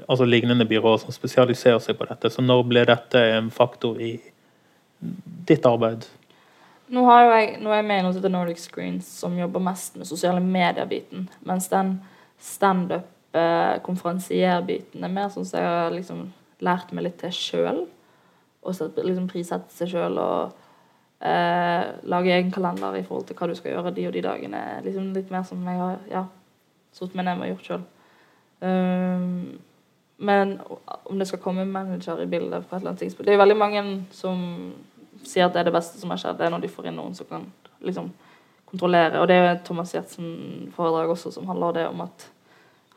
altså 0.08 0.24
lignende 0.24 0.64
byråer 0.64 0.98
som 0.98 1.12
spesialiserer 1.12 1.78
seg 1.78 1.96
på 1.98 2.06
dette. 2.08 2.30
Så 2.30 2.42
når 2.42 2.62
ble 2.68 2.84
dette 2.84 3.16
en 3.36 3.50
faktor 3.50 4.00
i 4.00 4.20
ditt 5.48 5.66
arbeid? 5.66 6.06
Nå, 6.88 7.04
har 7.04 7.24
jeg, 7.36 7.58
nå 7.60 7.70
er 7.70 7.82
jeg 7.82 7.84
med 7.84 7.98
i 8.00 8.02
noe 8.02 8.12
som 8.12 8.22
heter 8.22 8.32
Nordic 8.32 8.58
Screens, 8.58 9.06
som 9.20 9.36
jobber 9.38 9.60
mest 9.60 9.96
med 9.96 10.08
sosiale 10.08 10.40
medier-biten. 10.40 11.28
Mens 11.44 11.68
den 11.68 11.98
standup-konferansierbiten 12.38 15.04
er 15.04 15.12
mer 15.12 15.28
sånn 15.32 15.46
som 15.48 15.60
jeg 15.60 15.68
har 15.68 15.90
liksom 15.94 16.32
lært 16.64 16.92
meg 16.94 17.04
litt 17.06 17.18
til 17.22 17.32
sjøl. 17.34 17.80
Og 18.66 18.72
liksom 18.96 19.30
prissette 19.30 19.72
seg 19.74 19.88
sjøl 19.92 20.14
og 20.20 20.40
eh, 21.20 21.84
lage 22.10 22.34
egen 22.34 22.52
kalender 22.54 22.96
i 22.98 23.06
forhold 23.06 23.26
til 23.28 23.36
hva 23.38 23.46
du 23.48 23.54
skal 23.58 23.72
gjøre 23.74 23.94
de 23.96 24.02
og 24.08 24.14
de 24.16 24.26
dagene. 24.26 24.60
Liksom 24.86 25.04
litt 25.16 25.30
mer 25.34 25.44
som 25.48 25.58
jeg 25.66 25.78
har 25.80 25.96
ja, 26.10 26.22
satt 26.96 27.16
meg 27.18 27.24
ned 27.28 27.36
og 27.42 27.50
gjort 27.54 27.68
sjøl. 27.70 27.84
Um, 28.58 29.58
men 30.18 30.56
om 31.06 31.18
det 31.18 31.28
skal 31.30 31.38
komme 31.38 31.64
manager 31.64 32.18
i 32.22 32.26
bildet 32.26 32.66
på 32.66 32.74
et 32.74 32.80
eller 32.80 32.90
annet 32.90 33.02
tidspunkt 33.04 33.28
Det 33.28 33.30
er 33.30 33.36
jo 33.36 33.42
veldig 33.44 33.56
mange 33.56 33.82
som 34.10 34.40
sier 35.22 35.46
at 35.46 35.54
det 35.54 35.60
er 35.60 35.68
det 35.68 35.74
beste 35.76 36.00
som 36.00 36.10
har 36.10 36.18
skjedd, 36.18 36.40
det 36.40 36.48
er 36.48 36.50
når 36.50 36.64
de 36.64 36.70
får 36.72 36.88
inn 36.90 36.98
noen 36.98 37.14
som 37.14 37.28
kan 37.30 37.44
liksom 37.86 38.08
kontrollere. 38.70 39.20
Og 39.20 39.28
det 39.28 39.36
er 39.36 39.46
jo 39.46 39.60
Thomas 39.68 39.94
Giertsen-foredrag 39.94 41.12
også 41.14 41.32
som 41.34 41.48
handler 41.48 41.76
det 41.76 41.86
om 41.88 42.04
at 42.04 42.28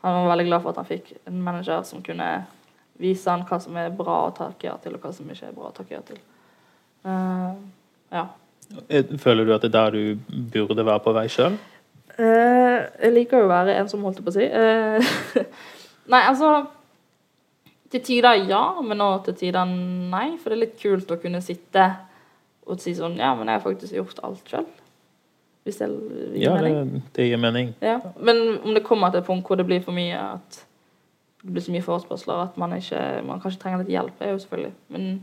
han 0.02 0.18
var 0.18 0.32
veldig 0.32 0.48
glad 0.48 0.62
for 0.64 0.72
at 0.72 0.80
han 0.82 0.88
fikk 0.88 1.12
en 1.30 1.42
manager 1.46 1.82
som 1.86 2.02
kunne 2.02 2.28
vise 3.02 3.30
han 3.30 3.44
hva 3.46 3.58
som 3.62 3.76
er 3.78 3.92
bra 3.94 4.18
å 4.26 4.34
takke 4.36 4.66
ja 4.68 4.76
til, 4.82 4.96
og 4.96 5.04
hva 5.04 5.12
som 5.14 5.30
ikke 5.30 5.48
er 5.48 5.56
bra 5.56 5.70
å 5.70 5.76
takke 5.76 5.94
ja 5.94 6.02
til. 6.06 6.18
Uh, 7.06 7.54
ja. 8.12 8.26
Eh, 8.88 9.14
Føler 9.18 9.46
du 9.46 9.54
at 9.54 9.64
det 9.64 9.72
er 9.72 9.78
der 9.78 9.96
du 9.96 10.50
burde 10.52 10.86
være 10.86 11.04
på 11.04 11.14
vei 11.16 11.26
sjøl? 11.32 11.56
Uh, 12.18 12.82
jeg 13.00 13.14
liker 13.14 13.42
jo 13.42 13.48
å 13.48 13.52
være 13.52 13.78
en 13.78 13.90
som 13.90 14.02
holdt 14.04 14.20
det 14.20 14.26
på 14.26 14.34
å 14.34 14.36
si. 14.36 14.46
Uh, 14.50 15.46
nei, 16.12 16.22
altså 16.22 16.54
Til 17.92 18.00
tider 18.04 18.46
ja, 18.48 18.62
men 18.82 18.98
nå 18.98 19.08
til 19.26 19.38
tider 19.38 19.68
nei. 19.68 20.32
For 20.40 20.50
det 20.50 20.58
er 20.58 20.64
litt 20.66 20.78
kult 20.82 21.10
å 21.14 21.20
kunne 21.22 21.42
sitte 21.44 21.90
og 22.66 22.78
si 22.82 22.94
sånn 22.96 23.18
Ja, 23.20 23.34
men 23.38 23.50
jeg 23.50 23.58
har 23.58 23.66
faktisk 23.66 23.94
gjort 23.96 24.22
alt 24.26 24.50
sjøl. 24.50 24.66
Hvis 25.64 25.76
det 25.78 25.88
gir 25.88 26.40
Ja, 26.42 26.56
det, 26.58 26.72
mening. 26.72 27.02
det 27.16 27.28
gir 27.28 27.36
mening. 27.38 27.74
Ja. 27.80 28.00
Men 28.20 28.58
om 28.64 28.74
det 28.74 28.82
kommer 28.84 29.10
til 29.10 29.18
et 29.20 29.26
punkt 29.26 29.46
hvor 29.46 29.56
det 29.56 29.66
blir 29.66 29.80
for 29.84 29.92
mye 29.92 30.16
at 30.18 30.64
det 31.44 31.52
blir 31.52 31.62
så 31.62 31.72
mye 31.74 31.82
forespørsler 31.82 32.42
at 32.48 32.56
man 32.58 32.72
ikke 32.72 33.22
man 33.26 33.40
kanskje 33.40 33.60
trenger 33.62 33.78
litt 33.82 33.88
hjelp, 33.94 34.12
er 34.20 34.30
jo 34.32 34.38
selvfølgelig. 34.38 34.72
Men 34.88 35.22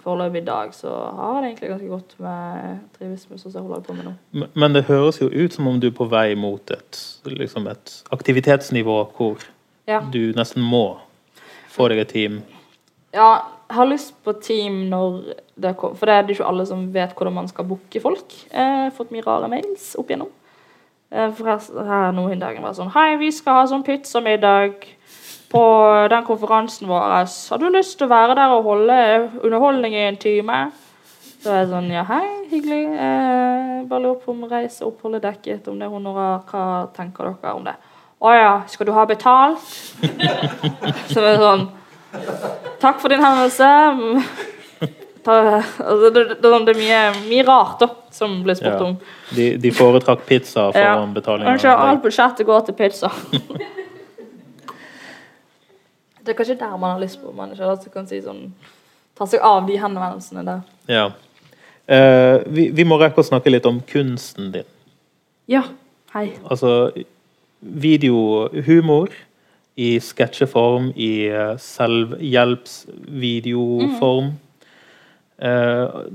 foreløpig 0.00 0.42
i 0.42 0.44
dag 0.44 0.74
så 0.76 0.90
har 1.16 1.40
det 1.40 1.50
egentlig 1.50 1.70
ganske 1.70 1.88
godt 1.88 2.14
med 2.20 3.18
sånn 3.18 3.38
som 3.40 3.52
jeg 3.54 3.62
holder 3.62 3.80
på 3.86 3.94
med 3.96 4.04
nå. 4.04 4.12
Men- 4.32 4.48
Men 4.54 4.72
det 4.74 4.84
høres 4.84 5.20
jo 5.20 5.28
ut 5.28 5.52
som 5.52 5.66
om 5.68 5.80
du 5.80 5.86
er 5.86 5.90
på 5.90 6.08
vei 6.08 6.34
mot 6.34 6.70
et, 6.70 7.18
liksom 7.24 7.66
et 7.70 8.02
aktivitetsnivå 8.12 9.12
hvor 9.16 9.38
Ja. 9.88 10.00
du 10.00 10.32
nesten 10.32 10.62
må 10.62 10.98
få 11.70 11.88
deg 11.88 11.98
et 11.98 12.08
team. 12.08 12.42
Ja, 13.14 13.34
jeg 13.34 13.42
har 13.68 13.86
lyst 13.88 14.14
på 14.24 14.32
team 14.42 14.86
når 14.90 15.34
det 15.56 15.76
kommer 15.78 15.96
For 15.98 16.06
det 16.06 16.14
er 16.14 16.26
det 16.26 16.36
ikke 16.36 16.48
alle 16.48 16.66
som 16.68 16.84
vet 16.94 17.14
hvordan 17.16 17.34
man 17.34 17.48
skal 17.48 17.66
booke 17.68 18.00
folk. 18.02 18.34
Har 18.52 18.90
fått 18.96 19.10
mye 19.14 19.24
rare 19.26 19.48
mails 19.50 19.94
opp 19.98 20.10
igjennom. 20.10 20.30
Eh, 21.10 21.30
For 21.32 21.50
her, 21.50 21.86
her 21.88 22.12
nå 22.14 22.28
en 22.30 22.42
dag 22.42 22.58
var 22.62 22.76
sånn 22.76 22.92
Hei, 22.94 23.16
vi 23.20 23.30
skal 23.34 23.60
ha 23.60 23.66
sånn 23.70 23.84
pizzamiddag 23.86 24.86
på 25.50 25.62
den 26.10 26.24
konferansen 26.26 26.88
vår. 26.90 27.14
Har 27.50 27.62
du 27.62 27.68
lyst 27.70 27.98
til 27.98 28.08
å 28.08 28.10
være 28.10 28.34
der 28.34 28.54
og 28.54 28.66
holde 28.66 28.98
underholdning 29.42 29.94
i 29.94 30.06
en 30.08 30.18
time? 30.20 30.60
Så 31.42 31.52
er 31.52 31.60
jeg 31.62 31.70
sånn 31.70 31.90
Ja, 31.94 32.02
hei, 32.08 32.26
hyggelig. 32.50 32.82
Eh, 32.98 33.74
bare 33.86 34.02
lurer 34.02 34.22
på 34.24 34.34
om 34.34 34.46
reise 34.50 34.82
og 34.84 34.94
oppholdet 34.94 35.22
dekket, 35.22 35.68
om 35.70 35.78
det 35.78 35.86
er 35.86 35.94
honorar. 35.94 36.42
Hva 36.50 36.64
tenker 36.96 37.30
dere 37.30 37.54
om 37.54 37.66
det? 37.66 37.76
Å 38.16 38.32
ja, 38.34 38.52
skal 38.66 38.88
du 38.88 38.94
ha 38.96 39.04
betalt? 39.06 39.62
Så 41.12 41.20
er 41.20 41.28
det 41.28 41.38
sånn 41.42 41.68
Takk 42.86 43.00
for 43.02 43.10
din 43.10 43.22
henvendelse. 43.24 43.68
Altså, 45.26 46.10
det, 46.14 46.20
det, 46.28 46.36
det 46.38 46.70
er 46.70 46.78
mye, 46.78 46.98
mye 47.26 47.44
rart 47.48 47.80
da, 47.82 47.88
som 48.14 48.36
blir 48.46 48.54
spurt 48.54 48.76
Ja. 48.78 48.84
om. 48.86 48.92
De, 49.34 49.46
de 49.58 49.72
foretrakk 49.74 50.22
pizza 50.28 50.68
Ja. 50.68 50.92
foran 50.94 51.14
betaling. 51.14 51.48
Kanskje 51.48 51.72
alt 51.74 52.02
budsjettet 52.04 52.46
går 52.46 52.60
til 52.68 52.74
pizza. 52.78 53.10
det 56.22 56.30
er 56.30 56.38
kanskje 56.38 56.58
der 56.60 56.76
man 56.76 56.94
har 56.94 57.00
lyst 57.02 57.18
på 57.22 57.32
manager. 57.34 57.70
Altså, 57.74 57.90
kan 57.90 58.06
si 58.06 58.20
sånn, 58.22 58.52
ta 59.18 59.26
seg 59.26 59.42
av 59.42 59.66
de 59.66 59.80
henvendelsene 59.82 60.46
der. 60.46 60.62
Ja. 60.86 61.08
Eh, 61.90 62.38
vi, 62.46 62.68
vi 62.70 62.86
må 62.86 62.98
rekke 63.02 63.18
å 63.22 63.26
snakke 63.26 63.50
litt 63.50 63.66
om 63.66 63.80
kunsten 63.90 64.52
din. 64.54 64.66
Ja, 65.50 65.62
hei. 66.14 66.28
Altså 66.50 66.92
videohumor 67.60 69.10
i 69.76 69.98
sketsjeform, 70.00 70.92
i 70.96 71.26
eh, 71.28 71.56
selvhjelpsvideoform. 71.60 74.24
Mm. 74.24 74.32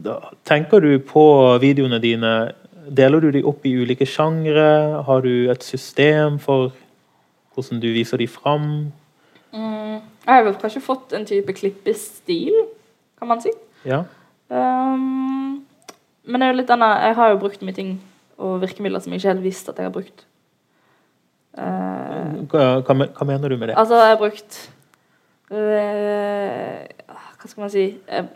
da- 0.02 0.32
tenker 0.44 0.80
du 0.82 0.98
på 1.00 1.58
videoene 1.62 2.00
dine 2.02 2.54
deler 2.90 3.22
du 3.22 3.32
dem 3.32 3.46
opp 3.46 3.66
i 3.66 3.76
ulike 3.78 4.06
sjangre? 4.06 5.04
Har 5.06 5.22
du 5.22 5.50
et 5.52 5.64
system 5.64 6.40
for 6.40 6.72
hvordan 7.54 7.80
du 7.84 7.92
viser 7.94 8.18
dem 8.18 8.28
fram? 8.28 8.92
Mm, 9.54 10.02
jeg 10.26 10.34
har 10.34 10.44
vel 10.48 10.56
kanskje 10.56 10.82
fått 10.82 11.14
en 11.14 11.26
type 11.28 11.54
klippestil, 11.54 12.54
kan 13.20 13.28
man 13.28 13.42
si. 13.44 13.52
Ja. 13.86 14.04
Um, 14.50 15.62
men 16.26 16.42
det 16.42 16.48
jo 16.52 16.58
litt 16.62 16.70
annet. 16.74 17.02
jeg 17.06 17.16
har 17.16 17.30
jo 17.32 17.38
brukt 17.42 17.62
mye 17.62 17.76
ting 17.76 18.00
og 18.42 18.62
virkemidler 18.62 19.00
som 19.00 19.14
jeg 19.14 19.22
ikke 19.22 19.34
helt 19.34 19.46
visste 19.46 19.72
at 19.72 19.78
jeg 19.78 19.86
har 19.86 19.94
brukt. 19.96 20.26
Eh, 21.58 22.28
Hva, 22.52 22.68
hva, 22.80 22.96
hva 23.12 23.26
mener 23.28 23.52
du 23.52 23.58
med 23.60 23.72
det? 23.72 23.76
altså, 23.76 23.98
jeg 24.00 24.14
har 24.14 24.20
brukt 24.22 24.60
eh, 25.52 26.86
Hva 27.12 27.50
skal 27.50 27.66
man 27.66 27.74
si? 27.74 27.84
Jeg, 28.08 28.30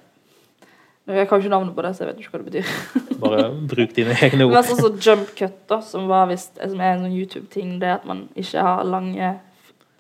jeg 1.08 1.30
kan 1.30 1.40
ikke 1.40 1.54
navnet 1.54 1.76
på 1.78 1.86
det, 1.86 1.94
så 1.96 2.04
jeg 2.04 2.10
vet 2.12 2.22
ikke 2.24 2.34
hva 2.34 2.42
det 2.42 2.52
betyr. 2.52 2.70
Bare 3.24 3.42
bruk 3.72 3.92
dine 3.96 4.16
egne 4.26 4.48
ord. 4.48 4.56
Men 4.58 4.66
sånn 4.68 4.82
som 4.82 4.96
jump 4.98 5.34
cut, 5.38 5.60
da, 5.70 5.78
som, 5.86 6.08
var 6.10 6.26
visst, 6.32 6.56
som 6.58 6.82
er 6.82 6.96
en 6.96 7.06
sånn 7.06 7.14
YouTube-ting, 7.16 7.76
det 7.84 7.92
at 8.00 8.08
man 8.10 8.26
ikke 8.36 8.64
har 8.66 8.82
lange 8.90 9.36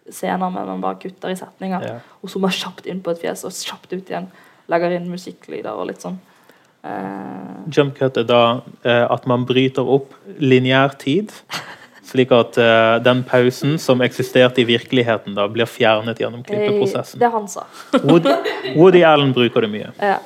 scener, 0.09 0.49
men 0.49 0.67
man 0.67 0.81
bare 0.81 0.99
kutter 1.01 1.31
i 1.33 1.37
setninger. 1.37 1.85
Ja. 1.85 1.99
Og 2.21 2.33
zoomer 2.33 2.53
kjapt 2.53 2.89
inn 2.89 3.03
på 3.05 3.13
et 3.13 3.21
fjes 3.21 3.45
og 3.47 3.53
kjapt 3.53 3.93
ut 3.93 4.09
igjen. 4.11 4.27
Legger 4.71 4.97
inn 4.97 5.07
musikklyder 5.11 5.77
og 5.77 5.91
litt 5.91 6.03
sånn. 6.03 6.17
Uh... 6.85 7.63
Jump 7.73 7.95
cut 7.97 8.17
er 8.21 8.27
da 8.29 8.41
uh, 8.61 9.05
at 9.09 9.25
man 9.29 9.45
bryter 9.49 9.87
opp 9.95 10.13
lineær 10.41 10.97
tid, 11.01 11.33
slik 12.15 12.31
at 12.35 12.57
uh, 12.57 12.95
den 13.03 13.23
pausen 13.27 13.75
som 13.81 14.01
eksisterte 14.05 14.63
i 14.63 14.67
virkeligheten, 14.67 15.35
da 15.37 15.47
blir 15.51 15.69
fjernet 15.69 16.19
gjennom 16.19 16.43
klippeprosessen. 16.47 17.19
det 17.21 17.29
han 17.31 17.47
sa. 17.51 17.67
Woody, 18.07 18.33
Woody 18.75 19.03
Allen 19.03 19.35
bruker 19.35 19.67
det 19.67 19.71
mye. 19.73 19.91
Ja. 19.99 20.17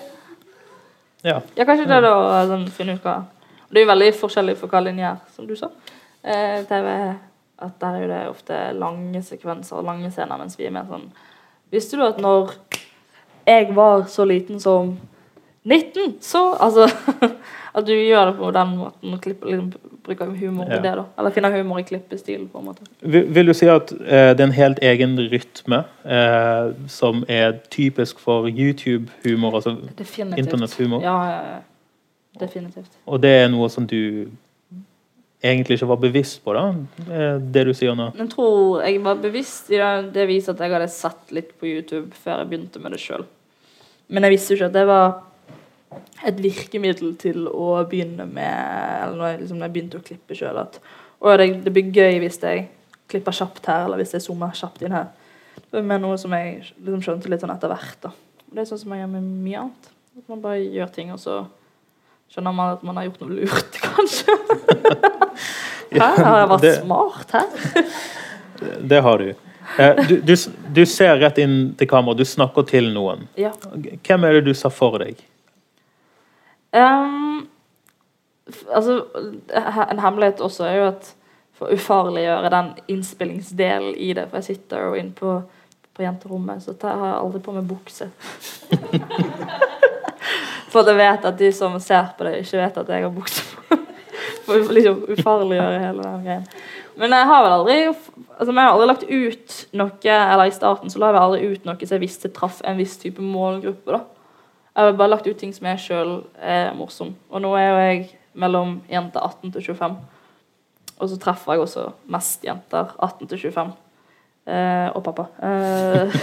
Ja. 1.21 1.41
ja, 1.55 1.65
kanskje 1.67 1.89
det 1.89 1.99
da 2.05 2.13
sånn, 2.47 2.69
finne 2.71 2.95
ut 2.95 3.03
hva 3.03 3.25
Det 3.67 3.81
er 3.81 3.83
jo 3.83 3.89
veldig 3.89 4.13
forskjellig 4.15 4.55
for 4.57 4.71
hva 4.71 4.79
linje 4.85 5.09
er, 5.09 5.17
som 5.35 5.47
du 5.49 5.51
sa. 5.59 5.67
Eh, 6.23 6.61
TV, 6.69 6.87
at 7.59 7.75
der 7.81 7.97
er 7.97 8.01
jo 8.01 8.07
det 8.09 8.21
ofte 8.29 8.61
lange 8.79 9.21
sekvenser 9.23 9.81
og 9.81 9.85
lange 9.89 10.11
scener, 10.13 10.39
mens 10.39 10.55
vi 10.57 10.69
er 10.69 10.73
mer 10.73 10.87
sånn 10.89 11.09
Visste 11.69 11.99
du 11.99 12.05
at 12.07 12.17
når 12.17 12.55
jeg 13.45 13.75
var 13.77 14.07
så 14.09 14.25
liten 14.25 14.61
som 14.63 14.95
19, 15.65 16.13
så 16.21 16.41
Altså 16.59 16.87
at 17.77 17.85
du 17.85 17.93
gjør 17.93 18.31
det 18.31 18.35
på 18.39 18.51
den 18.55 18.71
måten 18.77 19.13
og 19.13 19.21
klipper, 19.21 19.51
liksom, 19.51 19.71
bruker 20.03 20.31
humor 20.39 20.65
i 20.71 20.79
det, 20.81 20.93
da. 20.97 21.03
Eller 21.19 21.33
finner 21.35 21.53
humor 21.53 21.79
i 21.79 21.85
klippestilen, 21.85 22.47
på 22.49 22.59
en 22.59 22.65
måte. 22.71 22.87
Vil, 23.01 23.27
vil 23.35 23.51
du 23.51 23.53
si 23.53 23.67
at 23.69 23.91
eh, 23.99 24.31
det 24.33 24.39
er 24.41 24.47
en 24.47 24.55
helt 24.57 24.79
egen 24.81 25.17
rytme 25.29 25.83
eh, 26.05 26.71
som 26.89 27.21
er 27.29 27.59
typisk 27.69 28.19
for 28.23 28.47
YouTube-humor, 28.49 29.59
altså 29.59 29.75
internetthumor? 30.37 31.03
Ja, 31.05 31.17
ja, 31.29 31.41
ja. 31.53 31.59
Definitivt. 32.39 32.91
Og 33.05 33.19
det 33.21 33.35
er 33.43 33.49
noe 33.51 33.67
som 33.69 33.85
du 33.89 34.29
egentlig 35.43 35.77
ikke 35.77 35.87
var 35.91 36.01
bevisst 36.01 36.41
på, 36.43 36.53
da? 36.55 36.65
eh, 37.11 37.37
Det 37.53 37.65
du 37.69 37.73
sier 37.77 37.95
nå? 37.95 38.09
Jeg 38.17 38.29
tror 38.33 38.81
jeg 38.83 39.01
var 39.03 39.21
bevisst 39.21 39.69
i 39.71 39.77
det. 39.79 40.13
Det 40.15 40.27
viser 40.27 40.55
at 40.55 40.63
jeg 40.65 40.73
hadde 40.73 40.89
sett 40.93 41.33
litt 41.35 41.53
på 41.59 41.69
YouTube 41.69 42.15
før 42.23 42.41
jeg 42.41 42.49
begynte 42.51 42.81
med 42.83 42.95
det 42.95 43.01
sjøl. 43.03 43.25
Men 44.09 44.25
jeg 44.25 44.35
visste 44.39 44.53
jo 44.55 44.57
ikke 44.59 44.71
at 44.71 44.77
det 44.79 44.87
var 44.89 45.19
et 46.27 46.37
virkemiddel 46.43 47.15
til 47.17 47.47
å 47.49 47.83
begynne 47.89 48.25
med 48.29 48.53
Eller 49.03 49.15
når 49.17 49.27
jeg, 49.31 49.39
liksom, 49.41 49.57
når 49.57 49.65
jeg 49.69 49.73
begynte 49.77 49.97
å 50.01 50.05
klippe 50.05 50.35
sjøl. 50.37 50.57
At 50.61 50.79
det, 51.39 51.47
det 51.65 51.73
blir 51.73 51.89
gøy 51.95 52.19
hvis 52.23 52.37
jeg 52.43 52.67
klipper 53.09 53.33
kjapt 53.33 53.65
her, 53.71 53.85
eller 53.87 53.97
hvis 54.03 54.13
jeg 54.13 54.21
zoomer 54.27 54.53
kjapt 54.53 54.83
inn 54.85 54.93
her. 54.93 55.07
Er 55.73 55.85
mer 55.85 55.99
noe 56.01 56.17
som 56.21 56.33
jeg 56.37 56.59
liksom 56.77 57.01
skjønte 57.05 57.29
litt 57.31 57.41
sånn 57.41 57.53
etter 57.55 57.71
hvert. 57.73 57.97
da. 58.05 58.11
Det 58.53 58.61
er 58.63 58.69
sånn 58.69 58.81
som 58.83 58.93
jeg 58.93 59.01
gjør 59.03 59.11
med 59.15 59.25
mye 59.47 59.63
annet. 59.63 59.89
At 60.19 60.29
man 60.29 60.41
bare 60.43 60.61
gjør 60.61 60.93
ting, 60.93 61.11
og 61.13 61.19
så 61.21 61.39
skjønner 62.29 62.53
man 62.53 62.73
at 62.75 62.85
man 62.85 62.97
har 62.99 63.07
gjort 63.09 63.21
noe 63.23 63.37
lurt, 63.39 63.77
kanskje. 63.87 64.35
her 65.93 66.23
Har 66.25 66.39
jeg 66.43 66.49
vært 66.53 66.65
Det- 66.65 66.79
smart 66.83 67.31
her? 67.31 67.85
Det 68.93 69.01
har 69.05 69.17
du. 69.21 69.29
Eh, 69.79 69.99
du, 70.09 70.15
du. 70.25 70.33
Du 70.75 70.81
ser 70.85 71.17
rett 71.21 71.37
inn 71.39 71.73
til 71.79 71.87
kamera, 71.87 72.17
du 72.17 72.25
snakker 72.27 72.65
til 72.67 72.89
noen. 72.93 73.27
Ja. 73.39 73.51
Hvem 74.03 74.25
er 74.27 74.39
det 74.39 74.45
du 74.49 74.53
ser 74.57 74.73
for 74.73 74.97
deg? 74.99 75.21
F- 76.73 78.65
altså, 78.73 79.03
en 79.91 79.99
hemmelighet 79.99 80.41
også 80.41 80.65
er 80.65 80.75
jo 80.79 80.87
at 80.89 81.15
for 81.59 81.67
å 81.67 81.75
ufarliggjøre 81.75 82.51
den 82.53 82.69
innspillingsdelen 82.87 83.95
i 83.99 84.13
det, 84.15 84.29
for 84.29 84.39
jeg 84.39 84.55
sitter 84.55 84.85
jo 84.87 84.99
inne 84.99 85.11
på, 85.15 85.33
på 85.93 86.05
jenterommet, 86.05 86.63
så 86.63 86.73
tar- 86.79 86.95
har 86.97 87.11
jeg 87.11 87.19
aldri 87.19 87.41
på 87.43 87.55
meg 87.57 87.67
bukse. 87.67 88.07
for 90.71 90.87
jeg 90.87 90.99
vet 91.01 91.27
at 91.27 91.39
de 91.39 91.51
som 91.55 91.75
ser 91.83 92.13
på 92.17 92.27
det, 92.27 92.37
ikke 92.45 92.61
vet 92.61 92.79
at 92.83 92.93
jeg 92.95 93.05
har 93.05 93.13
bukse 93.13 93.43
på. 93.43 93.79
For 94.49 94.57
å 94.57 94.73
liksom 94.73 95.03
ufarliggjøre 95.13 95.81
hele 95.83 96.03
den 96.05 96.23
greien. 96.25 96.45
Men 96.99 97.13
jeg 97.13 97.27
har 97.29 97.43
vel 97.45 97.53
aldri 97.53 97.75
altså, 97.85 98.47
jeg 98.49 98.57
har 98.57 98.71
aldri 98.71 98.87
lagt 98.89 99.03
ut 99.05 99.57
noe 99.77 100.15
Eller 100.15 100.49
i 100.49 100.55
starten 100.55 100.89
så 100.91 100.99
la 100.99 101.11
jeg 101.13 101.21
aldri 101.21 101.51
ut 101.53 101.67
noe 101.67 101.85
så 101.85 101.95
jeg 101.95 102.03
visste 102.03 102.31
traff 102.33 102.57
en 102.67 102.79
viss 102.79 102.97
type 102.99 103.21
målgruppe. 103.23 103.93
da 103.93 104.01
jeg 104.79 104.93
har 104.93 104.97
bare 104.99 105.11
lagt 105.11 105.27
ut 105.27 105.37
ting 105.39 105.51
som 105.55 105.67
jeg 105.67 105.81
sjøl 105.83 106.11
er 106.39 106.71
morsom. 106.77 107.11
Og 107.29 107.41
nå 107.43 107.51
er 107.59 107.67
jo 107.67 107.79
jeg 107.83 108.05
mellom 108.39 108.77
jenter 108.91 109.25
18 109.25 109.51
til 109.55 109.65
25. 109.73 109.97
Og 110.99 111.09
så 111.11 111.17
treffer 111.19 111.55
jeg 111.55 111.63
også 111.63 111.85
mest 112.11 112.43
jenter 112.47 112.93
18 112.99 113.27
til 113.31 113.41
25. 113.49 113.73
Eh, 114.49 114.87
og 114.95 115.03
pappa. 115.05 115.25
Eh, 115.43 116.15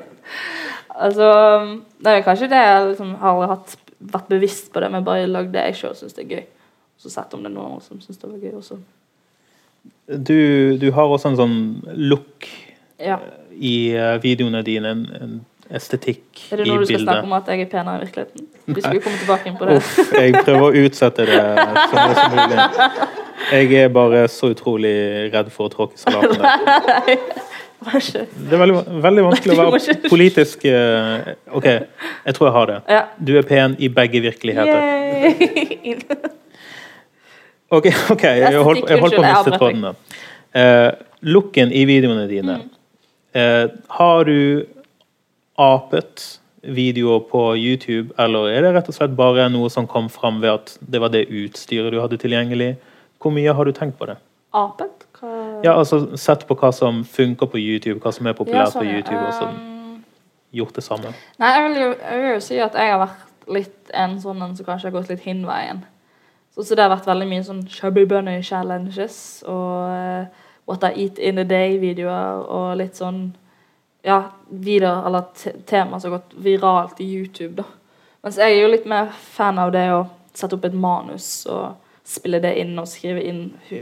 altså 1.04 1.28
Det 2.00 2.14
er 2.14 2.24
kanskje 2.26 2.48
det 2.50 2.62
jeg 2.64 2.88
liksom 2.92 3.12
har 3.20 3.44
hatt, 3.54 3.76
vært 4.00 4.32
bevisst 4.32 4.72
på 4.72 4.80
det, 4.82 4.90
men 4.92 5.04
bare 5.06 5.28
lagd 5.28 5.52
det 5.54 5.66
jeg 5.68 5.78
sjøl 5.82 5.94
syns 5.98 6.16
det 6.16 6.24
er 6.24 6.32
gøy. 6.38 6.46
Og 6.96 7.04
så 7.04 7.12
sett 7.12 7.36
om 7.36 7.44
det 7.44 7.52
er 7.52 7.56
noen 7.58 7.84
som 7.84 8.00
syns 8.02 8.20
det 8.20 8.30
var 8.30 8.40
gøy 8.40 8.56
også. 8.60 8.80
Du, 10.10 10.76
du 10.80 10.90
har 10.92 11.06
også 11.08 11.30
en 11.32 11.38
sånn 11.38 11.58
look 11.96 12.48
Ja. 13.00 13.20
i 13.54 13.92
eh, 13.96 14.16
videoene 14.20 14.60
dine, 14.66 14.90
en, 14.92 15.04
en 15.16 15.36
estetikk 15.76 16.40
i 16.40 16.48
bildet. 16.48 16.52
Er 16.52 16.56
det 16.60 16.66
noe 16.66 16.76
nå 16.76 16.80
du 16.82 16.88
skal 16.90 17.04
snakke 17.04 17.28
om 17.28 17.34
at 17.36 17.50
jeg 17.52 17.64
er 17.64 17.70
penere 17.70 18.00
i 18.00 18.04
virkeligheten? 18.04 18.48
Vi 18.66 18.80
skulle 18.84 19.02
komme 19.04 19.20
tilbake 19.20 19.50
inn 19.50 19.56
på 19.58 19.68
det. 19.68 19.76
Uff, 19.80 19.98
jeg 20.16 20.34
prøver 20.44 20.66
å 20.66 20.84
utsette 20.84 21.26
det 21.28 21.38
så 21.40 21.94
mye 21.96 22.14
som 22.18 22.34
mulig. 22.36 22.58
Jeg 23.50 23.78
er 23.84 23.88
bare 23.94 24.24
så 24.30 24.50
utrolig 24.54 24.94
redd 25.34 25.48
for 25.54 25.70
å 25.70 25.72
tråkke 25.72 25.98
salaten 26.00 26.38
der. 26.44 27.14
Det 27.80 28.52
er 28.52 28.60
veldig, 28.60 28.80
veldig 29.00 29.22
vanskelig 29.24 29.54
å 29.54 29.58
være 29.62 29.94
politisk 30.10 30.66
eh, 30.68 31.30
OK, 31.56 31.68
jeg 31.70 32.36
tror 32.36 32.50
jeg 32.50 32.54
har 32.58 32.66
det. 32.70 32.98
Du 33.24 33.32
er 33.40 33.46
pen 33.48 33.76
i 33.80 33.88
begge 33.88 34.20
virkeligheter. 34.26 34.76
OK, 37.70 37.86
ok, 38.10 38.24
jeg 38.26 38.60
holdt, 38.66 38.84
jeg 38.90 38.98
holdt 39.00 39.14
på 39.14 39.22
å 39.22 39.24
miste 39.24 39.54
trådene. 39.54 39.56
tråden 39.56 39.82
der. 39.86 39.94
Eh, 40.60 40.90
looken 41.30 41.72
i 41.72 41.84
videoene 41.88 42.26
dine. 42.28 42.58
Eh, 43.32 43.66
har 43.96 44.24
du 44.26 44.66
apet 45.58 46.40
videoer 46.60 47.20
på 47.30 47.42
YouTube, 47.56 48.12
eller 48.20 48.50
er 48.52 48.64
det 48.64 48.74
rett 48.74 48.88
og 48.92 48.96
slett 48.96 49.16
bare 49.16 49.48
noe 49.52 49.70
som 49.72 49.86
kom 49.88 50.10
fram 50.12 50.42
ved 50.42 50.52
at 50.52 50.74
det 50.80 51.00
var 51.00 51.12
det 51.12 51.26
utstyret 51.28 51.92
du 51.92 52.00
hadde 52.00 52.20
tilgjengelig? 52.20 52.74
Hvor 53.20 53.32
mye 53.32 53.54
har 53.56 53.64
du 53.64 53.72
tenkt 53.72 53.98
på 53.98 54.08
det? 54.10 54.18
Apet? 54.56 55.06
Hva 55.20 55.30
Ja, 55.64 55.76
altså 55.76 56.16
Sett 56.16 56.46
på 56.48 56.56
hva 56.56 56.72
som 56.72 57.04
funker 57.04 57.46
på 57.46 57.60
YouTube, 57.60 58.00
hva 58.00 58.12
som 58.12 58.26
er 58.26 58.36
populært 58.36 58.72
sånn, 58.72 58.86
på. 58.86 58.94
YouTube, 58.96 59.20
og 59.20 59.34
så 59.36 59.48
Um, 59.50 60.04
gjort 60.52 60.74
det 60.74 60.84
samme. 60.84 61.14
Nei, 61.38 61.50
jeg 61.54 61.64
vil, 61.64 61.80
jo, 61.82 61.94
jeg 62.02 62.20
vil 62.20 62.32
jo 62.34 62.40
si 62.40 62.58
at 62.58 62.74
jeg 62.74 62.92
har 62.92 62.98
vært 62.98 63.50
litt 63.50 63.92
en 63.94 64.16
sånn 64.20 64.42
en 64.42 64.56
som 64.56 64.66
kanskje 64.66 64.88
har 64.88 64.94
gått 64.96 65.10
litt 65.10 65.24
hinveien. 65.24 65.84
Så, 66.54 66.64
så 66.64 66.74
det 66.74 66.84
har 66.84 66.92
vært 66.92 67.06
veldig 67.06 67.28
mye 67.30 67.44
sånn 67.46 67.60
chubby 67.70 68.04
bunny 68.08 68.40
challenges 68.42 69.44
og 69.48 69.90
uh, 69.90 70.46
What 70.66 70.84
I 70.86 71.04
Eat 71.04 71.18
In 71.18 71.38
A 71.38 71.44
Day-videoer 71.44 72.42
og 72.46 72.76
litt 72.80 72.98
sånn 72.98 73.30
ja, 74.02 74.22
videoer 74.48 75.06
eller 75.06 75.22
tema 75.66 76.00
som 76.00 76.12
har 76.12 76.18
gått 76.18 76.34
viralt 76.36 77.00
i 77.00 77.08
YouTube, 77.14 77.62
da. 77.62 77.64
Mens 78.22 78.36
jeg 78.40 78.52
er 78.52 78.62
jo 78.62 78.72
litt 78.72 78.88
mer 78.88 79.12
fan 79.12 79.58
av 79.60 79.72
det 79.72 79.86
å 79.94 80.04
sette 80.36 80.56
opp 80.56 80.66
et 80.68 80.76
manus 80.76 81.46
og 81.50 81.78
spille 82.06 82.40
det 82.42 82.52
inn 82.60 82.74
og 82.80 82.88
skrive 82.88 83.22
inn 83.24 83.46
hu 83.70 83.80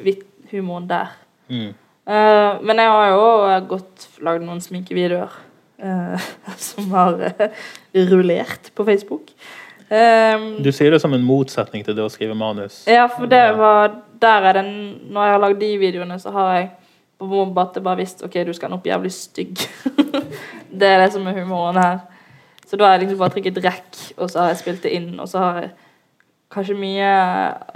humoren 0.53 0.89
der. 0.89 1.15
Mm. 1.51 1.73
Uh, 2.09 2.57
men 2.65 2.81
jeg 2.81 2.93
har 2.95 3.11
jo 3.13 3.21
godt 3.21 3.69
gått 3.69 4.07
lagd 4.25 4.45
noen 4.47 4.63
sminkevideoer 4.65 5.35
uh, 5.85 6.29
som 6.69 6.89
har 6.95 7.19
uh, 7.21 7.65
rullert 8.09 8.71
på 8.75 8.87
Facebook. 8.89 9.35
Um, 9.89 10.59
Du 10.65 10.71
sier 10.73 10.93
det 10.93 11.01
som 11.01 11.15
en 11.17 11.25
motsetning 11.25 11.85
til 11.85 11.97
det 11.97 12.05
å 12.05 12.13
skrive 12.13 12.37
manus. 12.37 12.83
ja, 12.89 13.07
for 13.09 13.29
det 13.29 13.57
var 13.57 13.95
Der 14.21 14.45
er 14.45 14.59
den 14.59 14.73
Når 15.09 15.25
jeg 15.25 15.33
har 15.33 15.41
lagd 15.41 15.61
de 15.63 15.71
videoene, 15.81 16.19
så 16.21 16.33
har 16.35 16.51
jeg 16.53 16.67
at 17.19 17.75
det 17.75 17.83
bare 17.83 17.99
visste 17.99 18.25
OK, 18.27 18.37
du 18.47 18.53
skal 18.55 18.73
opp 18.73 18.87
jævlig 18.87 19.11
stygg. 19.13 19.59
det 20.81 20.89
er 20.89 21.03
det 21.03 21.13
som 21.13 21.27
er 21.27 21.41
humoren 21.41 21.81
her. 21.81 21.99
Så 22.69 22.77
da 22.77 22.85
har 22.85 22.97
jeg 22.97 23.07
liksom 23.07 23.19
bare 23.19 23.35
trykket 23.35 23.61
rekk, 23.65 24.01
og 24.17 24.31
så 24.31 24.43
har 24.43 24.53
jeg 24.53 24.61
spilt 24.63 24.83
det 24.85 24.93
inn, 24.95 25.15
og 25.21 25.29
så 25.29 25.45
har 25.45 25.63
jeg 25.63 25.77
Kanskje 26.49 26.79
mye 26.81 27.09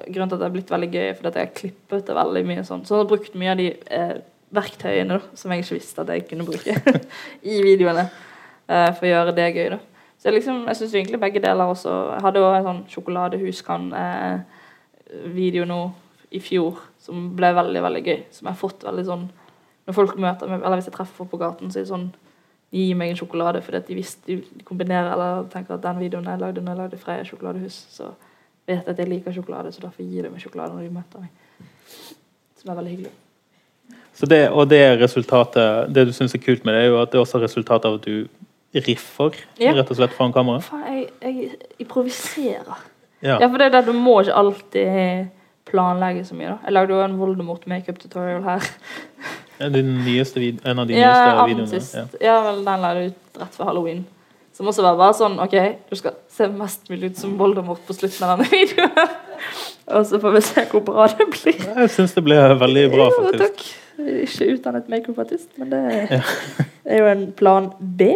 grunn 0.08 0.30
til 0.30 0.38
at 0.38 0.40
det 0.40 0.46
har 0.46 0.52
blitt 0.54 0.70
veldig 0.72 0.86
gøy, 0.88 1.08
fordi 1.12 1.28
at 1.28 1.34
jeg 1.36 1.44
har 1.44 1.56
klippet 1.58 2.06
det 2.08 2.14
veldig 2.16 2.42
mye 2.48 2.62
sånn. 2.64 2.86
Så 2.88 2.94
jeg 2.94 3.02
har 3.02 3.08
brukt 3.10 3.34
mye 3.36 3.50
av 3.52 3.58
de 3.60 3.66
eh, 3.68 4.14
verktøyene 4.56 5.18
da, 5.18 5.36
som 5.36 5.52
jeg 5.52 5.60
ikke 5.60 5.76
visste 5.76 6.00
at 6.00 6.12
jeg 6.14 6.24
kunne 6.30 6.46
bruke 6.48 6.96
i 7.52 7.58
videoene. 7.60 8.06
eh, 8.72 8.88
for 8.96 9.04
å 9.04 9.10
gjøre 9.10 9.34
det 9.36 9.50
gøy, 9.50 9.66
da. 9.74 9.78
Så 10.16 10.30
jeg, 10.30 10.38
liksom, 10.38 10.62
jeg 10.70 10.78
syns 10.78 10.94
egentlig 10.94 11.20
begge 11.20 11.42
deler 11.42 11.66
også 11.66 11.92
Jeg 12.14 12.22
hadde 12.22 12.42
også 12.46 12.58
en 12.62 12.66
sånn 12.70 12.82
sjokoladehuskan. 12.94 13.86
Eh, 14.00 14.60
nå 15.68 15.80
i 16.32 16.40
fjor 16.40 16.80
som 17.02 17.30
ble 17.36 17.52
veldig, 17.56 17.82
veldig 17.84 18.02
gøy. 18.06 18.18
Som 18.32 18.46
jeg 18.48 18.54
har 18.54 18.60
fått 18.60 18.84
veldig 18.86 19.04
sånn 19.08 19.24
Når 19.86 19.94
folk 19.96 20.12
møter 20.22 20.46
meg, 20.46 20.60
eller 20.62 20.78
hvis 20.78 20.86
jeg 20.86 20.94
treffer 20.94 21.16
folk 21.22 21.30
på 21.32 21.40
gaten, 21.40 21.70
så 21.72 21.80
er 21.80 21.86
det 21.86 21.90
sånn 21.92 22.10
Gi 22.72 22.94
meg 22.96 23.10
en 23.12 23.18
sjokolade, 23.18 23.60
fordi 23.60 23.76
at 23.82 23.88
de, 23.90 23.94
visste, 23.98 24.24
de 24.26 24.62
kombinerer 24.64 25.10
eller 25.12 25.42
tenker 25.52 25.74
at 25.74 25.82
den 25.84 25.98
videoen 26.00 26.24
jeg 26.30 26.40
lagde 26.40 26.62
når 26.64 26.72
jeg 26.72 26.78
lagde 26.78 27.00
Freia 27.02 27.24
sjokoladehus, 27.28 27.74
så 27.92 28.06
vet 28.64 28.78
jeg 28.86 28.94
at 28.94 29.02
jeg 29.02 29.10
liker 29.10 29.34
sjokolade, 29.36 29.72
så 29.74 29.82
derfor 29.82 30.06
gir 30.06 30.24
de 30.24 30.30
meg 30.32 30.40
sjokolade 30.40 30.72
når 30.78 30.86
de 30.86 30.94
møter 30.94 31.20
meg. 31.26 31.66
Som 32.56 32.70
er 32.72 32.78
veldig 32.78 32.94
hyggelig. 32.94 33.12
Så 34.16 34.28
det, 34.30 34.40
og 34.52 34.68
det 34.70 34.80
resultatet 35.00 35.92
Det 35.92 36.06
du 36.08 36.12
syns 36.16 36.34
er 36.36 36.40
kult 36.44 36.64
med 36.64 36.74
det, 36.78 36.86
er 36.86 36.90
jo 36.94 36.98
at 37.02 37.12
det 37.12 37.18
er 37.20 37.26
også 37.26 37.42
resultatet 37.42 37.90
av 37.90 37.98
at 37.98 38.08
du 38.08 38.80
riffer 38.86 39.36
Ja. 39.60 39.74
rett 39.76 39.90
og 39.92 39.98
slett 39.98 40.16
foran 40.16 40.32
kamera. 40.32 40.64
Faen, 40.64 40.86
jeg, 40.94 41.10
jeg 41.20 41.50
improviserer. 41.84 42.78
Ja. 43.20 43.36
Ja, 43.36 43.48
for 43.48 43.58
det 43.60 43.68
er 43.68 43.76
det, 43.76 43.84
du 43.86 43.92
må 43.92 44.22
ikke 44.22 44.34
alltid 44.40 45.28
planlegge 45.68 46.24
så 46.28 46.34
mye. 46.38 46.48
da. 46.54 46.58
Jeg 46.66 46.72
lagde 46.76 46.94
jo 46.96 47.02
en 47.04 47.18
Voldemort 47.20 47.66
makeup-tutorial 47.70 48.42
her. 48.46 48.70
Den 49.62 49.92
nyeste 50.04 50.40
vid 50.42 50.58
en 50.66 50.78
av 50.82 50.88
de 50.88 50.96
Ja, 50.98 51.12
nyeste 51.46 51.52
videoene. 51.52 51.82
Ja. 51.94 52.32
Ja, 52.32 52.38
vel, 52.48 52.64
den 52.66 52.80
la 52.82 52.94
jeg 52.96 53.12
ut 53.12 53.38
rett 53.44 53.54
før 53.60 53.68
halloween. 53.70 54.00
Som 54.52 54.68
også 54.68 54.82
var 54.84 54.96
bare 55.00 55.14
sånn 55.16 55.38
OK, 55.40 55.54
du 55.88 55.94
skal 55.96 56.16
se 56.28 56.48
mest 56.52 56.90
mulig 56.90 57.12
ut 57.12 57.20
som 57.22 57.36
Voldemort 57.40 57.84
på 57.88 57.94
slutten 57.96 58.26
av 58.26 58.34
denne 58.42 58.50
videoen. 58.52 59.14
Og 59.92 60.04
så 60.06 60.18
får 60.22 60.34
vi 60.36 60.42
se 60.46 60.64
hvor 60.70 60.82
bra 60.86 61.06
det 61.10 61.26
blir. 61.32 61.62
Jeg 61.78 61.92
syns 61.94 62.12
det 62.18 62.22
ble 62.26 62.36
veldig 62.60 62.84
bra, 62.92 63.06
faktisk. 63.16 63.38
Jo, 63.38 63.46
takk. 63.46 63.64
Er 64.02 64.20
ikke 64.26 64.50
utdannet 64.56 64.90
makeupartist, 64.92 65.48
men 65.60 65.70
det 65.72 65.80
er 66.90 66.98
jo 67.00 67.08
en 67.10 67.24
plan 67.38 67.70
B. 67.80 68.12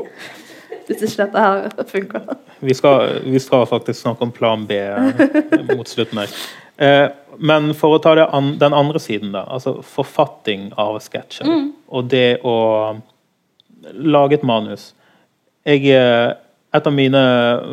Hvis 0.87 1.03
ikke 1.03 1.25
dette 1.25 1.43
her 1.43 1.89
funker. 1.91 2.29
Vi 2.63 2.75
skal, 2.79 3.19
vi 3.27 3.41
skal 3.43 3.67
faktisk 3.67 4.01
snakke 4.05 4.23
om 4.29 4.31
plan 4.35 4.63
B 4.69 4.79
mot 5.73 5.89
slutten 5.91 6.21
her. 6.23 6.37
Eh, 6.77 7.09
men 7.39 7.73
for 7.77 7.97
å 7.97 8.01
ta 8.03 8.15
an, 8.27 8.57
den 8.61 8.77
andre 8.77 9.01
siden, 9.01 9.33
da. 9.37 9.45
Altså 9.49 9.79
forfatting 9.85 10.71
av 10.81 10.99
sketsjer. 11.05 11.49
Mm. 11.49 11.69
Og 11.89 12.09
det 12.13 12.41
å 12.45 12.57
lage 13.93 14.39
et 14.39 14.47
manus. 14.47 14.91
Jeg, 15.67 15.87
eh, 15.91 16.33
et 16.75 16.87
av 16.87 16.93
mine 16.93 17.23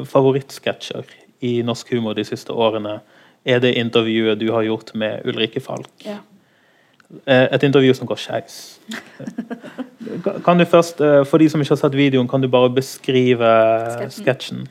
favorittsketsjer 0.07 1.03
i 1.43 1.61
norsk 1.65 1.89
humor 1.91 2.15
de 2.15 2.23
siste 2.23 2.53
årene 2.53 3.01
er 3.45 3.59
det 3.59 3.75
intervjuet 3.75 4.39
du 4.39 4.51
har 4.51 4.63
gjort 4.63 4.93
med 4.95 5.25
Ulrikke 5.27 5.61
Falk. 5.61 5.91
Ja. 6.05 6.21
Eh, 7.27 7.47
Et 7.53 7.63
intervju 7.63 7.93
som 7.93 8.07
går 8.07 8.17
skeis. 8.17 8.79
Kan 10.45 10.57
du 10.57 10.65
først, 10.65 10.97
for 11.27 11.37
de 11.37 11.49
som 11.49 11.61
ikke 11.61 11.75
har 11.75 11.79
sett 11.79 11.95
videoen, 11.95 12.27
kan 12.27 12.41
du 12.41 12.47
bare 12.51 12.69
beskrive 12.69 13.47
Sketsjen. 14.11 14.67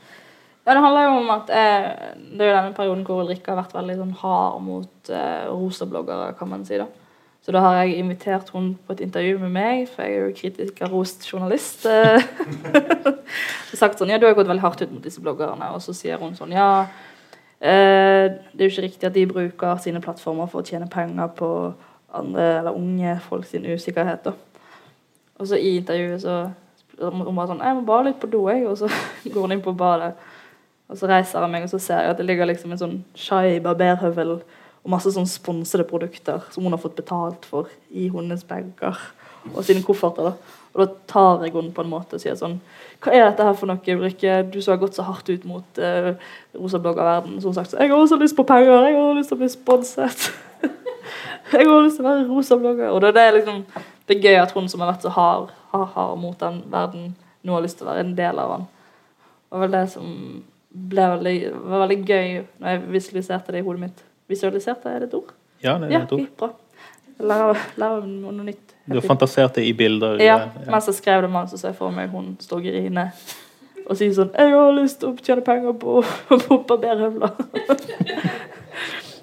Ja, 0.63 0.75
det 0.77 0.83
handler 0.85 1.05
jo 1.09 1.15
om 1.19 1.31
at 1.35 1.49
eh, 1.51 1.87
Det 2.15 2.45
er 2.45 2.51
jo 2.53 2.57
denne 2.57 2.75
perioden 2.77 3.05
hvor 3.07 3.25
Ulrikke 3.25 3.51
har 3.51 3.59
vært 3.65 3.75
veldig 3.75 3.97
sånn 3.99 4.19
hard 4.21 4.61
mot 4.63 5.11
eh, 5.11 5.47
rosabloggere, 5.51 6.35
kan 6.39 6.53
man 6.53 6.67
si. 6.69 6.79
da. 6.79 6.87
Så 7.43 7.51
da 7.51 7.59
har 7.65 7.81
jeg 7.81 7.97
invitert 7.99 8.53
hun 8.55 8.77
på 8.87 8.95
et 8.95 9.01
intervju 9.03 9.41
med 9.43 9.51
meg, 9.51 9.89
for 9.91 10.07
jeg 10.07 10.15
er 10.15 10.29
jo 10.29 10.37
kritiker-rost-journalist 10.39 11.87
Eh, 11.91 12.23
sagt 13.81 13.99
sånn 13.99 14.13
Ja, 14.13 14.21
du 14.23 14.29
har 14.29 14.37
gått 14.39 14.51
veldig 14.51 14.63
hardt 14.63 14.85
ut 14.85 14.93
mot 14.93 15.03
disse 15.03 15.23
bloggerne. 15.25 15.73
Og 15.75 15.83
så 15.83 15.95
sier 15.97 16.23
hun 16.23 16.37
sånn 16.39 16.55
Ja, 16.55 16.87
eh, 17.59 18.31
det 18.31 18.63
er 18.63 18.69
jo 18.69 18.75
ikke 18.77 18.87
riktig 18.87 19.11
at 19.11 19.19
de 19.19 19.27
bruker 19.27 19.83
sine 19.83 20.03
plattformer 20.05 20.47
for 20.53 20.63
å 20.63 20.69
tjene 20.69 20.87
penger 20.93 21.35
på 21.35 21.51
andre 22.15 22.47
eller 22.61 22.79
unge 22.79 23.17
folk 23.27 23.49
sin 23.51 23.67
usikkerhet. 23.67 24.23
da. 24.29 24.37
Og 25.41 25.51
så 25.51 25.59
i 25.59 25.81
intervjuet 25.81 26.23
så 26.23 26.37
hun 27.01 27.35
bare 27.35 27.51
sånn 27.51 27.65
Jeg 27.65 27.75
må 27.75 27.83
bare 27.89 28.11
litt 28.13 28.21
på 28.23 28.31
do, 28.31 28.45
jeg. 28.53 28.69
Og 28.71 28.79
så 28.79 28.93
går 29.35 29.49
hun 29.49 29.57
inn 29.57 29.65
på 29.65 29.75
badet. 29.75 30.15
Og 30.93 30.99
så 31.01 31.09
reiser 31.09 31.41
jeg 31.41 31.53
meg, 31.55 31.65
og 31.65 31.73
så 31.73 31.81
ser 31.81 32.05
jeg 32.05 32.13
at 32.13 32.19
det 32.21 32.27
ligger 32.29 32.49
liksom 32.51 32.75
en 32.75 32.81
sånn 32.81 32.99
Shai 33.17 33.59
barberhøvel 33.65 34.37
og 34.37 34.91
masse 34.93 35.13
sånn 35.15 35.29
sponsede 35.31 35.87
produkter 35.89 36.43
som 36.53 36.67
hun 36.67 36.75
har 36.75 36.83
fått 36.83 36.99
betalt 36.99 37.47
for 37.49 37.71
i 37.91 38.09
hennes 38.13 38.43
bager 38.45 38.99
og 39.53 39.63
sine 39.65 39.83
kofferter. 39.87 40.33
da. 40.33 40.59
Og 40.73 40.83
da 40.83 40.87
tar 41.09 41.45
jeg 41.45 41.55
henne 41.55 41.75
på 41.75 41.85
en 41.85 41.91
måte 41.93 42.17
og 42.17 42.23
sier 42.23 42.37
sånn 42.39 42.59
Hva 43.03 43.13
er 43.13 43.25
dette 43.27 43.45
her 43.45 43.57
for 43.59 43.69
noe, 43.69 43.97
Ulrikke? 43.97 44.37
Du 44.49 44.61
som 44.63 44.73
har 44.73 44.81
gått 44.81 44.97
så 44.97 45.05
hardt 45.05 45.29
ut 45.29 45.43
mot 45.49 45.81
uh, 45.83 46.13
rosabloggerverdenen. 46.55 47.41
Så 47.43 47.51
hun 47.51 47.57
sagt 47.57 47.73
sånn 47.73 47.83
Jeg 47.83 47.93
har 47.93 47.99
også 47.99 48.21
lyst 48.21 48.37
på 48.39 48.47
penger. 48.49 48.87
Jeg 48.87 48.97
har 48.97 49.17
lyst 49.19 49.33
til 49.33 49.39
å 49.39 49.43
bli 49.43 49.51
sponset. 49.53 50.29
jeg 51.57 51.67
har 51.67 51.83
lyst 51.83 51.99
til 51.99 52.07
å 52.07 52.09
være 52.09 52.29
rosa 52.29 52.61
blogger. 52.61 52.93
Og 52.95 53.03
det 53.03 53.13
er 53.21 53.37
liksom 53.37 53.65
det 54.07 54.17
er 54.17 54.29
gøy 54.29 54.39
at 54.43 54.53
hun 54.57 54.69
som 54.69 54.83
har 54.83 54.93
vært 54.93 55.05
så 55.07 55.13
hard, 55.15 55.51
hard, 55.73 55.91
hard 55.95 56.17
mot 56.21 56.39
den 56.41 56.63
verden, 56.73 57.13
nå 57.47 57.55
har 57.55 57.63
lyst 57.65 57.79
til 57.79 57.87
å 57.87 57.93
være 57.93 58.03
en 58.05 58.17
del 58.19 58.41
av 58.43 58.57
den. 58.57 58.65
Og 59.53 59.63
vel 59.63 59.77
det 59.77 59.85
som 59.93 60.09
ble 60.73 61.07
veldig, 61.17 61.37
var 61.69 61.85
veldig 61.87 62.01
gøy 62.09 62.29
når 62.59 62.69
jeg 62.75 62.83
visualiserte 62.97 63.53
det 63.53 63.61
i 63.63 63.67
hodet 63.67 63.81
mitt. 63.87 64.05
Visualiserte, 64.33 64.89
er 64.89 65.05
det 65.05 65.11
et 65.11 65.17
ord? 65.19 65.33
Ja, 65.63 65.77
det 65.79 65.89
er 65.89 65.93
Ja, 65.93 66.03
et 66.03 66.13
ord. 66.13 66.29
bra. 66.39 66.51
Lære 67.23 68.07
noe 68.07 68.33
nytt. 68.45 68.75
Du 68.89 68.97
har 68.97 69.05
fantasert 69.07 69.55
det 69.55 69.65
i 69.69 69.73
bilder. 69.73 70.19
Ja, 70.21 70.39
ja. 70.39 70.71
mens 70.71 70.89
jeg 70.91 70.95
skrev 70.95 71.23
det 71.23 71.31
mann, 71.31 71.47
så 71.49 71.61
jeg 71.67 71.77
for 71.79 71.91
meg 71.95 72.11
hun 72.11 72.37
står 72.41 72.57
og 72.59 72.65
griner 72.67 73.13
og 73.87 73.97
sier 73.99 74.13
sånn 74.15 74.31
'Jeg 74.33 74.51
har 74.55 74.73
lyst 74.73 75.01
til 75.01 75.11
å 75.11 75.17
tjene 75.19 75.45
penger 75.45 75.73
på, 75.73 76.03
på 76.29 76.59
barberhøvler'. 76.69 77.33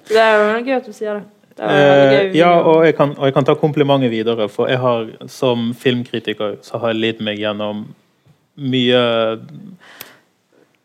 det 0.08 0.16
er 0.16 0.34
jo 0.36 0.64
gøy 0.64 0.76
at 0.76 0.86
du 0.86 0.92
sier 0.92 1.14
det. 1.14 1.24
det 1.56 1.70
Eh, 1.70 2.36
ja, 2.36 2.52
og 2.60 2.84
jeg, 2.84 2.96
kan, 2.96 3.14
og 3.18 3.24
jeg 3.24 3.34
kan 3.34 3.44
ta 3.44 3.54
komplimentet 3.54 4.10
videre, 4.10 4.48
for 4.48 4.68
jeg 4.68 4.78
har 4.78 5.08
som 5.28 5.72
filmkritiker 5.74 6.58
så 6.62 6.78
har 6.78 6.92
jeg 6.92 7.00
lidd 7.00 7.20
meg 7.20 7.38
gjennom 7.38 7.86
mye 8.56 9.02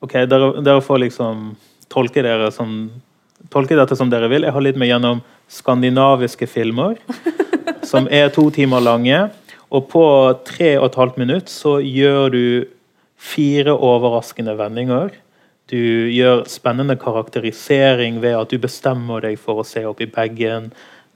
OK, 0.05 0.15
dere, 0.29 0.51
dere 0.65 0.83
får 0.85 1.01
liksom 1.07 1.49
tolke 1.91 2.23
dere 2.25 2.51
som 2.53 2.77
Tolke 3.53 3.75
dette 3.77 3.93
som 3.93 4.09
dere 4.09 4.25
vil. 4.31 4.41
Jeg 4.47 4.55
har 4.55 4.63
litt 4.63 4.77
med 4.79 4.89
gjennom 4.89 5.19
skandinaviske 5.53 6.47
filmer 6.49 6.95
som 7.91 8.07
er 8.09 8.31
to 8.33 8.47
timer 8.49 8.81
lange. 8.81 9.19
Og 9.69 9.85
på 9.91 10.05
tre 10.47 10.71
og 10.79 10.87
et 10.87 10.97
halvt 10.97 11.19
minutt 11.21 11.51
så 11.51 11.75
gjør 11.83 12.33
du 12.33 12.45
fire 13.21 13.75
overraskende 13.75 14.55
vendinger. 14.57 15.13
Du 15.69 15.77
gjør 16.13 16.43
spennende 16.49 16.97
karakterisering 17.01 18.19
ved 18.23 18.37
at 18.39 18.49
du 18.49 18.57
bestemmer 18.61 19.23
deg 19.25 19.37
for 19.41 19.61
å 19.61 19.67
se 19.67 19.85
opp 19.85 20.01
i 20.01 20.09
bagen. 20.09 20.71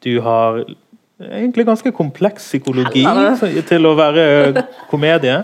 Du 0.05 0.19
har 0.25 0.63
egentlig 1.19 1.67
ganske 1.67 1.93
kompleks 1.95 2.47
psykologi 2.49 3.05
til 3.69 3.89
å 3.89 3.93
være 3.97 4.65
komedie. 4.89 5.41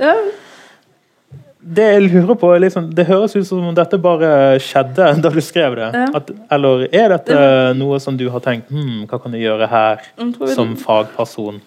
Det 1.66 1.86
jeg 1.95 2.01
lurer 2.03 2.38
på 2.38 2.49
liksom, 2.61 2.91
Det 2.93 3.07
høres 3.07 3.34
ut 3.36 3.47
som 3.47 3.63
om 3.66 3.76
dette 3.76 3.97
bare 3.97 4.59
skjedde 4.61 5.07
da 5.24 5.32
du 5.34 5.41
skrev 5.41 5.78
det. 5.80 5.88
Ja. 5.97 6.07
At, 6.20 6.30
eller 6.53 6.86
er 6.91 7.16
dette 7.16 7.38
noe 7.80 7.97
som 8.03 8.20
du 8.20 8.28
har 8.30 8.43
tenkt 8.45 8.70
hm, 8.70 9.07
Hva 9.09 9.18
kan 9.24 9.34
jeg 9.34 9.47
gjøre 9.47 9.70
her, 9.72 10.05
jeg 10.20 10.53
som 10.53 10.76
fagperson? 10.78 11.61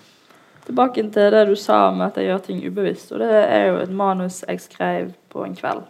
Tilbake 0.68 1.03
til 1.14 1.32
det 1.32 1.46
du 1.49 1.55
sa 1.57 1.88
med 1.96 2.11
at 2.11 2.20
jeg 2.20 2.28
gjør 2.28 2.42
ting 2.44 2.61
ubevisst. 2.66 3.12
Og 3.16 3.22
det 3.24 3.30
er 3.32 3.70
jo 3.70 3.78
et 3.80 3.92
manus 3.94 4.42
jeg 4.44 4.61
skrev 4.61 5.14
på 5.32 5.44
en 5.46 5.57
kveld. 5.57 5.86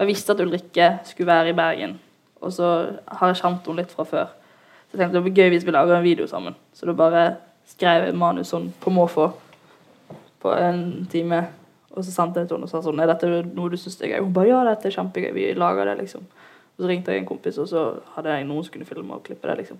Jeg 0.00 0.10
visste 0.10 0.34
at 0.34 0.40
Ulrikke 0.42 0.88
skulle 1.06 1.30
være 1.30 1.52
i 1.52 1.56
Bergen, 1.56 2.00
og 2.42 2.52
så 2.52 2.70
har 3.06 3.30
jeg 3.30 3.38
kjent 3.38 3.68
henne 3.68 3.78
litt 3.78 3.92
fra 3.94 4.04
før. 4.08 4.32
Så 4.90 4.96
jeg 4.96 5.04
tenkte 5.04 5.20
det 5.20 5.24
var 5.28 5.36
gøy 5.38 5.52
hvis 5.54 5.66
vi 5.66 5.74
lager 5.76 5.96
en 5.96 6.04
video 6.04 6.26
sammen. 6.26 6.56
Så 6.74 6.90
da 6.90 6.96
bare 6.98 7.22
skrev 7.70 8.08
jeg 8.08 8.16
manus 8.18 8.50
sånn 8.50 8.72
på 8.82 8.90
måfå 8.90 9.28
på 10.42 10.56
en 10.58 11.06
time. 11.12 11.44
Og 11.94 12.02
så 12.02 12.10
sendte 12.10 12.42
jeg 12.42 12.50
til 12.50 12.58
henne 12.58 12.66
og 12.66 12.72
sa 12.72 12.80
sånn 12.82 13.00
Er 13.02 13.10
dette 13.10 13.28
noe 13.54 13.70
du 13.70 13.76
syns 13.78 14.00
er 14.02 14.16
gøy? 14.16 14.22
Hun 14.24 14.34
bare 14.34 14.50
ja, 14.50 14.62
dette 14.66 14.90
er 14.90 14.96
kjempegøy. 14.96 15.30
Vi 15.36 15.50
lager 15.58 15.90
det, 15.90 15.98
liksom. 16.02 16.24
Og 16.74 16.82
så 16.82 16.90
ringte 16.90 17.14
jeg 17.14 17.22
en 17.22 17.28
kompis, 17.28 17.58
og 17.62 17.68
så 17.70 17.84
hadde 18.16 18.34
jeg 18.34 18.48
noen 18.48 18.64
som 18.66 18.74
kunne 18.74 18.88
filme 18.88 19.14
og 19.14 19.22
klippe 19.26 19.46
det, 19.50 19.60
liksom. 19.62 19.78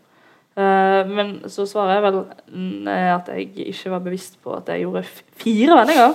Uh, 0.55 1.03
men 1.11 1.33
så 1.51 1.65
svarer 1.67 1.97
jeg 1.97 2.05
vel 2.05 2.21
mm, 2.55 2.87
at 2.87 3.31
jeg 3.35 3.49
ikke 3.73 3.91
var 3.91 4.05
bevisst 4.05 4.37
på 4.45 4.53
at 4.55 4.69
jeg 4.71 4.85
gjorde 4.85 5.03
fire 5.43 5.81
vendinger. 5.81 6.15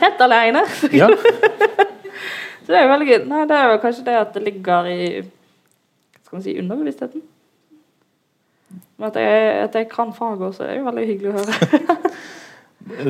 Helt 0.00 0.24
alene. 0.24 0.64
Ja, 0.96 1.10
Så 2.64 2.72
det 2.72 2.78
er 2.78 2.86
jo 2.86 2.92
veldig 2.94 3.06
gøy. 3.10 3.18
Nei, 3.28 3.42
det 3.48 3.56
er 3.58 3.66
jo 3.68 3.80
kanskje 3.82 4.06
det 4.06 4.16
at 4.16 4.30
det 4.32 4.42
ligger 4.46 4.86
i 4.88 5.00
Skal 5.20 6.38
man 6.38 6.44
si 6.46 6.54
underbevisstheten. 6.58 7.22
Men 8.96 9.10
at 9.10 9.16
jeg, 9.20 9.50
at 9.66 9.74
jeg 9.74 9.88
kan 9.90 10.14
faget 10.16 10.46
også, 10.48 10.64
er 10.64 10.78
jo 10.78 10.86
veldig 10.86 11.06
hyggelig 11.06 11.32
å 11.32 11.36
høre. 11.36 11.98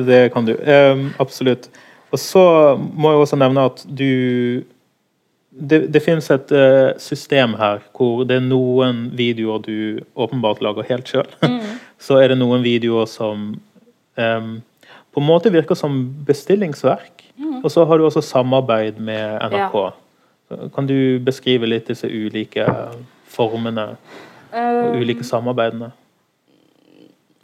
det 0.07 0.29
kan 0.33 0.47
du. 0.47 0.53
Um, 0.55 1.09
absolutt. 1.19 1.69
Og 2.11 2.19
så 2.19 2.45
må 2.77 3.11
jeg 3.11 3.25
også 3.25 3.39
nevne 3.41 3.67
at 3.71 3.83
du 3.89 4.63
Det, 5.55 5.85
det 5.93 6.01
finnes 6.03 6.25
et 6.31 6.49
uh, 6.51 6.91
system 6.99 7.53
her 7.55 7.79
hvor 7.95 8.25
det 8.27 8.41
er 8.41 8.43
noen 8.43 9.05
videoer 9.15 9.61
du 9.63 10.01
åpenbart 10.19 10.59
lager 10.59 10.83
helt 10.89 11.07
sjøl. 11.07 11.29
Så 12.05 12.17
er 12.19 12.33
det 12.33 12.37
noen 12.41 12.59
videoer 12.59 13.07
som 13.07 13.53
um, 14.19 14.49
på 15.15 15.23
en 15.23 15.27
måte 15.29 15.53
virker 15.53 15.79
som 15.79 15.95
bestillingsverk. 16.27 17.23
Og 17.63 17.71
så 17.71 17.85
har 17.85 17.97
du 17.97 18.05
også 18.05 18.21
samarbeid 18.21 18.99
med 18.99 19.39
NRK. 19.47 19.77
Kan 20.75 20.87
du 20.87 21.19
beskrive 21.23 21.67
litt 21.67 21.87
disse 21.87 22.07
ulike 22.07 22.65
formene 23.31 23.93
og 24.51 24.97
ulike 24.99 25.23
samarbeidene? 25.23 25.93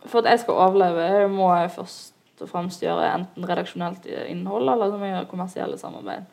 For 0.06 0.20
at 0.20 0.34
jeg 0.34 0.44
skal 0.44 0.60
overleve, 0.66 1.28
må 1.32 1.48
jeg 1.56 1.72
først 1.76 2.11
og 2.42 2.50
fremst 2.50 2.84
gjøre 2.84 3.10
enten 3.16 3.48
redaksjonelt 3.48 4.06
innhold, 4.28 4.70
eller 4.70 4.92
så 4.92 5.12
gjør 5.12 5.30
kommersielle 5.30 5.78
samarbeid. 5.78 6.26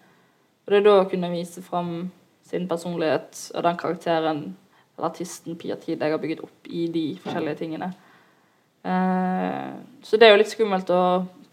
Og 0.67 0.73
det 0.73 0.81
er 0.81 0.87
da 0.87 0.97
å 1.01 1.09
kunne 1.09 1.31
vise 1.33 1.63
fram 1.65 2.11
sin 2.49 2.69
personlighet 2.69 3.51
og 3.55 3.65
den 3.65 3.79
karakteren 3.81 4.43
eller 4.99 5.09
artisten 5.09 5.57
Pia 5.57 5.77
Tid 5.79 6.03
jeg 6.03 6.13
har 6.13 6.21
bygget 6.21 6.43
opp 6.45 6.69
i 6.69 6.87
de 6.93 7.05
forskjellige 7.23 7.61
tingene. 7.63 7.93
Eh, 8.83 9.69
så 10.03 10.19
det 10.19 10.27
er 10.27 10.35
jo 10.35 10.41
litt 10.41 10.53
skummelt 10.53 10.91
å 10.91 11.03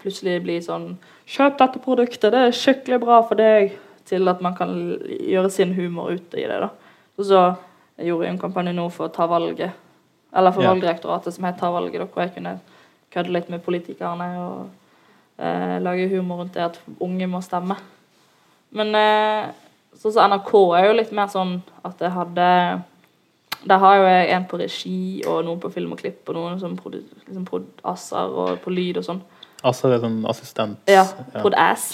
plutselig 0.02 0.40
bli 0.44 0.60
sånn 0.62 0.96
Kjøp 1.26 1.56
dette 1.58 1.80
produktet, 1.82 2.30
det 2.30 2.38
er 2.38 2.52
skikkelig 2.54 3.00
bra 3.02 3.16
for 3.26 3.38
deg. 3.40 3.72
Til 4.06 4.30
at 4.30 4.38
man 4.38 4.54
kan 4.54 4.70
gjøre 5.10 5.48
sin 5.50 5.72
humor 5.74 6.12
ut 6.14 6.34
i 6.38 6.44
det. 6.46 6.60
da. 6.62 6.68
Og 7.18 7.26
så 7.26 7.40
gjorde 7.98 8.28
jeg 8.28 8.34
en 8.36 8.38
kampanje 8.38 8.74
nå 8.76 8.84
for 8.94 9.08
å 9.08 9.12
ta 9.12 9.26
valget, 9.26 9.72
eller 10.30 10.54
for 10.54 10.62
Ja. 10.62 10.70
Valgdirektoratet 10.70 11.34
som 11.34 11.44
het 11.44 11.58
Ta 11.58 11.72
valget, 11.74 11.98
da, 11.98 12.06
hvor 12.06 12.22
jeg 12.22 12.34
kunne 12.36 12.60
kødde 13.14 13.32
litt 13.32 13.48
med 13.52 13.62
politikerne 13.64 14.26
og 14.40 14.66
eh, 15.38 15.76
lage 15.82 16.08
humor 16.12 16.42
rundt 16.42 16.54
det 16.56 16.64
at 16.66 16.80
unge 17.00 17.26
må 17.30 17.40
stemme. 17.44 17.76
Men 18.76 18.94
eh, 18.98 19.46
sånn 19.96 20.12
som 20.16 20.30
NRK 20.32 20.52
er 20.78 20.88
jo 20.88 20.96
litt 20.98 21.12
mer 21.16 21.30
sånn 21.32 21.58
at 21.86 22.02
jeg 22.02 22.12
hadde 22.12 22.48
Der 23.66 23.78
har 23.82 23.94
jo 23.96 24.02
jeg 24.04 24.26
en 24.36 24.44
på 24.46 24.58
regi 24.60 24.98
og 25.26 25.44
noen 25.46 25.60
på 25.62 25.70
film 25.74 25.94
og 25.94 25.98
klipp 26.02 26.28
og 26.28 26.36
noen 26.36 26.58
som 26.60 26.76
produ, 26.78 27.00
liksom 27.26 27.46
prod 27.48 27.64
asser 27.82 28.28
og 28.36 28.60
på 28.62 28.70
lyd 28.70 29.00
og 29.00 29.06
sånn. 29.06 29.22
Asser 29.66 29.94
er 29.96 30.02
sånn 30.02 30.20
assistent 30.28 30.90
Ja, 30.92 31.06
prod-ass, 31.32 31.86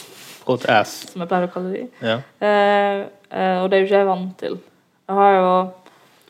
Prod 0.43 0.65
ass. 0.69 0.97
som 1.13 1.23
jeg 1.23 1.31
pleier 1.31 1.47
å 1.47 1.53
kalle 1.55 1.71
de. 1.73 1.85
Ja. 2.03 2.17
Eh, 2.43 3.05
eh, 3.31 3.63
og 3.63 3.71
det 3.71 3.79
er 3.79 3.85
jo 3.85 3.87
ikke 3.87 4.01
jeg 4.03 4.09
vant 4.11 4.35
til. 4.41 4.59
Jeg 5.09 5.17
har 5.17 5.37
jo 5.39 5.47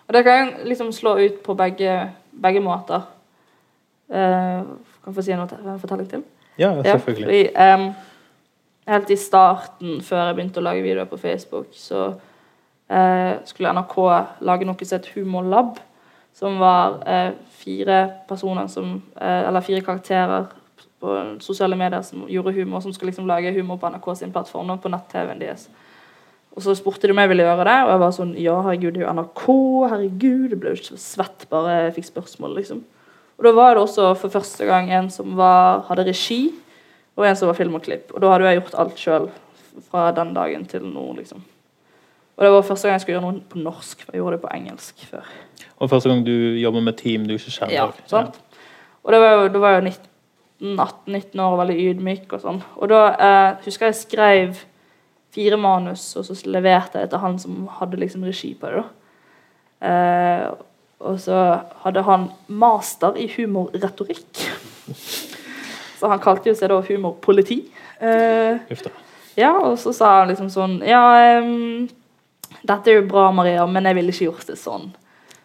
Og 0.07 0.13
det 0.15 0.23
kan 0.27 0.35
jeg 0.37 0.67
liksom 0.69 0.93
slå 0.93 1.17
ut 1.19 1.41
på 1.43 1.55
begge, 1.57 1.97
begge 2.45 2.61
måter. 2.61 3.07
Eh, 4.13 4.63
kan 5.03 5.11
jeg 5.11 5.17
få 5.17 5.25
si 5.25 5.37
noe 5.37 5.61
en 5.65 5.81
fortelling 5.81 6.09
til? 6.11 6.25
ja, 6.59 6.73
Ja, 6.73 6.83
selvfølgelig. 6.83 7.51
fordi 7.55 7.83
um, 7.83 7.93
Helt 8.87 9.11
i 9.11 9.17
starten, 9.17 10.01
før 10.03 10.27
jeg 10.27 10.35
begynte 10.35 10.59
å 10.59 10.65
lage 10.67 10.83
videoer 10.83 11.07
på 11.07 11.17
Facebook, 11.17 11.69
så 11.71 12.15
uh, 12.91 13.35
skulle 13.47 13.71
NRK 13.71 13.95
lage 14.43 14.67
noe 14.67 14.85
som 14.85 14.99
het 14.99 15.07
Humorlab. 15.15 15.79
Som 16.35 16.59
var 16.59 16.99
uh, 17.07 17.31
fire 17.63 18.11
personer 18.29 18.67
som 18.67 19.03
uh, 19.21 19.49
Eller 19.49 19.61
fire 19.61 19.81
karakterer 19.81 20.49
på 21.01 21.15
sosiale 21.41 21.77
medier 21.77 22.03
som 22.03 22.27
gjorde 22.29 22.53
humor, 22.53 22.81
som 22.81 22.93
skulle 22.93 23.11
liksom 23.11 23.27
lage 23.27 23.53
humor 23.53 23.77
på 23.77 23.89
NRK 23.91 24.17
sin 24.19 24.33
plattform, 24.33 24.71
og 24.71 24.83
på 24.83 24.91
nett-TV-en 24.91 25.41
deres. 25.41 25.69
Og 26.57 26.63
så 26.63 26.75
spurte 26.75 27.07
de 27.07 27.15
om 27.15 27.19
jeg 27.19 27.29
ville 27.29 27.47
gjøre 27.47 27.65
det, 27.65 27.79
og 27.85 27.91
jeg 27.91 28.01
var 28.03 28.17
sånn 28.17 28.35
Ja, 28.39 28.57
herregud, 28.67 28.93
det 28.95 29.03
er 29.03 29.07
jo 29.07 29.15
NRK. 29.17 29.45
Herregud. 29.93 30.51
Jeg 30.51 30.61
ble 30.61 30.75
jo 30.75 30.99
svett 31.01 31.47
bare 31.51 31.79
jeg 31.87 31.95
fikk 32.01 32.11
spørsmål, 32.11 32.59
liksom. 32.61 32.83
Og 33.39 33.47
da 33.47 33.53
var 33.57 33.75
det 33.75 33.83
også 33.83 34.13
for 34.21 34.33
første 34.33 34.67
gang 34.69 34.91
en 34.93 35.09
som 35.11 35.37
var, 35.39 35.85
hadde 35.89 36.07
regi, 36.11 36.43
og 37.17 37.27
en 37.29 37.37
som 37.37 37.51
var 37.51 37.59
film 37.59 37.75
og 37.79 37.85
klipp. 37.85 38.13
Og 38.15 38.23
da 38.23 38.33
hadde 38.33 38.51
jeg 38.51 38.61
gjort 38.61 38.79
alt 38.81 39.01
sjøl 39.01 39.31
fra 39.89 40.11
den 40.17 40.33
dagen 40.37 40.65
til 40.69 40.85
nå, 40.87 41.07
liksom. 41.19 41.43
Og 42.37 42.45
det 42.45 42.53
var 42.53 42.65
første 42.67 42.89
gang 42.89 42.97
jeg 42.97 43.05
skulle 43.05 43.19
gjøre 43.19 43.29
noe 43.29 43.43
på 43.53 43.61
norsk, 43.61 44.07
jeg 44.09 44.21
gjorde 44.21 44.39
det 44.39 44.45
på 44.45 44.53
engelsk 44.57 45.05
før. 45.11 45.29
Og 45.83 45.91
første 45.91 46.11
gang 46.11 46.25
du 46.27 46.33
jobber 46.59 46.85
med 46.85 46.97
team 47.01 47.27
du 47.29 47.35
ikke 47.37 47.53
kjenner. 47.53 47.75
Ja, 47.75 48.09
sant? 48.09 48.41
Og 49.03 49.13
det 49.13 49.21
var 49.21 49.35
jo, 49.37 49.47
da 49.53 49.63
var 49.63 49.77
jeg 49.77 49.95
18-19 50.63 51.43
år 51.43 51.55
og 51.57 51.61
veldig 51.65 51.77
ydmyk 51.91 52.35
og 52.37 52.43
sånn. 52.45 52.61
Og 52.79 52.91
da 52.93 53.01
eh, 53.13 53.63
husker 53.67 53.91
jeg 53.91 53.99
skrev 53.99 54.61
fire 55.33 55.59
manus, 55.61 56.05
og 56.19 56.27
så 56.29 56.37
leverte 56.47 57.03
jeg 57.03 57.11
til 57.11 57.23
han 57.23 57.39
som 57.43 57.65
hadde 57.81 58.01
liksom 58.01 58.25
regi 58.29 58.53
på 58.59 58.71
det. 58.71 58.83
da. 58.83 58.91
Eh, 59.89 60.47
og 61.03 61.19
så 61.21 61.39
hadde 61.85 62.05
han 62.07 62.29
master 62.47 63.19
i 63.19 63.29
humorretorikk. 63.35 64.43
Så 65.99 66.11
han 66.11 66.23
kalte 66.23 66.51
jo 66.51 66.57
seg 66.59 66.71
da 66.73 66.81
humorpoliti. 66.83 67.61
Eh, 68.03 68.73
ja, 69.39 69.53
og 69.55 69.77
så 69.79 69.93
sa 69.95 70.09
han 70.19 70.33
liksom 70.33 70.49
sånn 70.51 70.81
Ja, 70.83 71.39
um, 71.39 71.85
dette 72.67 72.91
er 72.91 72.99
jo 72.99 73.05
bra, 73.07 73.29
Maria, 73.35 73.63
men 73.71 73.87
jeg 73.87 73.99
ville 73.99 74.15
ikke 74.15 74.29
gjort 74.31 74.51
det 74.51 74.59
sånn. 74.59 74.91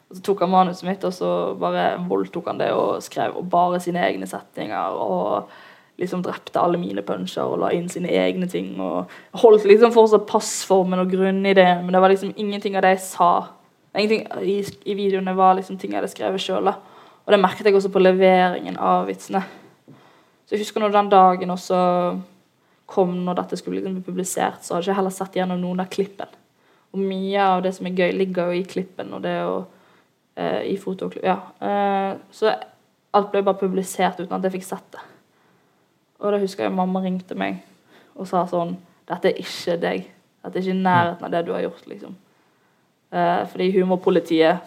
Og 0.07 0.17
så 0.17 0.23
tok 0.23 0.43
han 0.45 0.53
manuset 0.53 0.87
mitt, 0.87 1.03
og 1.05 1.13
så 1.13 1.31
bare 1.59 1.89
voldtok 2.07 2.49
han 2.51 2.61
det 2.61 2.71
og 2.75 3.03
skrev 3.03 3.37
og 3.37 3.47
bare 3.51 3.81
sine 3.83 4.03
egne 4.07 4.27
setninger. 4.29 4.97
Og 4.97 5.49
liksom 6.01 6.21
drepte 6.23 6.61
alle 6.61 6.79
mine 6.79 7.03
puncher 7.05 7.43
og 7.43 7.59
la 7.63 7.71
inn 7.75 7.89
sine 7.91 8.11
egne 8.13 8.47
ting. 8.49 8.75
Og 8.81 9.11
holdt 9.41 9.67
liksom 9.67 9.93
fortsatt 9.95 10.27
passformen 10.29 11.01
og 11.03 11.11
grunnideen, 11.11 11.83
men 11.83 11.93
det 11.93 12.03
var 12.03 12.13
liksom 12.13 12.35
ingenting 12.37 12.77
av 12.77 12.85
det 12.85 12.95
jeg 12.95 13.05
sa. 13.09 13.31
Ingenting 13.97 14.27
i, 14.45 14.57
i 14.85 14.95
videoene 14.97 15.33
var 15.37 15.55
liksom 15.57 15.77
ting 15.77 15.93
jeg 15.93 16.01
hadde 16.01 16.11
skrevet 16.11 16.43
sjøl. 16.43 16.69
Og 16.69 17.33
det 17.33 17.39
merket 17.41 17.67
jeg 17.67 17.75
også 17.75 17.91
på 17.91 18.01
leveringen 18.01 18.77
av 18.79 19.07
vitsene. 19.09 19.41
Så 20.45 20.55
jeg 20.55 20.63
husker 20.63 20.83
når 20.83 20.93
den 20.95 21.09
dagen 21.11 21.51
også 21.51 21.79
kom 22.87 23.17
når 23.25 23.41
dette 23.41 23.57
skulle 23.59 23.81
liksom 23.81 23.97
bli 23.97 24.05
publisert, 24.05 24.61
så 24.63 24.75
hadde 24.75 24.85
jeg 24.85 24.93
ikke 24.93 24.99
heller 25.01 25.15
sett 25.15 25.35
gjennom 25.35 25.59
noen 25.59 25.81
av 25.83 25.89
klippen. 25.91 26.29
Og 26.95 27.01
mye 27.03 27.43
av 27.43 27.65
det 27.65 27.73
som 27.75 27.89
er 27.89 27.97
gøy, 27.97 28.13
ligger 28.15 28.47
jo 28.47 28.61
i 28.61 28.67
klippen 28.69 29.11
og 29.17 29.25
det 29.25 29.35
å 29.43 29.57
eh, 30.39 30.61
I 30.71 30.77
fotoklipp. 30.79 31.25
Ja. 31.27 31.41
Eh, 31.59 32.13
så 32.31 32.53
alt 33.17 33.33
ble 33.33 33.43
bare 33.43 33.59
publisert 33.59 34.21
uten 34.21 34.37
at 34.37 34.47
jeg 34.47 34.55
fikk 34.55 34.69
sett 34.69 34.87
det. 34.95 35.03
Og 36.21 36.31
da 36.31 36.39
husker 36.41 36.65
jeg 36.65 36.77
mamma 36.77 37.01
ringte 37.03 37.35
meg 37.37 37.59
og 38.17 38.29
sa 38.29 38.45
sånn 38.49 38.77
Dette 39.07 39.29
er 39.29 39.43
ikke 39.43 39.77
deg. 39.79 40.07
Dette 40.43 40.59
er 40.59 40.63
ikke 40.63 40.75
i 40.75 40.79
nærheten 40.79 41.27
av 41.27 41.31
det 41.31 41.43
du 41.47 41.53
har 41.55 41.61
gjort, 41.63 41.85
liksom. 41.87 42.15
Eh, 43.11 43.43
fordi 43.51 43.71
humorpolitiet 43.71 44.57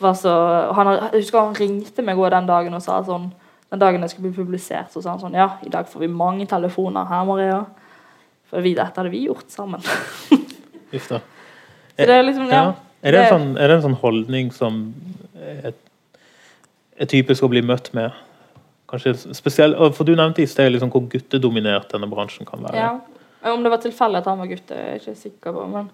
var 0.00 0.14
så 0.16 0.32
han, 0.72 0.88
Jeg 0.94 1.20
husker 1.20 1.42
han 1.42 1.54
ringte 1.54 2.04
meg 2.04 2.16
den 2.32 2.46
dagen 2.48 2.76
og 2.76 2.80
sa 2.80 3.02
sånn 3.04 3.26
Den 3.70 3.82
dagen 3.82 4.00
det 4.00 4.08
skulle 4.10 4.30
bli 4.30 4.38
publisert, 4.40 4.88
så 4.92 5.02
sa 5.02 5.12
han 5.12 5.20
sånn 5.20 5.36
Ja, 5.36 5.58
i 5.66 5.72
dag 5.72 5.88
får 5.88 6.00
vi 6.00 6.08
mange 6.08 6.46
telefoner 6.48 7.04
her, 7.06 7.26
Maria. 7.28 7.60
For 8.50 8.64
vi, 8.64 8.72
dette 8.74 8.96
hadde 8.96 9.12
vi 9.12 9.26
gjort 9.28 9.52
sammen. 9.52 9.84
Uff 10.96 11.10
da. 11.12 11.20
Så 11.20 12.08
det 12.08 12.16
er 12.16 12.24
liksom, 12.24 12.48
ja. 12.48 12.64
Ja. 12.64 12.72
Er, 13.02 13.12
det 13.12 13.20
en 13.20 13.30
sånn, 13.34 13.52
er 13.60 13.68
det 13.68 13.76
en 13.76 13.84
sånn 13.84 14.00
holdning 14.00 14.50
som 14.52 14.80
er, 15.36 15.76
er 16.96 17.08
typisk 17.08 17.44
å 17.46 17.52
bli 17.52 17.62
møtt 17.62 17.92
med? 17.96 18.16
Kanskje 18.90 19.14
spesielt, 19.36 19.78
For 19.94 20.08
du 20.08 20.16
nevnte 20.18 20.42
i 20.42 20.48
sted 20.50 20.72
liksom 20.72 20.90
hvor 20.90 21.04
guttedominert 21.12 21.92
denne 21.92 22.08
bransjen 22.10 22.48
kan 22.48 22.64
være. 22.64 22.80
Ja. 22.80 23.52
Om 23.52 23.62
det 23.64 23.70
var 23.72 23.84
tilfeldig 23.84 24.20
at 24.20 24.28
han 24.28 24.40
var 24.42 24.50
gutt, 24.50 24.66
det 24.68 24.76
er 24.76 24.88
jeg 24.96 25.02
ikke 25.04 25.20
sikker 25.20 25.54
på. 25.54 25.68
Men 25.70 25.92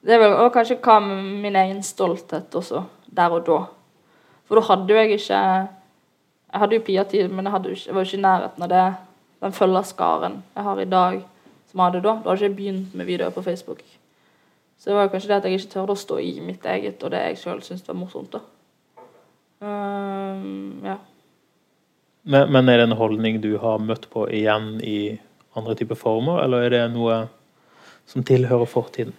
det 0.00 0.14
er 0.16 0.22
vel 0.22 0.32
og 0.40 0.52
kanskje 0.54 0.78
hva 0.80 0.96
med 1.04 1.24
min 1.42 1.56
egen 1.60 1.82
stolthet 1.84 2.54
også, 2.56 2.86
der 3.06 3.36
og 3.36 3.44
da. 3.46 3.58
For 4.48 4.58
da 4.58 4.66
hadde 4.70 4.90
jo 4.90 4.98
jeg 4.98 5.18
ikke 5.18 5.42
Jeg 6.50 6.58
hadde 6.58 6.74
jo 6.74 6.82
Pia-tid, 6.82 7.28
men 7.30 7.46
jeg, 7.46 7.52
hadde 7.52 7.74
jeg 7.86 7.94
var 7.94 8.02
jo 8.02 8.08
ikke 8.08 8.18
i 8.18 8.22
nærheten 8.24 8.62
av 8.62 8.68
det. 8.68 8.86
Den 9.40 9.52
følgerskaren 9.52 10.42
jeg 10.56 10.64
har 10.66 10.80
i 10.80 10.84
dag, 10.84 11.20
som 11.70 11.78
jeg 11.78 11.84
hadde 11.84 12.00
da. 12.02 12.14
Da 12.24 12.30
hadde 12.30 12.48
ikke 12.48 12.56
begynt 12.56 12.94
med 12.94 13.06
videoer 13.06 13.30
på 13.30 13.42
Facebook. 13.42 13.84
Så 14.78 14.90
det 14.90 14.96
var 14.96 15.12
kanskje 15.12 15.28
det 15.28 15.36
at 15.36 15.46
jeg 15.46 15.60
ikke 15.60 15.72
tørde 15.76 15.94
å 15.94 16.00
stå 16.00 16.18
i 16.18 16.32
mitt 16.42 16.66
eget 16.66 17.02
og 17.04 17.12
det 17.12 17.20
jeg 17.22 17.38
sjøl 17.38 17.62
syntes 17.62 17.86
var 17.86 18.00
morsomt. 18.00 18.32
da. 18.32 18.40
Um, 19.60 20.80
ja. 20.82 20.96
Men, 22.24 22.50
men 22.50 22.68
er 22.68 22.80
det 22.80 22.88
en 22.88 22.98
holdning 22.98 23.40
du 23.44 23.52
har 23.60 23.78
møtt 23.78 24.08
på 24.10 24.26
igjen 24.32 24.80
i 24.80 25.20
andre 25.54 25.76
typer 25.76 26.00
former, 26.00 26.42
eller 26.42 26.66
er 26.66 26.74
det 26.74 26.84
noe 26.96 27.26
som 28.08 28.24
tilhører 28.26 28.66
fortiden? 28.66 29.14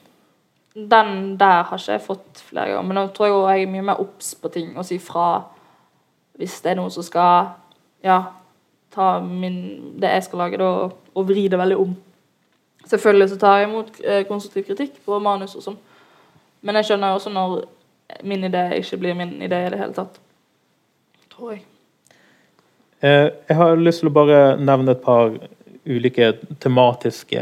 Den 0.76 1.38
der 1.40 1.64
har 1.68 1.78
ikke 1.78 1.92
jeg 1.92 2.02
fått 2.06 2.44
flere 2.48 2.70
ganger. 2.72 2.88
Men 2.88 2.96
nå 2.96 3.08
tror 3.16 3.28
jeg 3.28 3.60
jeg 3.60 3.66
er 3.68 3.72
mye 3.74 3.88
mer 3.90 4.00
obs 4.00 4.36
på 4.40 4.52
ting 4.54 4.78
og 4.78 4.86
sier 4.88 5.04
fra 5.04 5.26
hvis 6.40 6.62
det 6.64 6.72
er 6.72 6.80
noen 6.80 6.94
som 6.94 7.04
skal 7.06 7.52
ja, 8.04 8.22
ta 8.96 9.20
min, 9.20 9.58
det 10.02 10.10
jeg 10.10 10.24
skal 10.24 10.40
lage, 10.46 10.58
da, 10.58 10.70
og, 10.86 10.96
og 11.14 11.28
vri 11.28 11.48
det 11.52 11.60
veldig 11.60 11.78
om. 11.78 11.92
Selvfølgelig 12.88 13.30
så 13.30 13.38
tar 13.38 13.60
jeg 13.60 13.68
imot 13.70 14.00
eh, 14.04 14.24
konstruktiv 14.28 14.66
kritikk 14.72 14.98
på 15.06 15.20
manus 15.22 15.54
og 15.60 15.66
sånn. 15.68 15.78
Men 16.66 16.80
jeg 16.80 16.90
skjønner 16.90 17.12
jo 17.12 17.20
også 17.20 17.34
når 17.34 17.56
min 18.28 18.48
idé 18.48 18.64
ikke 18.80 18.98
blir 19.04 19.18
min 19.18 19.38
idé 19.42 19.62
i 19.66 19.70
det 19.74 19.80
hele 19.80 19.94
tatt. 19.96 20.18
Tror 21.32 21.54
jeg. 21.54 21.62
Eh, 23.02 23.30
Jeg 23.50 23.58
har 23.58 23.76
lyst 23.76 24.04
til 24.04 24.10
å 24.12 24.16
bare 24.16 24.58
nevne 24.58 24.96
et 24.96 25.04
par 25.04 25.36
ulike 25.86 26.34
tematiske 26.62 27.42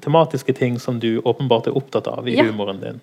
tematiske 0.00 0.52
ting 0.56 0.78
som 0.78 0.98
du 1.00 1.20
åpenbart 1.24 1.66
er 1.70 1.76
opptatt 1.76 2.06
av 2.08 2.28
i 2.28 2.36
Ja. 2.36 2.44
humoren 2.44 2.80
din. 2.80 3.00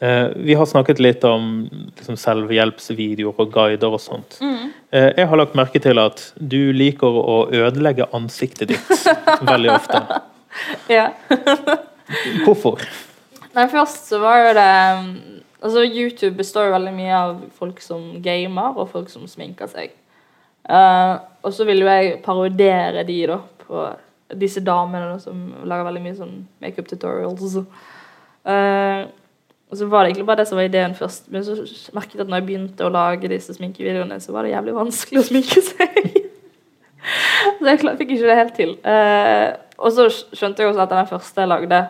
Eh, 0.00 0.28
Vi 0.36 0.54
har 0.54 0.66
snakket 0.66 0.98
litt 1.00 1.24
om 1.24 1.68
liksom, 1.96 2.16
selvhjelpsvideoer 2.16 3.34
og 3.38 3.52
guider 3.52 3.88
og 3.92 4.00
sånt. 4.00 4.38
Eh, 4.92 5.12
Jeg 5.16 5.26
har 5.28 5.36
lagt 5.36 5.54
merke 5.54 5.80
til 5.82 5.98
at 5.98 6.32
du 6.38 6.72
liker 6.72 7.06
å 7.08 7.48
ødelegge 7.50 8.06
ansiktet 8.12 8.68
ditt 8.68 9.06
veldig 9.42 9.70
ofte. 9.74 10.02
Ja. 10.88 11.10
Hvorfor? 12.44 12.80
Nei, 13.54 13.66
først 13.68 14.08
så 14.08 14.18
var 14.18 14.40
jo 14.48 14.54
det 14.56 14.98
um, 14.98 15.08
Altså, 15.62 15.82
YouTube 15.84 16.36
består 16.38 16.68
jo 16.68 16.72
veldig 16.76 16.92
mye 16.94 17.14
av 17.18 17.40
folk 17.58 17.80
som 17.82 18.22
gamer, 18.22 18.76
og 18.78 18.88
folk 18.92 19.08
som 19.10 19.24
sminker 19.26 19.66
seg. 19.66 19.90
Uh, 20.70 21.18
og 21.42 21.50
så 21.52 21.64
vil 21.66 21.80
jo 21.82 21.88
jeg 21.90 22.20
parodiere 22.22 23.02
de, 23.08 23.16
da, 23.26 23.38
på 23.66 23.88
disse 24.36 24.60
damene 24.60 25.16
som 25.22 25.46
lager 25.64 25.86
veldig 25.88 26.02
mye 26.04 26.18
sånn 26.18 26.34
makeup 26.60 26.90
tutorials 26.90 27.56
og 27.58 27.70
og 29.68 29.76
så 29.76 29.86
var 29.86 30.04
det 30.04 30.10
egentlig 30.10 30.26
bare 30.26 30.40
det 30.40 30.48
som 30.48 30.56
var 30.56 30.64
ideen 30.64 30.94
først. 30.96 31.26
Men 31.32 31.44
så 31.44 31.54
merket 31.92 32.14
jeg 32.16 32.24
at 32.24 32.30
når 32.30 32.40
jeg 32.40 32.46
begynte 32.46 32.86
å 32.86 32.92
lage 32.92 33.28
disse 33.28 33.52
sminkevideoene, 33.56 34.16
så 34.20 34.32
var 34.32 34.46
det 34.46 34.54
jævlig 34.54 34.74
vanskelig 34.78 35.20
å 35.20 35.26
sminke 35.26 35.62
seg. 35.64 36.08
så 37.58 37.68
jeg 37.68 37.98
fikk 38.00 38.14
ikke 38.14 38.30
det 38.30 38.38
helt 38.38 38.56
til. 38.56 38.72
Uh, 38.80 39.52
og 39.76 39.92
så 39.92 40.08
skjønte 40.08 40.64
jeg 40.64 40.72
også 40.72 40.86
at 40.86 40.94
den 40.94 41.10
første 41.12 41.44
jeg 41.44 41.52
lagde, 41.52 41.82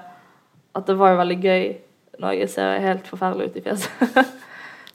at 0.75 0.91
det 0.91 0.99
var 0.99 1.15
jo 1.15 1.23
veldig 1.23 1.39
gøy 1.45 1.65
når 2.19 2.37
jeg 2.41 2.53
ser 2.57 2.83
helt 2.83 3.07
forferdelig 3.07 3.53
ut 3.53 3.61
i 3.61 3.67
fjeset. 3.69 4.19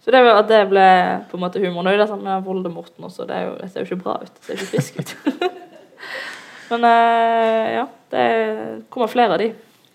Så 0.03 0.11
det, 0.11 0.19
at 0.19 0.49
det 0.49 0.57
ble 0.67 0.85
på 1.31 1.37
en 1.37 1.43
måte 1.45 1.61
humor. 1.63 1.85
Nå 1.85 1.93
er 1.93 2.01
det 2.01 2.09
samme 2.09 2.27
med 2.27 2.43
Voldemorten 2.43 3.05
også. 3.07 3.23
Det, 3.23 3.37
er 3.37 3.45
jo, 3.47 3.53
det 3.61 3.69
ser 3.71 3.85
jo 3.85 3.87
ikke 3.87 4.03
bra 4.03 4.17
ut. 4.19 4.33
Det 4.35 4.43
ser 4.43 4.57
ikke 4.59 4.71
frisk 4.73 4.97
ut. 4.99 5.13
Men 6.71 6.87
eh, 6.89 7.73
ja, 7.79 7.87
det 8.13 8.27
kommer 8.93 9.11
flere 9.11 9.35
av 9.35 9.43
de. 9.43 9.51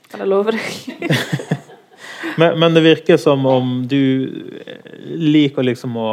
Kan 0.08 0.24
jeg 0.24 0.30
love 0.30 0.54
deg. 0.56 0.68
Men, 2.38 2.58
men 2.58 2.74
det 2.74 2.80
virker 2.84 3.16
som 3.18 3.46
om 3.46 3.86
du 3.88 4.00
liker 5.06 5.64
liksom 5.66 5.96
å 5.98 6.10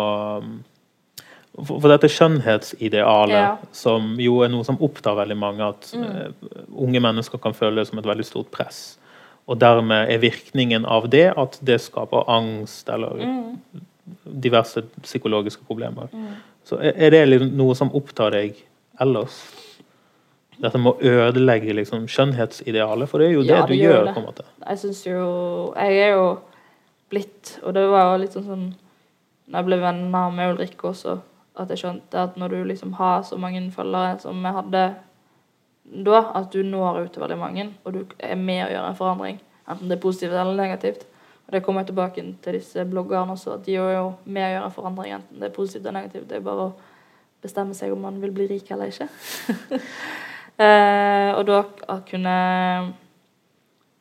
For 1.56 1.80
for 1.80 1.88
dette 1.88 2.10
skjønnhetsidealet, 2.12 3.36
Ja. 3.36 3.58
som 3.72 4.16
jo 4.20 4.41
er 4.43 4.49
noe 4.51 4.66
som 4.68 4.76
opptar 4.84 5.16
veldig 5.16 5.38
mange, 5.39 5.70
at 5.70 5.93
mm. 5.95 6.34
unge 6.84 6.99
mennesker 6.99 7.39
kan 7.39 7.56
føle 7.56 7.80
det 7.80 7.88
som 7.88 8.01
et 8.01 8.10
veldig 8.10 8.26
stort 8.28 8.49
press. 8.51 8.97
Og 9.47 9.62
dermed 9.62 10.12
er 10.12 10.20
virkningen 10.20 10.86
av 10.86 11.08
det 11.14 11.30
at 11.32 11.56
det 11.64 11.78
skaper 11.80 12.28
angst 12.28 12.89
eller 12.91 13.24
diverse 14.26 14.84
psykologiske 15.06 15.64
problemer. 15.64 16.12
Så 16.68 16.82
er 16.82 16.91
er 16.97 17.16
det 17.16 17.24
liksom 17.30 17.56
noe 17.56 17.76
som 17.78 17.93
opptar 17.95 18.36
deg 18.36 18.60
ellers? 18.99 19.39
Dette 20.62 20.80
med 20.80 20.93
å 20.93 21.14
ødelegge 21.28 21.74
liksom, 21.76 22.06
skjønnhetsidealet, 22.08 23.10
for 23.12 23.20
det 23.20 23.28
er 23.28 23.34
jo 23.34 23.41
det 23.43 23.49
Ja, 23.51 23.62
du 23.66 23.74
det 23.74 23.80
gjør 23.82 23.93
gjør. 23.93 24.06
det. 24.06 24.14
på 24.16 24.20
en 24.22 24.26
måte. 24.30 24.43
Jeg 24.70 24.78
syns 24.80 25.01
jo 25.06 25.74
Jeg 25.76 25.97
er 26.06 26.14
jo 26.16 26.28
blitt 27.10 27.60
Og 27.64 27.74
det 27.74 27.84
var 27.91 28.12
jo 28.14 28.22
litt 28.24 28.34
sånn 28.38 28.45
sånn 28.47 28.66
Når 29.49 29.58
jeg 29.60 29.66
ble 29.66 29.78
venner 29.82 30.32
med 30.32 30.53
Ulrikke 30.56 30.88
også, 30.89 31.18
at 31.60 31.70
jeg 31.70 31.78
skjønte 31.84 32.18
at 32.18 32.38
når 32.38 32.49
du 32.49 32.64
liksom 32.66 32.93
har 32.97 33.22
så 33.24 33.38
mange 33.38 33.62
følgere 33.72 34.20
som 34.20 34.41
jeg 34.43 34.53
hadde 34.53 34.86
da, 35.86 36.22
at 36.34 36.51
du 36.51 36.64
når 36.66 37.03
ut 37.03 37.12
til 37.14 37.22
veldig 37.22 37.38
mange, 37.38 37.68
og 37.86 37.93
du 37.93 37.99
er 38.20 38.36
med 38.36 38.64
å 38.66 38.72
gjøre 38.74 38.88
en 38.89 38.95
forandring, 38.97 39.38
enten 39.70 39.88
det 39.88 39.97
er 39.99 40.01
positivt 40.01 40.34
eller 40.34 40.58
negativt. 40.58 41.06
Og 41.45 41.53
det 41.53 41.62
kommer 41.64 41.82
jeg 41.84 41.91
tilbake 41.91 42.24
til 42.41 42.53
disse 42.58 42.86
bloggerne 42.89 43.36
også, 43.38 43.53
at 43.60 43.66
de 43.68 43.76
er 43.78 43.93
jo 43.99 44.08
med 44.26 44.47
å 44.47 44.53
gjøre 44.56 44.66
en 44.66 44.76
forandring, 44.80 45.14
enten 45.20 45.39
det 45.39 45.51
er 45.51 45.53
positivt 45.56 45.86
eller 45.86 45.99
negativt. 46.01 46.28
Det 46.32 46.39
er 46.39 46.47
bare 46.47 46.66
å 46.66 46.74
bestemme 47.45 47.78
seg 47.78 47.93
om 47.93 48.01
man 48.01 48.18
vil 48.20 48.34
bli 48.34 48.47
rik 48.49 48.72
eller 48.74 48.89
ikke. 48.89 49.08
eh, 50.58 51.32
og 51.36 51.43
da 51.49 51.97
kunne 52.10 52.36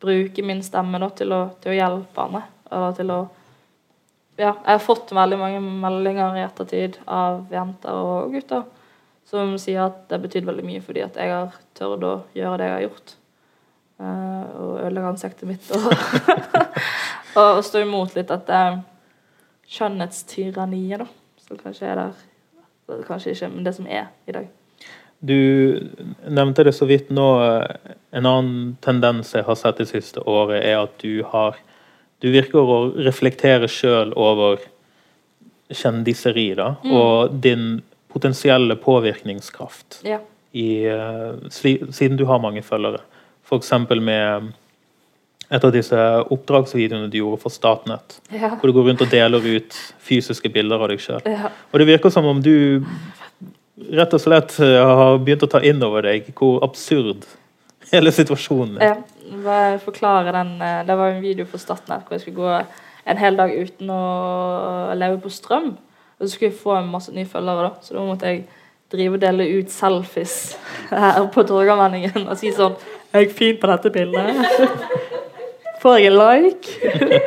bruke 0.05 0.45
min 0.45 0.63
stemme 0.63 1.01
da, 1.01 1.09
til, 1.17 1.33
å, 1.33 1.43
til 1.63 1.73
å 1.73 1.79
hjelpe 1.79 2.29
andre. 2.29 2.45
Eller 2.71 3.01
til 3.01 3.15
å 3.15 3.23
Ja, 4.35 4.51
jeg 4.51 4.73
har 4.73 4.81
fått 4.83 5.13
veldig 5.15 5.37
mange 5.39 5.61
meldinger 5.63 6.35
i 6.35 6.43
ettertid 6.43 6.97
av 7.07 7.45
jenter 7.55 7.95
og 7.95 8.33
gutter 8.35 8.65
som 9.25 9.55
sier 9.63 9.85
at 9.87 10.01
det 10.09 10.17
har 10.17 10.25
betydd 10.25 10.49
veldig 10.49 10.65
mye 10.67 10.83
fordi 10.85 11.05
at 11.05 11.17
jeg 11.19 11.31
har 11.33 11.55
tørt 11.79 12.03
å 12.07 12.15
gjøre 12.37 12.59
det 12.61 12.67
jeg 12.67 12.75
har 12.75 12.83
gjort. 12.85 13.15
Eh, 14.03 14.43
og 14.59 14.73
ødelegge 14.83 15.13
ansiktet 15.13 15.49
mitt 15.49 15.71
og, 15.71 15.87
og, 17.39 17.47
og 17.47 17.63
stå 17.65 17.85
imot 17.85 18.17
litt 18.19 18.31
dette 18.31 18.61
skjønnhetstyranniet, 19.71 21.05
da. 21.05 21.09
Som 21.47 21.61
kanskje 21.61 21.91
er 21.91 22.01
der 22.03 22.23
Kanskje 23.07 23.33
ikke, 23.33 23.49
men 23.49 23.65
det 23.65 23.73
som 23.79 23.87
er 23.89 24.11
i 24.29 24.33
dag. 24.35 24.49
Du 25.25 25.81
nevnte 26.29 26.65
det 26.65 26.75
så 26.77 26.85
vidt 26.87 27.09
nå. 27.11 27.29
eh, 27.45 27.95
En 28.13 28.27
annen 28.27 28.77
tendens 28.85 29.33
jeg 29.35 29.45
har 29.45 29.57
sett 29.59 29.79
det 29.81 29.89
siste 29.89 30.21
året, 30.29 30.63
er 30.65 30.83
at 30.85 30.99
du 31.03 31.23
har 31.33 31.57
Du 32.23 32.31
virker 32.33 32.59
å 32.61 32.77
reflektere 33.05 33.67
sjøl 33.69 34.13
over 34.17 34.59
kjendiseri, 35.75 36.55
da, 36.57 36.75
og 36.85 37.35
din 37.43 37.83
potensielle 38.13 38.77
påvirkningskraft 38.77 40.03
Ja. 40.07 40.19
i, 40.55 40.85
eh, 40.87 41.33
sli, 41.51 41.79
siden 41.93 42.17
du 42.17 42.25
har 42.27 42.39
mange 42.39 42.63
følgere. 42.63 43.01
F.eks. 43.45 43.73
med 44.01 44.53
et 45.51 45.65
av 45.65 45.73
disse 45.73 45.97
oppdragsvideoene 46.31 47.11
du 47.11 47.19
gjorde 47.19 47.41
for 47.43 47.51
Statnett. 47.51 48.21
Ja. 48.33 48.51
Hvor 48.57 48.67
du 48.71 48.73
går 48.73 48.89
rundt 48.89 49.03
og 49.03 49.11
deler 49.11 49.39
ut 49.45 49.73
fysiske 50.01 50.49
bilder 50.53 50.81
av 50.81 50.89
deg 50.89 50.99
sjøl. 51.01 51.21
ja. 51.27 51.51
Og 51.73 51.79
det 51.81 51.87
virker 51.89 52.11
som 52.11 52.25
om 52.25 52.41
du 52.41 52.85
rett 53.75 54.15
og 54.15 54.23
slett 54.23 54.57
eh, 54.63 54.79
har 54.79 55.19
begynt 55.23 55.45
å 55.47 55.51
ta 55.51 55.61
inn 55.67 55.83
over 55.83 56.07
deg 56.07 56.31
hvor 56.39 56.63
absurd 56.67 57.27
hele 57.93 58.13
situasjonen 58.15 58.79
er. 58.79 58.95
Ja, 58.95 59.37
bare 59.45 59.79
forklare 59.83 60.35
den 60.35 60.57
eh, 60.63 60.83
Det 60.87 60.99
var 60.99 61.13
en 61.15 61.25
video 61.25 61.49
for 61.49 61.63
Statnett 61.63 62.07
hvor 62.07 62.17
jeg 62.17 62.27
skulle 62.27 62.43
gå 62.43 62.83
en 63.05 63.21
hel 63.21 63.37
dag 63.37 63.53
uten 63.53 63.91
å 63.93 64.03
leve 64.97 65.19
på 65.21 65.33
strøm. 65.33 65.75
Og 66.17 66.23
så 66.23 66.31
skulle 66.33 66.53
jeg 66.53 66.61
få 66.63 66.79
en 66.79 66.89
masse 66.89 67.13
nye 67.13 67.29
følgere, 67.29 67.67
da. 67.69 67.85
Så 67.85 67.97
da 67.97 68.05
måtte 68.07 68.31
jeg 68.31 68.45
drive 68.95 69.19
og 69.19 69.25
dele 69.25 69.49
ut 69.59 69.73
selfies 69.73 70.37
her 70.93 71.27
på 71.35 71.45
Torgallmenningen 71.49 72.29
og 72.29 72.39
si 72.41 72.53
sånn 72.55 72.77
Er 73.13 73.27
jeg 73.27 73.35
fin 73.37 73.59
på 73.61 73.69
dette 73.71 73.93
bildet? 73.93 74.39
Får 75.83 75.99
jeg 76.01 76.15
en 76.15 76.17
like? 76.17 77.21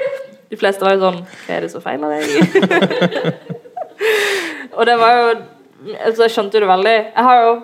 De 0.47 0.57
fleste 0.57 0.81
var 0.81 0.95
jo 0.95 1.03
sånn 1.03 1.19
Hva 1.27 1.57
er 1.57 1.67
det 1.67 1.69
som 1.73 1.83
feiler 1.83 2.15
deg? 2.15 2.25
og 4.77 4.87
det 4.87 4.95
var 4.97 5.13
jo 5.17 5.27
altså 6.05 6.25
Jeg 6.25 6.33
skjønte 6.35 6.61
det 6.61 6.69
veldig. 6.69 6.95
Jeg 7.15 7.27
har 7.29 7.43
jo 7.45 7.57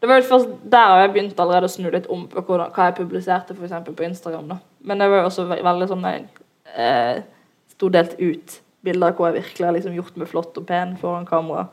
det 0.00 0.08
var 0.08 0.16
jo 0.16 0.28
først 0.30 0.52
der 0.72 0.94
jeg 1.02 1.10
begynt 1.12 1.40
allerede 1.42 1.68
å 1.68 1.72
snu 1.72 1.90
litt 1.92 2.06
om 2.08 2.22
på 2.30 2.40
hvordan, 2.40 2.70
hva 2.72 2.86
jeg 2.88 2.96
publiserte 2.96 3.52
for 3.52 3.66
eksempel 3.66 3.92
på 3.96 4.06
Instagram. 4.06 4.46
da. 4.48 4.56
Men 4.88 5.02
det 5.02 5.10
var 5.12 5.20
jo 5.20 5.28
også 5.28 5.44
ve 5.50 5.58
veldig 5.66 5.88
sånn 5.90 6.06
jeg 6.08 6.22
eh, 6.72 7.20
sto 7.74 7.90
delt 7.92 8.14
ut 8.16 8.56
bilder 8.80 9.12
hvor 9.12 9.28
jeg 9.28 9.42
virkelig 9.42 9.66
har 9.66 9.76
liksom 9.76 9.98
gjort 9.98 10.16
meg 10.16 10.30
flott 10.30 10.56
og 10.56 10.66
pen 10.70 10.96
foran 11.02 11.28
kamera. 11.28 11.66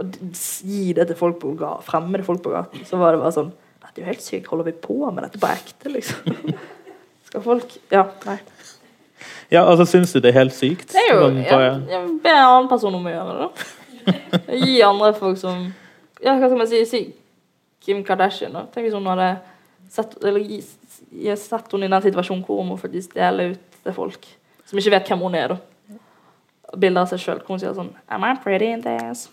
Og 0.00 0.16
gi 0.32 0.94
det 0.96 1.08
til 1.10 1.20
folk 1.20 1.38
på 1.40 1.52
fremmede 1.84 2.24
folk 2.24 2.42
på 2.44 2.54
gaten. 2.54 2.84
Så 2.88 3.00
var 3.00 3.12
det 3.12 3.20
bare 3.20 3.36
sånn 3.36 3.52
Det 3.86 4.02
er 4.02 4.06
jo 4.06 4.10
helt 4.10 4.24
sykt. 4.24 4.48
Holder 4.48 4.66
vi 4.66 4.76
på 4.80 4.96
med 5.10 5.22
dette 5.24 5.40
på 5.40 5.48
ekte, 5.48 5.92
liksom? 5.92 6.56
Skal 7.28 7.44
folk 7.44 7.76
Ja, 7.92 8.06
nei. 8.24 8.38
Ja, 9.52 9.62
altså, 9.62 9.84
Syns 9.88 10.12
du 10.12 10.20
det 10.20 10.32
er 10.32 10.40
helt 10.40 10.56
sykt? 10.56 10.90
Det 10.92 11.00
er 11.00 11.12
jo 11.12 11.28
jeg, 11.38 11.76
jeg 11.92 12.08
ber 12.24 12.34
en 12.34 12.46
annen 12.48 12.68
person 12.72 12.96
om 12.96 13.04
å 13.04 13.12
gjøre 13.12 13.36
det, 13.36 13.46
da. 13.46 13.75
Gi 14.64 14.80
andre 14.86 15.12
folk 15.16 15.38
som 15.40 15.66
Ja, 16.22 16.32
hva 16.38 16.48
skal 16.48 16.58
man 16.58 16.70
si? 16.70 16.84
si 16.88 17.02
Kim 17.84 18.02
Kardashian. 18.04 18.52
da. 18.52 18.64
Tenk 18.72 18.86
hvis 18.86 18.96
hun 18.96 19.06
hadde 19.06 19.36
sett, 19.92 20.16
eller, 20.24 20.42
sett 21.36 21.72
henne 21.72 21.86
i 21.86 21.92
den 21.92 22.02
situasjonen 22.08 22.44
hvor 22.46 22.62
hun 22.62 22.72
må 22.72 22.78
faktisk 22.80 23.14
dele 23.14 23.52
ut 23.52 23.80
til 23.82 23.94
folk 23.94 24.26
som 24.66 24.80
ikke 24.80 24.96
vet 24.96 25.10
hvem 25.12 25.22
hun 25.22 25.36
er. 25.38 25.54
da. 25.54 26.00
Bilder 26.76 27.04
av 27.04 27.12
seg 27.12 27.22
sjøl 27.22 27.38
hvor 27.44 27.54
hun 27.54 27.62
sier 27.62 27.76
sånn 27.76 27.92
Am 28.10 28.24
I 28.26 28.32
pretty 28.42 28.72
in 28.74 28.82
this? 28.82 29.28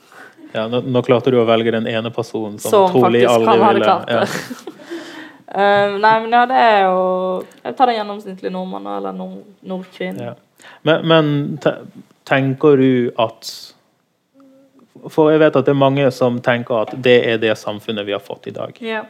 Ja, 0.54 0.68
nå, 0.70 0.84
nå 0.86 1.02
klarte 1.02 1.32
du 1.34 1.40
å 1.42 1.48
velge 1.50 1.74
den 1.74 1.88
ene 1.90 2.12
personen 2.14 2.60
som, 2.62 2.70
Som 2.70 2.92
trolig 2.94 3.24
aldri 3.26 3.56
ville 3.58 3.82
klart 3.82 4.06
det. 4.06 4.20
ja. 4.20 4.28
um, 5.58 5.96
nei, 6.04 6.14
men 6.22 6.36
ja, 6.38 6.44
det 6.52 6.60
er 6.62 6.80
jo 6.86 7.00
Jeg 7.64 7.78
tar 7.80 7.90
den 7.90 7.98
gjennomsnittlige 7.98 8.54
nordmann 8.54 8.86
da, 8.86 8.98
eller 9.00 9.18
nord. 9.18 9.88
Ja. 9.98 10.36
Men, 10.86 11.08
men 11.10 11.32
te, 11.64 11.74
tenker 12.30 12.78
du 12.78 13.10
at 13.20 13.50
For 15.12 15.32
jeg 15.32 15.42
vet 15.42 15.56
at 15.60 15.66
det 15.68 15.74
er 15.74 15.80
mange 15.80 16.06
som 16.16 16.40
tenker 16.44 16.86
at 16.86 16.94
det 17.04 17.18
er 17.28 17.42
det 17.42 17.58
samfunnet 17.60 18.06
vi 18.08 18.16
har 18.16 18.24
fått 18.24 18.48
i 18.48 18.56
dag. 18.56 18.78
Ja. 18.84 19.04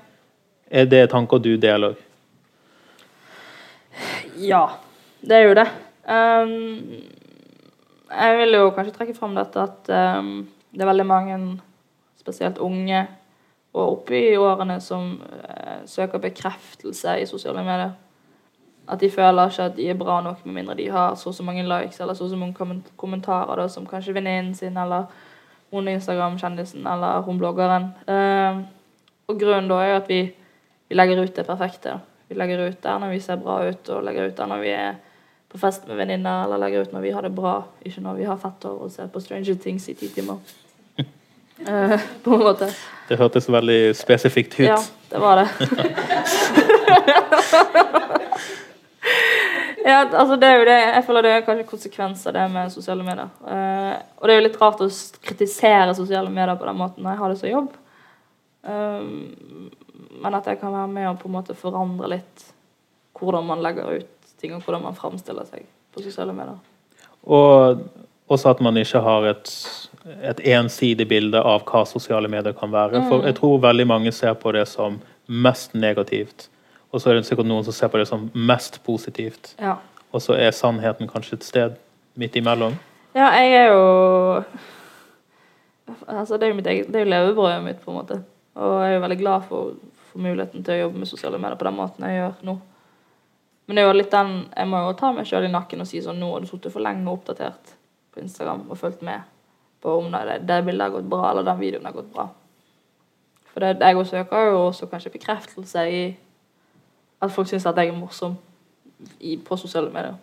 Er 0.73 0.85
det 0.89 1.09
tanker 1.11 1.37
du 1.37 1.55
deler? 1.61 1.97
Ja, 4.41 4.67
det 5.21 5.37
er 5.37 5.43
jo 5.47 5.57
det. 5.57 5.67
Um, 6.09 7.03
jeg 8.09 8.37
vil 8.39 8.57
jo 8.57 8.71
kanskje 8.73 8.95
trekke 8.95 9.17
fram 9.17 9.35
dette 9.37 9.61
at 9.61 9.91
um, 10.19 10.47
det 10.73 10.81
er 10.81 10.89
veldig 10.89 11.05
mange, 11.05 11.37
spesielt 12.19 12.57
unge, 12.57 13.03
og 13.73 13.99
oppe 13.99 14.17
i 14.17 14.37
årene 14.37 14.79
som 14.81 15.15
uh, 15.21 15.83
søker 15.89 16.21
bekreftelse 16.21 17.19
i 17.21 17.29
sosiale 17.29 17.63
medier. 17.65 17.93
At 18.89 18.99
de 18.99 19.11
føler 19.11 19.49
ikke 19.49 19.69
at 19.69 19.77
de 19.77 19.85
er 19.89 19.99
bra 19.99 20.19
nok, 20.21 20.41
med 20.45 20.57
mindre 20.57 20.75
de 20.75 20.89
har 20.91 21.15
så 21.15 21.29
og 21.29 21.37
så 21.37 21.43
mange 21.43 21.63
likes 21.63 22.01
eller 22.01 22.13
så 22.13 22.25
og 22.25 22.33
så 22.33 22.39
mange 22.39 22.81
kommentarer 22.97 23.61
da, 23.61 23.67
som 23.67 23.85
kanskje 23.87 24.13
venninnen 24.13 24.55
sin 24.55 24.77
eller 24.77 25.05
hun 25.73 25.87
Instagram-kjendisen 25.89 26.85
eller 26.87 27.21
hun 27.25 27.39
bloggeren. 27.41 27.89
Um, 28.07 28.65
og 29.27 29.39
grunnen 29.39 29.69
da 29.71 29.79
er 29.81 29.89
jo 29.89 29.99
at 30.01 30.11
vi, 30.11 30.21
vi 30.89 30.97
legger 30.97 31.23
ut 31.23 31.35
det 31.35 31.45
perfekte. 31.47 31.97
Vi 32.29 32.37
legger 32.37 32.67
ut 32.67 32.79
der 32.83 33.01
når 33.01 33.15
vi 33.15 33.19
ser 33.23 33.41
bra 33.41 33.59
ut, 33.65 33.89
og 33.89 34.03
legger 34.05 34.29
ut 34.29 34.37
der 34.37 34.49
når 34.51 34.63
vi 34.63 34.73
er 34.77 34.93
på 35.53 35.59
fest 35.61 35.87
med 35.87 35.97
venninner, 35.97 36.45
eller 36.45 36.61
legger 36.61 36.85
ut 36.85 36.93
når 36.93 37.05
vi 37.05 37.13
har 37.13 37.25
det 37.25 37.33
bra, 37.35 37.55
ikke 37.85 38.01
når 38.01 38.19
vi 38.21 38.29
har 38.29 38.37
fett 38.41 38.65
hår 38.65 38.85
og 38.85 38.93
ser 38.93 39.09
på 39.13 39.21
Stranger 39.21 39.57
Things 39.65 39.89
i 39.89 39.97
ti 39.97 40.11
timer. 40.13 40.37
Eh, 41.63 41.99
på 42.23 42.33
en 42.33 42.41
måte. 42.43 42.67
Det 43.07 43.15
hørtes 43.15 43.45
veldig 43.47 43.95
spesifikt 43.95 44.57
ut. 44.57 44.65
Ja, 44.65 44.79
det 45.11 45.19
var 45.21 45.37
det. 45.39 45.47
ja, 49.83 49.99
altså 50.07 50.35
det 50.39 50.47
er 50.47 50.59
jo 50.59 50.65
det 50.67 50.77
Jeg 50.79 51.03
føler 51.07 51.25
det 51.25 51.31
er 51.33 51.45
kanskje 51.45 51.69
konsekvens 51.69 52.25
av 52.29 52.35
det 52.37 52.43
med 52.53 52.71
sosiale 52.71 53.03
medier. 53.05 53.29
Uh, 53.43 53.95
og 54.19 54.27
det 54.27 54.33
er 54.33 54.39
jo 54.39 54.47
litt 54.47 54.59
rart 54.61 54.83
å 54.83 54.89
kritisere 55.27 55.95
sosiale 55.97 56.31
medier 56.31 56.55
på 56.59 56.67
den 56.69 56.79
måten 56.79 57.03
når 57.03 57.15
jeg 57.15 57.21
har 57.21 57.33
det 57.33 57.39
som 57.41 57.51
jobb. 57.51 57.71
Um, 58.63 59.71
men 60.23 60.37
at 60.37 60.47
jeg 60.47 60.61
kan 60.61 60.71
være 60.71 60.91
med 60.91 61.09
og 61.09 61.19
på 61.19 61.27
en 61.27 61.35
måte 61.35 61.57
forandre 61.57 62.11
litt 62.15 62.45
hvordan 63.19 63.45
man 63.47 63.61
legger 63.63 63.99
ut 63.99 64.31
ting, 64.39 64.55
og 64.55 64.63
hvordan 64.63 64.85
man 64.87 64.95
framstiller 64.97 65.47
seg 65.47 65.67
på 65.93 66.03
sosiale 66.03 66.35
medier. 66.35 66.57
Og 67.23 67.83
også 68.31 68.53
at 68.53 68.63
man 68.63 68.77
ikke 68.79 69.01
har 69.03 69.27
et, 69.29 69.51
et 70.31 70.41
ensidig 70.55 71.07
bilde 71.07 71.39
av 71.39 71.63
hva 71.67 71.83
sosiale 71.87 72.31
medier 72.31 72.55
kan 72.57 72.71
være. 72.73 73.03
Mm. 73.03 73.09
For 73.11 73.27
jeg 73.27 73.37
tror 73.39 73.61
veldig 73.67 73.87
mange 73.87 74.15
ser 74.15 74.35
på 74.39 74.55
det 74.55 74.65
som 74.71 74.99
mest 75.27 75.75
negativt. 75.75 76.49
Og 76.93 77.01
så 77.01 77.09
er 77.09 77.17
det 77.17 77.25
sikkert 77.25 77.49
noen 77.49 77.65
som 77.65 77.73
ser 77.73 77.89
på 77.89 77.97
det 77.97 78.05
som 78.09 78.27
mest 78.33 78.77
positivt. 78.85 79.55
Ja. 79.59 79.77
og 80.13 80.21
så 80.21 80.35
er 80.37 80.51
sannheten 80.53 81.09
kanskje 81.09 81.39
et 81.39 81.43
sted 81.47 81.77
midt 82.15 82.35
imellom? 82.37 82.75
Ja, 83.15 83.31
jeg 83.33 83.53
er 83.53 83.67
jo 83.73 84.43
Altså, 86.07 86.37
det 86.37 86.45
er 86.45 86.51
jo 86.51 86.55
mitt 86.55 86.67
eget 86.67 86.87
Det 86.87 86.95
er 86.95 87.05
jo 87.05 87.09
levebrødet 87.11 87.63
mitt, 87.63 87.81
på 87.81 87.91
en 87.91 87.97
måte. 87.97 88.23
Og 88.55 88.83
jeg 88.83 88.91
er 88.91 88.93
jo 88.93 89.01
veldig 89.01 89.17
glad 89.17 89.41
for, 89.49 89.73
for 90.11 90.21
muligheten 90.21 90.63
til 90.63 90.73
å 90.73 90.77
jobbe 90.83 91.01
med 91.01 91.09
sosiale 91.09 91.37
medier 91.37 91.57
på 91.57 91.67
den 91.67 91.77
måten 91.77 92.05
jeg 92.05 92.19
gjør 92.19 92.45
nå. 92.49 92.55
Men 93.65 93.75
det 93.75 93.83
er 93.83 93.87
jo 93.87 93.97
litt 93.97 94.11
den 94.13 94.33
Jeg 94.55 94.69
må 94.69 94.81
jo 94.83 94.95
ta 94.99 95.11
meg 95.15 95.27
sjøl 95.27 95.47
i 95.47 95.51
nakken 95.51 95.81
og 95.81 95.89
si 95.89 96.01
sånn 96.03 96.19
Nå 96.21 96.31
har 96.33 96.43
du 96.43 96.49
sittet 96.49 96.73
for 96.73 96.83
lenge 96.83 97.09
oppdatert 97.09 97.75
på 98.13 98.21
Instagram 98.21 98.67
og 98.69 98.77
fulgt 98.77 99.01
med 99.01 99.25
på 99.83 99.97
om 99.99 100.11
det, 100.11 100.39
det 100.47 100.61
bildet 100.63 100.85
har 100.85 100.93
gått 100.93 101.09
bra, 101.11 101.31
eller 101.31 101.43
den 101.43 101.59
videoen 101.59 101.87
har 101.89 101.95
gått 101.95 102.11
bra. 102.13 102.29
For 103.51 103.59
det, 103.59 103.73
jeg 103.81 103.97
også 103.99 104.15
søker 104.15 104.45
jo 104.47 104.59
også 104.69 104.87
kanskje 104.87 105.11
bekreftelse 105.17 105.83
i 105.91 106.03
at 107.23 107.31
folk 107.31 107.47
syns 107.49 107.65
at 107.69 107.77
jeg 107.79 107.91
er 107.91 107.97
morsom 107.97 108.35
i, 109.19 109.37
på 109.37 109.57
sosiale 109.59 109.89
medier. 109.93 110.15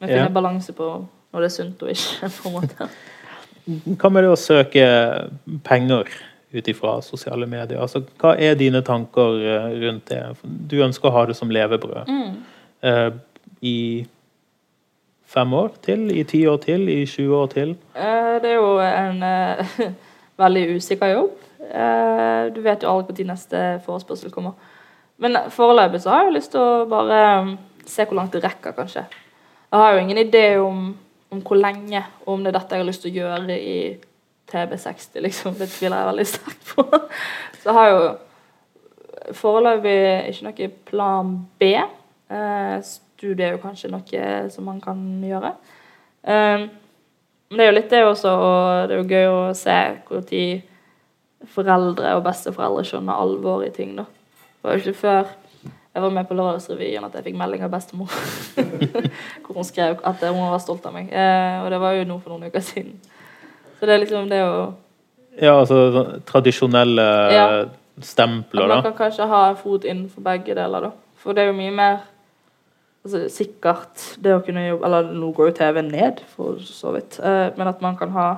Men 0.00 0.08
finner 0.08 0.28
Ja. 0.28 0.34
balanse 0.34 0.72
på 0.72 0.90
når 1.32 1.40
det 1.40 1.48
er 1.50 1.54
sunt 1.54 1.82
og 1.82 1.90
ikke, 1.90 2.28
på 2.42 2.48
en 2.48 2.54
måte. 2.54 2.88
Hva 4.00 4.10
med 4.10 4.24
det 4.24 4.30
å 4.32 4.38
søke 4.40 4.84
penger 5.66 6.08
ut 6.52 6.68
ifra 6.72 6.96
sosiale 7.06 7.46
medier? 7.46 7.78
Altså, 7.80 8.00
hva 8.18 8.32
er 8.38 8.56
dine 8.58 8.80
tanker 8.82 9.36
eh, 9.44 9.68
rundt 9.84 10.08
det? 10.10 10.22
Du 10.42 10.80
ønsker 10.82 11.10
å 11.10 11.14
ha 11.14 11.26
det 11.28 11.36
som 11.38 11.52
levebrød. 11.52 12.08
Mm. 12.08 12.40
uh, 12.82 13.10
I 13.62 14.06
fem 15.30 15.52
år 15.54 15.76
til? 15.84 16.08
I 16.10 16.24
ti 16.24 16.40
år 16.50 16.58
til? 16.64 16.88
I 16.88 17.04
20 17.06 17.36
år 17.36 17.46
til? 17.52 17.76
Uh, 17.94 18.40
Det 18.42 18.50
er 18.50 18.56
jo 18.56 18.72
en 18.80 19.22
uh, 19.22 19.86
veldig 20.42 20.66
usikker 20.80 21.14
jobb. 21.14 21.38
Du 22.54 22.60
vet 22.64 22.82
jo 22.82 22.90
aldri 22.90 23.22
når 23.22 23.34
neste 23.34 23.58
forespørsel 23.84 24.32
kommer. 24.34 24.56
Men 25.20 25.36
foreløpig 25.52 26.00
så 26.02 26.14
har 26.14 26.26
jeg 26.26 26.36
lyst 26.38 26.54
til 26.54 26.62
å 26.64 26.86
bare 26.88 27.20
um, 27.44 27.52
se 27.84 28.06
hvor 28.08 28.16
langt 28.16 28.32
det 28.32 28.44
rekker, 28.44 28.72
kanskje. 28.76 29.04
Jeg 29.70 29.82
har 29.82 29.94
jo 29.94 30.00
ingen 30.02 30.18
idé 30.22 30.44
om, 30.58 30.86
om 31.30 31.42
hvor 31.44 31.60
lenge, 31.60 32.02
og 32.24 32.32
om 32.34 32.44
det 32.44 32.54
er 32.54 32.58
dette 32.58 32.76
jeg 32.76 32.82
har 32.82 32.88
lyst 32.88 33.04
til 33.04 33.12
å 33.12 33.18
gjøre 33.20 33.58
i 33.58 33.76
TB60, 34.50 35.20
liksom. 35.26 35.54
Det 35.58 35.68
tviler 35.70 36.00
jeg 36.00 36.10
veldig 36.10 36.26
sterkt 36.32 36.72
på. 36.72 36.86
Så 37.60 37.68
jeg 37.68 37.76
har 37.76 37.90
jo 37.92 38.00
foreløpig 39.36 39.98
ikke 40.32 40.48
noe 40.48 40.68
plan 40.88 41.34
B. 41.60 41.70
Eh, 42.30 42.76
studie 42.86 43.46
er 43.46 43.56
jo 43.56 43.62
kanskje 43.62 43.92
noe 43.92 44.30
som 44.50 44.66
man 44.66 44.80
kan 44.82 45.02
gjøre. 45.26 45.52
Eh, 46.24 46.64
men 47.50 47.58
det 47.58 47.66
er 47.66 47.70
jo 47.70 47.76
litt 47.76 47.92
det 47.92 48.00
også, 48.06 48.30
og 48.30 48.88
det 48.88 48.96
er 48.96 49.00
jo 49.00 49.10
gøy 49.10 49.28
å 49.28 49.54
se 49.58 49.76
når 50.10 51.46
foreldre 51.50 52.14
og 52.16 52.24
besteforeldre 52.26 52.84
skjønner 52.86 53.22
alvoret 53.22 53.70
i 53.70 53.76
ting. 53.76 53.94
da. 53.98 54.06
Var 54.62 54.76
jo 54.76 54.82
ikke 54.84 54.98
før 55.00 55.30
jeg 55.90 56.02
var 56.04 56.12
med 56.14 56.26
på 56.28 56.34
Lørdagsrevyen 56.38 57.04
at 57.04 57.14
jeg 57.18 57.24
fikk 57.26 57.38
melding 57.40 57.64
av 57.66 57.72
bestemor. 57.72 58.12
Hvor 59.42 59.56
hun 59.56 59.66
skrev 59.66 59.98
at 60.06 60.20
hun 60.22 60.38
var 60.38 60.60
stolt 60.62 60.84
av 60.86 60.94
meg. 60.94 61.08
Eh, 61.10 61.56
og 61.64 61.70
det 61.72 61.80
var 61.82 61.96
jo 61.98 62.04
nå 62.06 62.18
for 62.22 62.30
noen 62.34 62.46
uker 62.46 62.62
siden. 62.62 62.94
Så 63.80 63.88
det 63.88 63.96
er 63.96 64.02
liksom 64.04 64.28
det 64.30 64.38
å 64.46 64.54
Ja, 65.40 65.56
altså 65.56 65.80
sånn 65.94 66.22
tradisjonelle 66.28 67.06
Ja. 67.34 67.44
stempler, 68.02 68.64
At 68.70 68.84
man 68.84 68.92
kan 68.92 68.96
kanskje 69.02 69.26
ha 69.28 69.42
en 69.50 69.56
fot 69.56 69.84
innenfor 69.84 70.22
begge 70.22 70.54
deler, 70.54 70.80
da. 70.80 70.90
For 71.16 71.32
det 71.34 71.42
er 71.42 71.50
jo 71.50 71.58
mye 71.58 71.74
mer 71.74 71.98
altså, 73.04 73.24
sikkert 73.28 74.06
det 74.22 74.34
å 74.36 74.44
kunne 74.44 74.68
jobbe 74.68 74.86
Eller 74.86 75.10
nå 75.12 75.32
går 75.34 75.50
jo 75.50 75.56
TV 75.58 75.82
ned, 75.82 76.22
for 76.36 76.62
så 76.62 76.94
vidt. 76.94 77.18
Eh, 77.18 77.50
men 77.56 77.68
at 77.68 77.82
man 77.82 77.96
kan 77.96 78.14
ha 78.14 78.28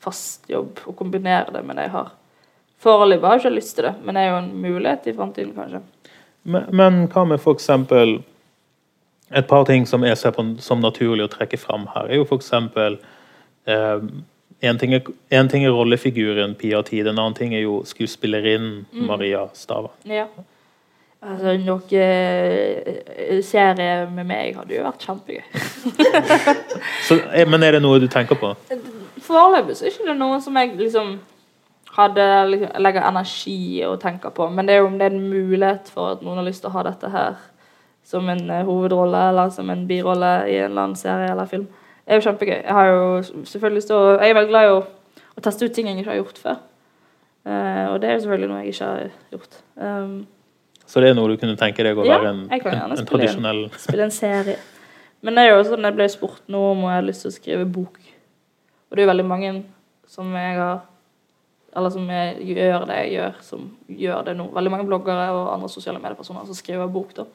fast 0.00 0.48
jobb 0.50 0.78
og 0.86 0.96
kombinere 0.96 1.52
det 1.52 1.64
med 1.64 1.76
det 1.76 1.88
jeg 1.88 1.96
har. 1.96 2.12
Foreløpig 2.80 3.28
har 3.28 3.36
jeg 3.36 3.44
ikke 3.44 3.56
lyst 3.58 3.74
til 3.76 3.88
det, 3.90 3.94
men 4.04 4.16
det 4.16 4.24
er 4.24 4.30
jo 4.30 4.40
en 4.40 4.52
mulighet 4.62 5.08
i 5.10 5.16
framtiden, 5.16 5.54
kanskje. 5.56 5.80
Men, 6.42 6.68
men 6.72 7.00
hva 7.12 7.26
med 7.28 7.40
f.eks. 7.40 7.68
et 9.36 9.48
par 9.48 9.66
ting 9.68 9.86
som 9.86 10.04
jeg 10.04 10.16
ser 10.16 10.32
på 10.36 10.46
som 10.64 10.80
naturlig 10.80 11.26
å 11.26 11.32
trekke 11.32 11.60
fram 11.60 11.84
her, 11.94 12.08
er 12.08 12.22
jo 12.22 12.24
f.eks. 12.24 12.52
Eh, 13.68 14.06
en, 14.60 14.78
ting 14.80 14.94
er, 14.96 15.10
en 15.36 15.50
ting 15.52 15.66
er 15.68 15.76
rollefiguren 15.76 16.56
Pia 16.56 16.80
Tid, 16.86 17.10
en 17.10 17.18
annen 17.18 17.36
ting 17.36 17.52
er 17.54 17.66
jo 17.66 17.82
skuespillerinnen 17.88 18.86
Maria 19.08 19.44
Stava. 19.52 19.92
Ja. 20.08 20.26
Altså, 21.20 21.52
noe 21.60 22.00
eh, 22.00 23.42
serie 23.44 24.06
med 24.08 24.24
meg 24.24 24.56
hadde 24.56 24.72
jo 24.72 24.86
vært 24.86 25.04
kjempegøy. 25.04 25.42
Så, 27.08 27.20
eh, 27.28 27.44
men 27.44 27.60
er 27.60 27.76
det 27.76 27.82
noe 27.84 28.00
du 28.00 28.08
tenker 28.08 28.40
på? 28.40 28.54
Foreløpig 29.20 29.76
så 29.76 29.84
er 29.84 29.92
ikke 29.92 30.06
noen 30.08 30.22
noe 30.24 30.38
som 30.40 30.56
jeg 30.56 30.72
liksom 30.78 31.18
hadde 32.00 32.26
liksom, 32.50 32.74
legger 32.82 33.06
energi 33.08 33.58
i 33.80 33.86
å 33.86 33.96
tenke 34.00 34.30
på. 34.34 34.48
Men 34.52 34.68
det 34.68 34.74
er 34.74 34.82
jo 34.82 34.88
om 34.90 34.98
det 34.98 35.08
er 35.08 35.16
en 35.16 35.30
mulighet 35.30 35.90
for 35.92 36.16
at 36.16 36.24
noen 36.24 36.40
har 36.40 36.48
lyst 36.48 36.64
til 36.64 36.70
å 36.72 36.76
ha 36.78 36.84
dette 36.86 37.10
her 37.12 37.38
som 38.10 38.28
en 38.32 38.42
eh, 38.50 38.64
hovedrolle 38.66 39.28
eller 39.30 39.52
som 39.54 39.70
en 39.70 39.86
birolle 39.88 40.32
i 40.48 40.56
en 40.58 40.70
eller 40.70 40.88
annen 40.88 40.98
serie 40.98 41.30
eller 41.30 41.50
film. 41.50 41.68
Det 42.04 42.16
er 42.16 42.18
jo 42.18 42.26
kjempegøy. 42.26 42.56
Jeg 42.56 42.74
har 42.74 42.88
jo 42.90 43.04
selvfølgelig 43.22 43.78
lyst 43.78 43.92
til 43.92 43.96
å 43.96 44.16
Jeg 44.16 44.32
er 44.32 44.36
veldig 44.40 44.50
glad 44.50 44.66
i 44.66 44.74
å, 44.74 44.82
å 45.36 45.44
teste 45.46 45.68
ut 45.68 45.76
ting 45.76 45.88
jeg 45.90 46.00
ikke 46.00 46.10
har 46.10 46.20
gjort 46.22 46.42
før. 46.42 46.58
Uh, 47.40 47.84
og 47.94 48.00
det 48.02 48.08
er 48.08 48.16
jo 48.16 48.24
selvfølgelig 48.24 48.48
noe 48.50 48.58
jeg 48.60 48.74
ikke 48.74 48.88
har 48.90 49.12
gjort. 49.32 49.60
Um, 49.80 50.16
Så 50.90 51.00
det 51.00 51.08
er 51.08 51.16
noe 51.16 51.30
du 51.30 51.38
kunne 51.40 51.56
tenke 51.56 51.86
deg 51.86 51.96
å 51.96 52.04
Ja, 52.04 52.18
være 52.18 52.34
en, 52.34 52.42
en, 52.50 52.52
en, 52.52 52.60
tradisjonell 52.60 52.98
spille 52.98 53.06
tradisjonell 53.12 53.62
spille 53.78 54.08
en 54.08 54.14
serie. 54.16 54.58
Men 55.24 55.36
det 55.36 55.44
er 55.44 55.54
jo 55.54 55.62
sånn 55.68 55.86
jeg 55.86 55.96
ble 55.96 56.08
spurt 56.10 56.42
nå 56.52 56.60
om 56.72 56.82
jeg 56.88 56.96
har 56.96 57.06
lyst 57.06 57.24
til 57.24 57.30
å 57.30 57.36
skrive 57.36 57.68
bok. 57.78 58.00
Og 58.90 58.96
det 58.96 59.02
er 59.02 59.06
jo 59.06 59.12
veldig 59.12 59.28
mange 59.28 59.52
som 60.10 60.34
jeg 60.34 60.58
har 60.58 60.80
Eller 61.76 61.92
som 61.94 62.08
gjør 62.10 62.86
det 62.88 62.96
jeg 63.04 63.12
gjør, 63.14 63.36
som 63.46 63.66
gjør 63.86 64.24
det 64.26 64.34
nå. 64.38 64.48
Veldig 64.54 64.72
mange 64.74 64.86
bloggere 64.88 65.28
og 65.36 65.52
andre 65.54 65.68
sosiale 65.70 66.02
mediepersoner 66.02 66.48
som 66.48 66.58
skriver 66.58 66.90
bok, 66.90 67.12
da. 67.14 67.26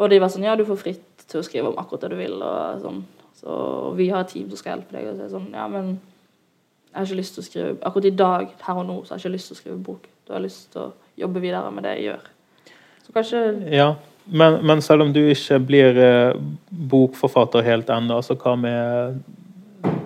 Og 0.00 0.08
de 0.08 0.20
var 0.22 0.32
sånn 0.32 0.46
Ja, 0.46 0.56
du 0.56 0.64
får 0.68 0.80
fritt 0.80 1.26
til 1.28 1.42
å 1.42 1.44
skrive 1.44 1.72
om 1.72 1.80
akkurat 1.80 2.06
det 2.06 2.14
du 2.14 2.20
vil, 2.20 2.38
og 2.40 2.80
sånn. 2.84 3.02
Så 3.40 3.56
og 3.90 3.96
vi 3.98 4.08
har 4.12 4.24
et 4.24 4.32
team 4.32 4.48
som 4.48 4.60
skal 4.60 4.76
hjelpe 4.76 4.96
deg. 4.96 5.10
Og 5.10 5.18
så 5.18 5.26
er 5.26 5.34
sånn 5.34 5.50
Ja, 5.52 5.66
men 5.68 5.98
jeg 6.90 6.98
har 6.98 7.06
ikke 7.06 7.20
lyst 7.20 7.36
til 7.36 7.42
å 7.42 7.46
skrive 7.46 7.74
Akkurat 7.86 8.08
i 8.08 8.16
dag, 8.18 8.54
her 8.66 8.80
og 8.80 8.86
nå, 8.88 8.96
så 9.04 9.12
har 9.12 9.20
jeg 9.20 9.26
ikke 9.26 9.36
lyst 9.36 9.50
til 9.50 9.56
å 9.56 9.60
skrive 9.60 9.82
bok. 9.90 10.08
Da 10.26 10.36
har 10.36 10.46
lyst 10.46 10.70
til 10.72 10.86
å 10.86 10.92
jobbe 11.20 11.42
videre 11.42 11.74
med 11.74 11.86
det 11.86 11.96
jeg 11.98 12.08
gjør. 12.08 12.30
Så 13.04 13.16
kanskje 13.16 13.42
Ja, 13.74 13.90
men, 14.24 14.60
men 14.66 14.82
selv 14.84 15.04
om 15.04 15.12
du 15.12 15.20
ikke 15.26 15.60
blir 15.66 16.00
eh, 16.00 16.40
bokforfatter 16.70 17.64
helt 17.66 17.90
ennå, 17.92 18.20
så 18.22 18.36
hva 18.38 18.56
med 18.58 19.20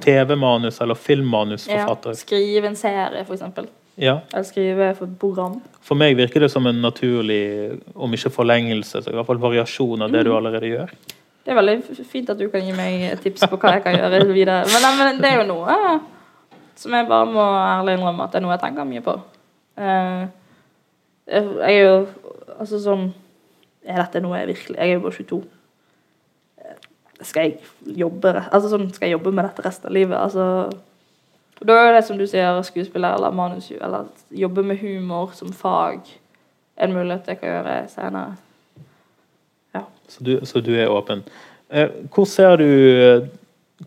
TV-manus 0.04 0.80
eller 0.84 0.94
ja, 0.94 1.04
filmmanusforfatter? 1.06 2.14
skrive 2.20 2.70
en 2.70 2.78
serie, 2.78 3.24
eksempel. 3.24 3.68
Ja. 4.00 4.20
Eller 4.32 4.46
skrive 4.46 4.94
for 4.98 5.06
et 5.06 5.18
program. 5.18 5.58
For 5.84 5.98
meg 5.98 6.16
virker 6.18 6.42
det 6.44 6.50
som 6.52 6.66
en 6.66 6.80
naturlig, 6.82 7.42
om 7.94 8.14
ikke 8.16 8.32
forlengelse, 8.34 9.04
så 9.04 9.12
i 9.12 9.14
hvert 9.16 9.28
fall 9.28 9.42
variasjon 9.42 10.02
av 10.06 10.14
det 10.14 10.24
du 10.26 10.32
allerede 10.34 10.72
gjør. 10.72 10.96
Det 11.44 11.52
er 11.52 11.58
veldig 11.60 12.04
fint 12.08 12.30
at 12.32 12.40
du 12.40 12.48
kan 12.48 12.64
gi 12.64 12.72
meg 12.74 13.04
tips 13.22 13.44
på 13.50 13.58
hva 13.60 13.76
jeg 13.76 13.84
kan 13.84 13.98
gjøre 13.98 14.24
videre. 14.32 14.64
Men, 14.72 14.86
men 14.98 15.20
det 15.20 15.30
er 15.30 15.42
jo 15.42 15.48
noe 15.52 15.78
som 16.74 16.94
jeg 16.96 17.06
bare 17.08 17.26
må 17.30 17.44
ærlig 17.44 17.98
innrømme 17.98 18.24
at 18.24 18.32
det 18.32 18.40
er 18.40 18.44
noe 18.46 18.54
jeg 18.54 18.62
tenker 18.64 18.88
mye 18.88 19.04
på. 19.04 19.14
Eh, 19.78 20.22
jeg 21.28 21.44
er 21.68 21.76
jo 21.78 21.94
altså 22.60 22.78
sånn 22.82 23.06
Er 23.84 23.96
dette 24.02 24.20
noe 24.22 24.36
jeg 24.38 24.50
virkelig 24.50 24.76
Jeg 24.76 24.90
er 24.90 24.98
jo 24.98 25.00
bare 25.02 25.16
22. 25.16 25.38
Skal 27.24 27.48
jeg 27.48 27.98
jobbe 28.04 28.34
Altså 28.44 28.70
sånn, 28.72 28.88
skal 28.94 29.08
jeg 29.08 29.18
jobbe 29.18 29.32
med 29.34 29.48
dette 29.48 29.64
resten 29.66 29.90
av 29.90 29.96
livet? 29.96 30.18
Altså 30.18 31.64
Da 31.64 31.78
er 31.80 31.94
det 31.96 32.04
som 32.06 32.18
du 32.20 32.26
sier, 32.28 32.60
skuespiller 32.66 33.16
eller 33.16 33.34
manus 33.34 33.70
Eller 33.74 34.10
jobbe 34.30 34.64
med 34.66 34.82
humor 34.82 35.32
som 35.34 35.52
fag 35.52 36.02
en 36.74 36.90
mulighet 36.90 37.28
jeg 37.30 37.38
kan 37.38 37.52
gjøre 37.52 37.74
senere. 37.86 38.32
Så 40.08 40.24
du, 40.24 40.40
så 40.42 40.60
du 40.60 40.72
er 40.74 40.90
åpen. 40.90 41.22
Eh, 41.70 41.88
Hvor 42.10 42.26
ser 42.26 42.56
du 42.56 43.28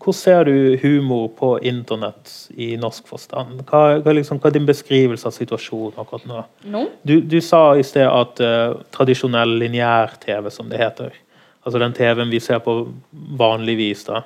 hvor 0.03 0.11
ser 0.13 0.43
du 0.43 0.77
humor 0.81 1.29
på 1.31 1.53
internett 1.63 2.49
i 2.59 2.75
norsk 2.77 3.07
forstand? 3.07 3.61
Hva, 3.69 4.01
hva, 4.03 4.13
liksom, 4.13 4.37
hva 4.37 4.49
er 4.49 4.57
din 4.57 4.67
beskrivelse 4.67 5.29
av 5.29 5.33
situasjonen 5.33 5.95
akkurat 6.01 6.25
nå? 6.27 6.41
No. 6.73 6.81
Du, 7.07 7.15
du 7.23 7.37
sa 7.41 7.71
i 7.79 7.85
sted 7.87 8.03
at 8.05 8.41
uh, 8.43 8.75
tradisjonell 8.93 9.55
lineær-TV, 9.63 10.51
som 10.53 10.67
det 10.69 10.81
heter, 10.83 11.15
altså 11.67 11.81
den 11.83 11.93
TV-en 11.97 12.31
vi 12.31 12.39
ser 12.43 12.61
på 12.63 12.77
vanligvis 13.37 14.05
da, 14.07 14.21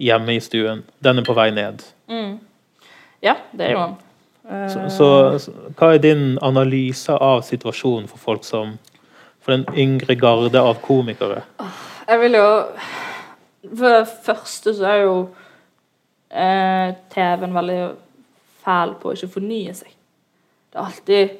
hjemme 0.00 0.36
i 0.38 0.40
stuen, 0.40 0.84
den 1.02 1.18
er 1.20 1.26
på 1.26 1.34
vei 1.36 1.48
ned. 1.54 1.82
Mm. 2.10 2.38
Ja, 3.26 3.34
det 3.52 3.66
er 3.66 3.74
jo 3.74 3.82
han. 3.82 3.96
Eh, 4.46 4.68
Så, 4.72 4.86
så, 4.94 5.08
så 5.42 5.52
hva 5.76 5.90
er 5.94 6.00
din 6.02 6.38
analyse 6.42 7.12
av 7.12 7.42
situasjonen 7.46 8.08
for 8.08 8.22
folk 8.22 8.46
som 8.48 8.78
For 9.40 9.54
den 9.54 9.64
yngre 9.76 10.14
garde 10.20 10.60
av 10.60 10.80
komikere? 10.84 11.42
Jeg 12.08 12.20
vil 12.20 12.34
jo 12.36 12.48
For 13.76 13.86
det 13.88 14.08
første 14.24 14.74
så 14.76 14.84
er 14.88 14.98
jo 15.04 15.14
eh, 16.32 16.94
TV-en 17.12 17.54
veldig 17.54 17.78
fæl 18.64 18.92
på 19.00 19.08
å 19.10 19.14
ikke 19.16 19.30
fornye 19.38 19.72
seg. 19.76 19.92
Det 20.70 20.78
er 20.78 20.84
alltid 20.84 21.38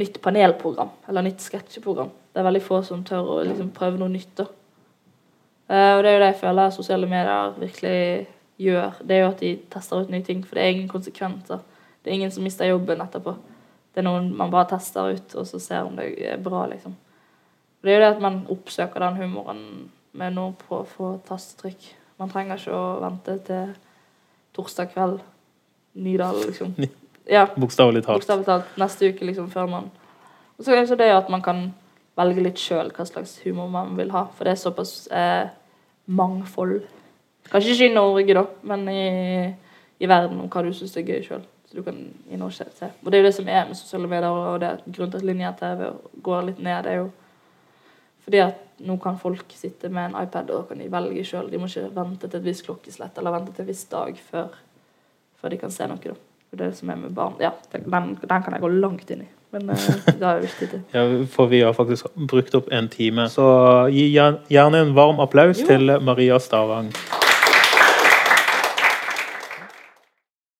nytt 0.00 0.20
panelprogram 0.22 0.90
eller 1.08 1.26
nytt 1.26 1.42
sketsjeprogram. 1.42 2.10
Det 2.30 2.40
er 2.40 2.46
veldig 2.46 2.62
få 2.62 2.82
som 2.86 3.02
tør 3.06 3.34
å 3.34 3.40
liksom 3.46 3.72
prøve 3.74 3.98
noe 3.98 4.12
nytt. 4.12 4.30
da. 4.38 4.46
Eh, 5.70 5.92
og 5.96 6.02
det 6.02 6.10
er 6.10 6.16
jo 6.16 6.22
det 6.24 6.30
jeg 6.32 6.40
føler 6.40 6.72
sosiale 6.74 7.06
medier 7.10 7.52
virkelig 7.60 8.26
gjør. 8.60 8.96
Det 9.06 9.16
er 9.16 9.22
jo 9.24 9.28
at 9.30 9.40
de 9.44 9.52
tester 9.72 10.02
ut 10.02 10.10
nye 10.10 10.24
ting, 10.26 10.42
for 10.46 10.58
det 10.58 10.64
er 10.64 10.74
ingen 10.74 10.88
konsekvenser. 10.90 11.62
Det 12.02 12.10
er 12.10 12.16
ingen 12.18 12.32
som 12.34 12.42
mister 12.44 12.68
jobben 12.68 13.00
etterpå. 13.04 13.36
Det 13.94 14.02
er 14.02 14.06
noen 14.06 14.30
man 14.36 14.50
bare 14.52 14.68
tester 14.74 15.14
ut, 15.14 15.34
og 15.38 15.46
så 15.46 15.60
ser 15.62 15.86
om 15.86 15.96
det 15.98 16.10
er 16.32 16.40
bra, 16.42 16.64
liksom. 16.70 16.92
Og 17.80 17.86
Det 17.86 17.92
er 17.92 17.96
jo 17.98 18.04
det 18.04 18.14
at 18.16 18.22
man 18.22 18.40
oppsøker 18.52 19.00
den 19.00 19.16
humoren 19.22 19.62
med 20.12 20.34
noe 20.36 20.52
på 20.58 20.82
få 20.90 21.14
tastetrykk. 21.28 21.86
Man 22.20 22.28
trenger 22.32 22.58
ikke 22.60 22.74
å 22.76 23.00
vente 23.00 23.38
til 23.46 23.70
torsdag 24.56 24.90
kveld. 24.94 25.20
Nydal, 25.94 26.42
liksom. 26.46 26.74
Ja, 27.30 27.44
Bokstavelig 27.54 28.00
talt. 28.02 28.16
bokstavelig 28.18 28.46
talt. 28.46 28.70
Neste 28.80 29.06
uke, 29.12 29.22
liksom, 29.28 29.50
før 29.52 29.68
man 29.70 29.84
Og 30.58 30.64
så 30.64 30.72
er 30.72 30.80
det 30.80 30.90
jo 30.90 30.96
det 30.98 31.10
at 31.14 31.28
man 31.30 31.42
kan 31.44 31.60
velge 32.18 32.42
litt 32.42 32.58
sjøl 32.58 32.88
hva 32.96 33.04
slags 33.06 33.36
humor 33.44 33.68
man 33.70 33.92
vil 33.96 34.10
ha. 34.10 34.24
For 34.34 34.44
det 34.48 34.56
er 34.56 34.58
såpass 34.58 35.06
eh, 35.14 35.46
mangfold. 36.10 36.80
Kanskje 37.50 37.76
ikke 37.76 37.88
i 37.90 37.94
Norge, 37.94 38.34
da, 38.36 38.44
men 38.70 38.84
i, 38.92 39.04
i 40.00 40.10
verden 40.10 40.42
om 40.42 40.50
hva 40.50 40.62
du 40.66 40.72
syns 40.76 40.96
er 40.98 41.06
gøy 41.06 41.22
sjøl. 41.26 41.46
Så 41.70 41.78
du 41.78 41.84
kan 41.86 41.98
inn 42.30 42.42
og 42.42 42.52
se. 42.54 42.66
se. 42.74 42.90
Og 43.04 43.10
det 43.10 43.18
er 43.18 43.22
jo 43.22 43.28
det 43.28 43.36
som 43.36 43.48
er 43.48 43.68
med 43.68 43.78
sosiale 43.78 44.10
medier, 44.10 44.30
og 44.30 44.60
det 44.62 44.68
er 44.68 44.84
grunnen 44.86 45.12
til 45.14 45.20
at 45.20 45.28
linje-TV 45.28 45.84
går 46.26 46.46
litt 46.48 46.62
ned. 46.62 46.84
det 46.84 46.92
er 46.92 47.02
jo 47.04 47.10
fordi 48.20 48.40
at 48.44 48.58
nå 48.86 48.96
kan 49.02 49.16
folk 49.18 49.52
sitte 49.56 49.88
med 49.88 50.10
en 50.10 50.22
iPad 50.22 50.50
og 50.54 50.68
kan 50.68 50.78
de 50.78 50.90
velge 50.92 51.24
sjøl. 51.26 51.48
De 51.50 51.58
må 51.58 51.66
ikke 51.66 51.88
vente 51.96 52.28
til 52.28 52.38
et 52.38 52.46
visst 52.46 52.66
klokkeslett 52.66 53.16
eller 53.18 53.34
vente 53.34 53.54
til 53.56 53.64
en 53.64 53.70
viss 53.70 53.84
dag 53.90 54.18
før, 54.30 54.54
før 55.40 55.52
de 55.54 55.58
kan 55.58 55.72
se 55.74 55.88
noe. 55.88 55.98
da. 56.04 56.14
Det 56.50 56.58
er 56.58 56.64
det 56.64 56.76
som 56.78 56.90
er 56.90 56.98
med 57.00 57.14
barn. 57.14 57.38
Ja, 57.40 57.52
den 57.72 57.90
den 57.90 58.42
kan 58.42 58.52
jeg 58.52 58.60
gå 58.60 58.68
langt 58.68 59.10
inn 59.10 59.24
i. 59.24 59.28
Men 59.52 59.70
uh, 59.70 59.76
det 60.06 60.22
har 60.22 60.36
jo 60.38 60.46
ikke 60.46 60.58
tid 60.60 60.68
til. 60.76 60.82
Ja, 60.94 61.04
for 61.32 61.50
vi 61.50 61.60
har 61.64 61.72
faktisk 61.74 62.06
brukt 62.30 62.54
opp 62.54 62.68
en 62.72 62.88
time. 62.92 63.28
Så 63.32 63.46
gi 63.90 64.08
gjerne 64.14 64.84
en 64.84 64.94
varm 64.94 65.20
applaus 65.20 65.60
Jo. 65.64 65.66
til 65.72 65.96
Maria 66.06 66.38
Stavang. 66.38 66.92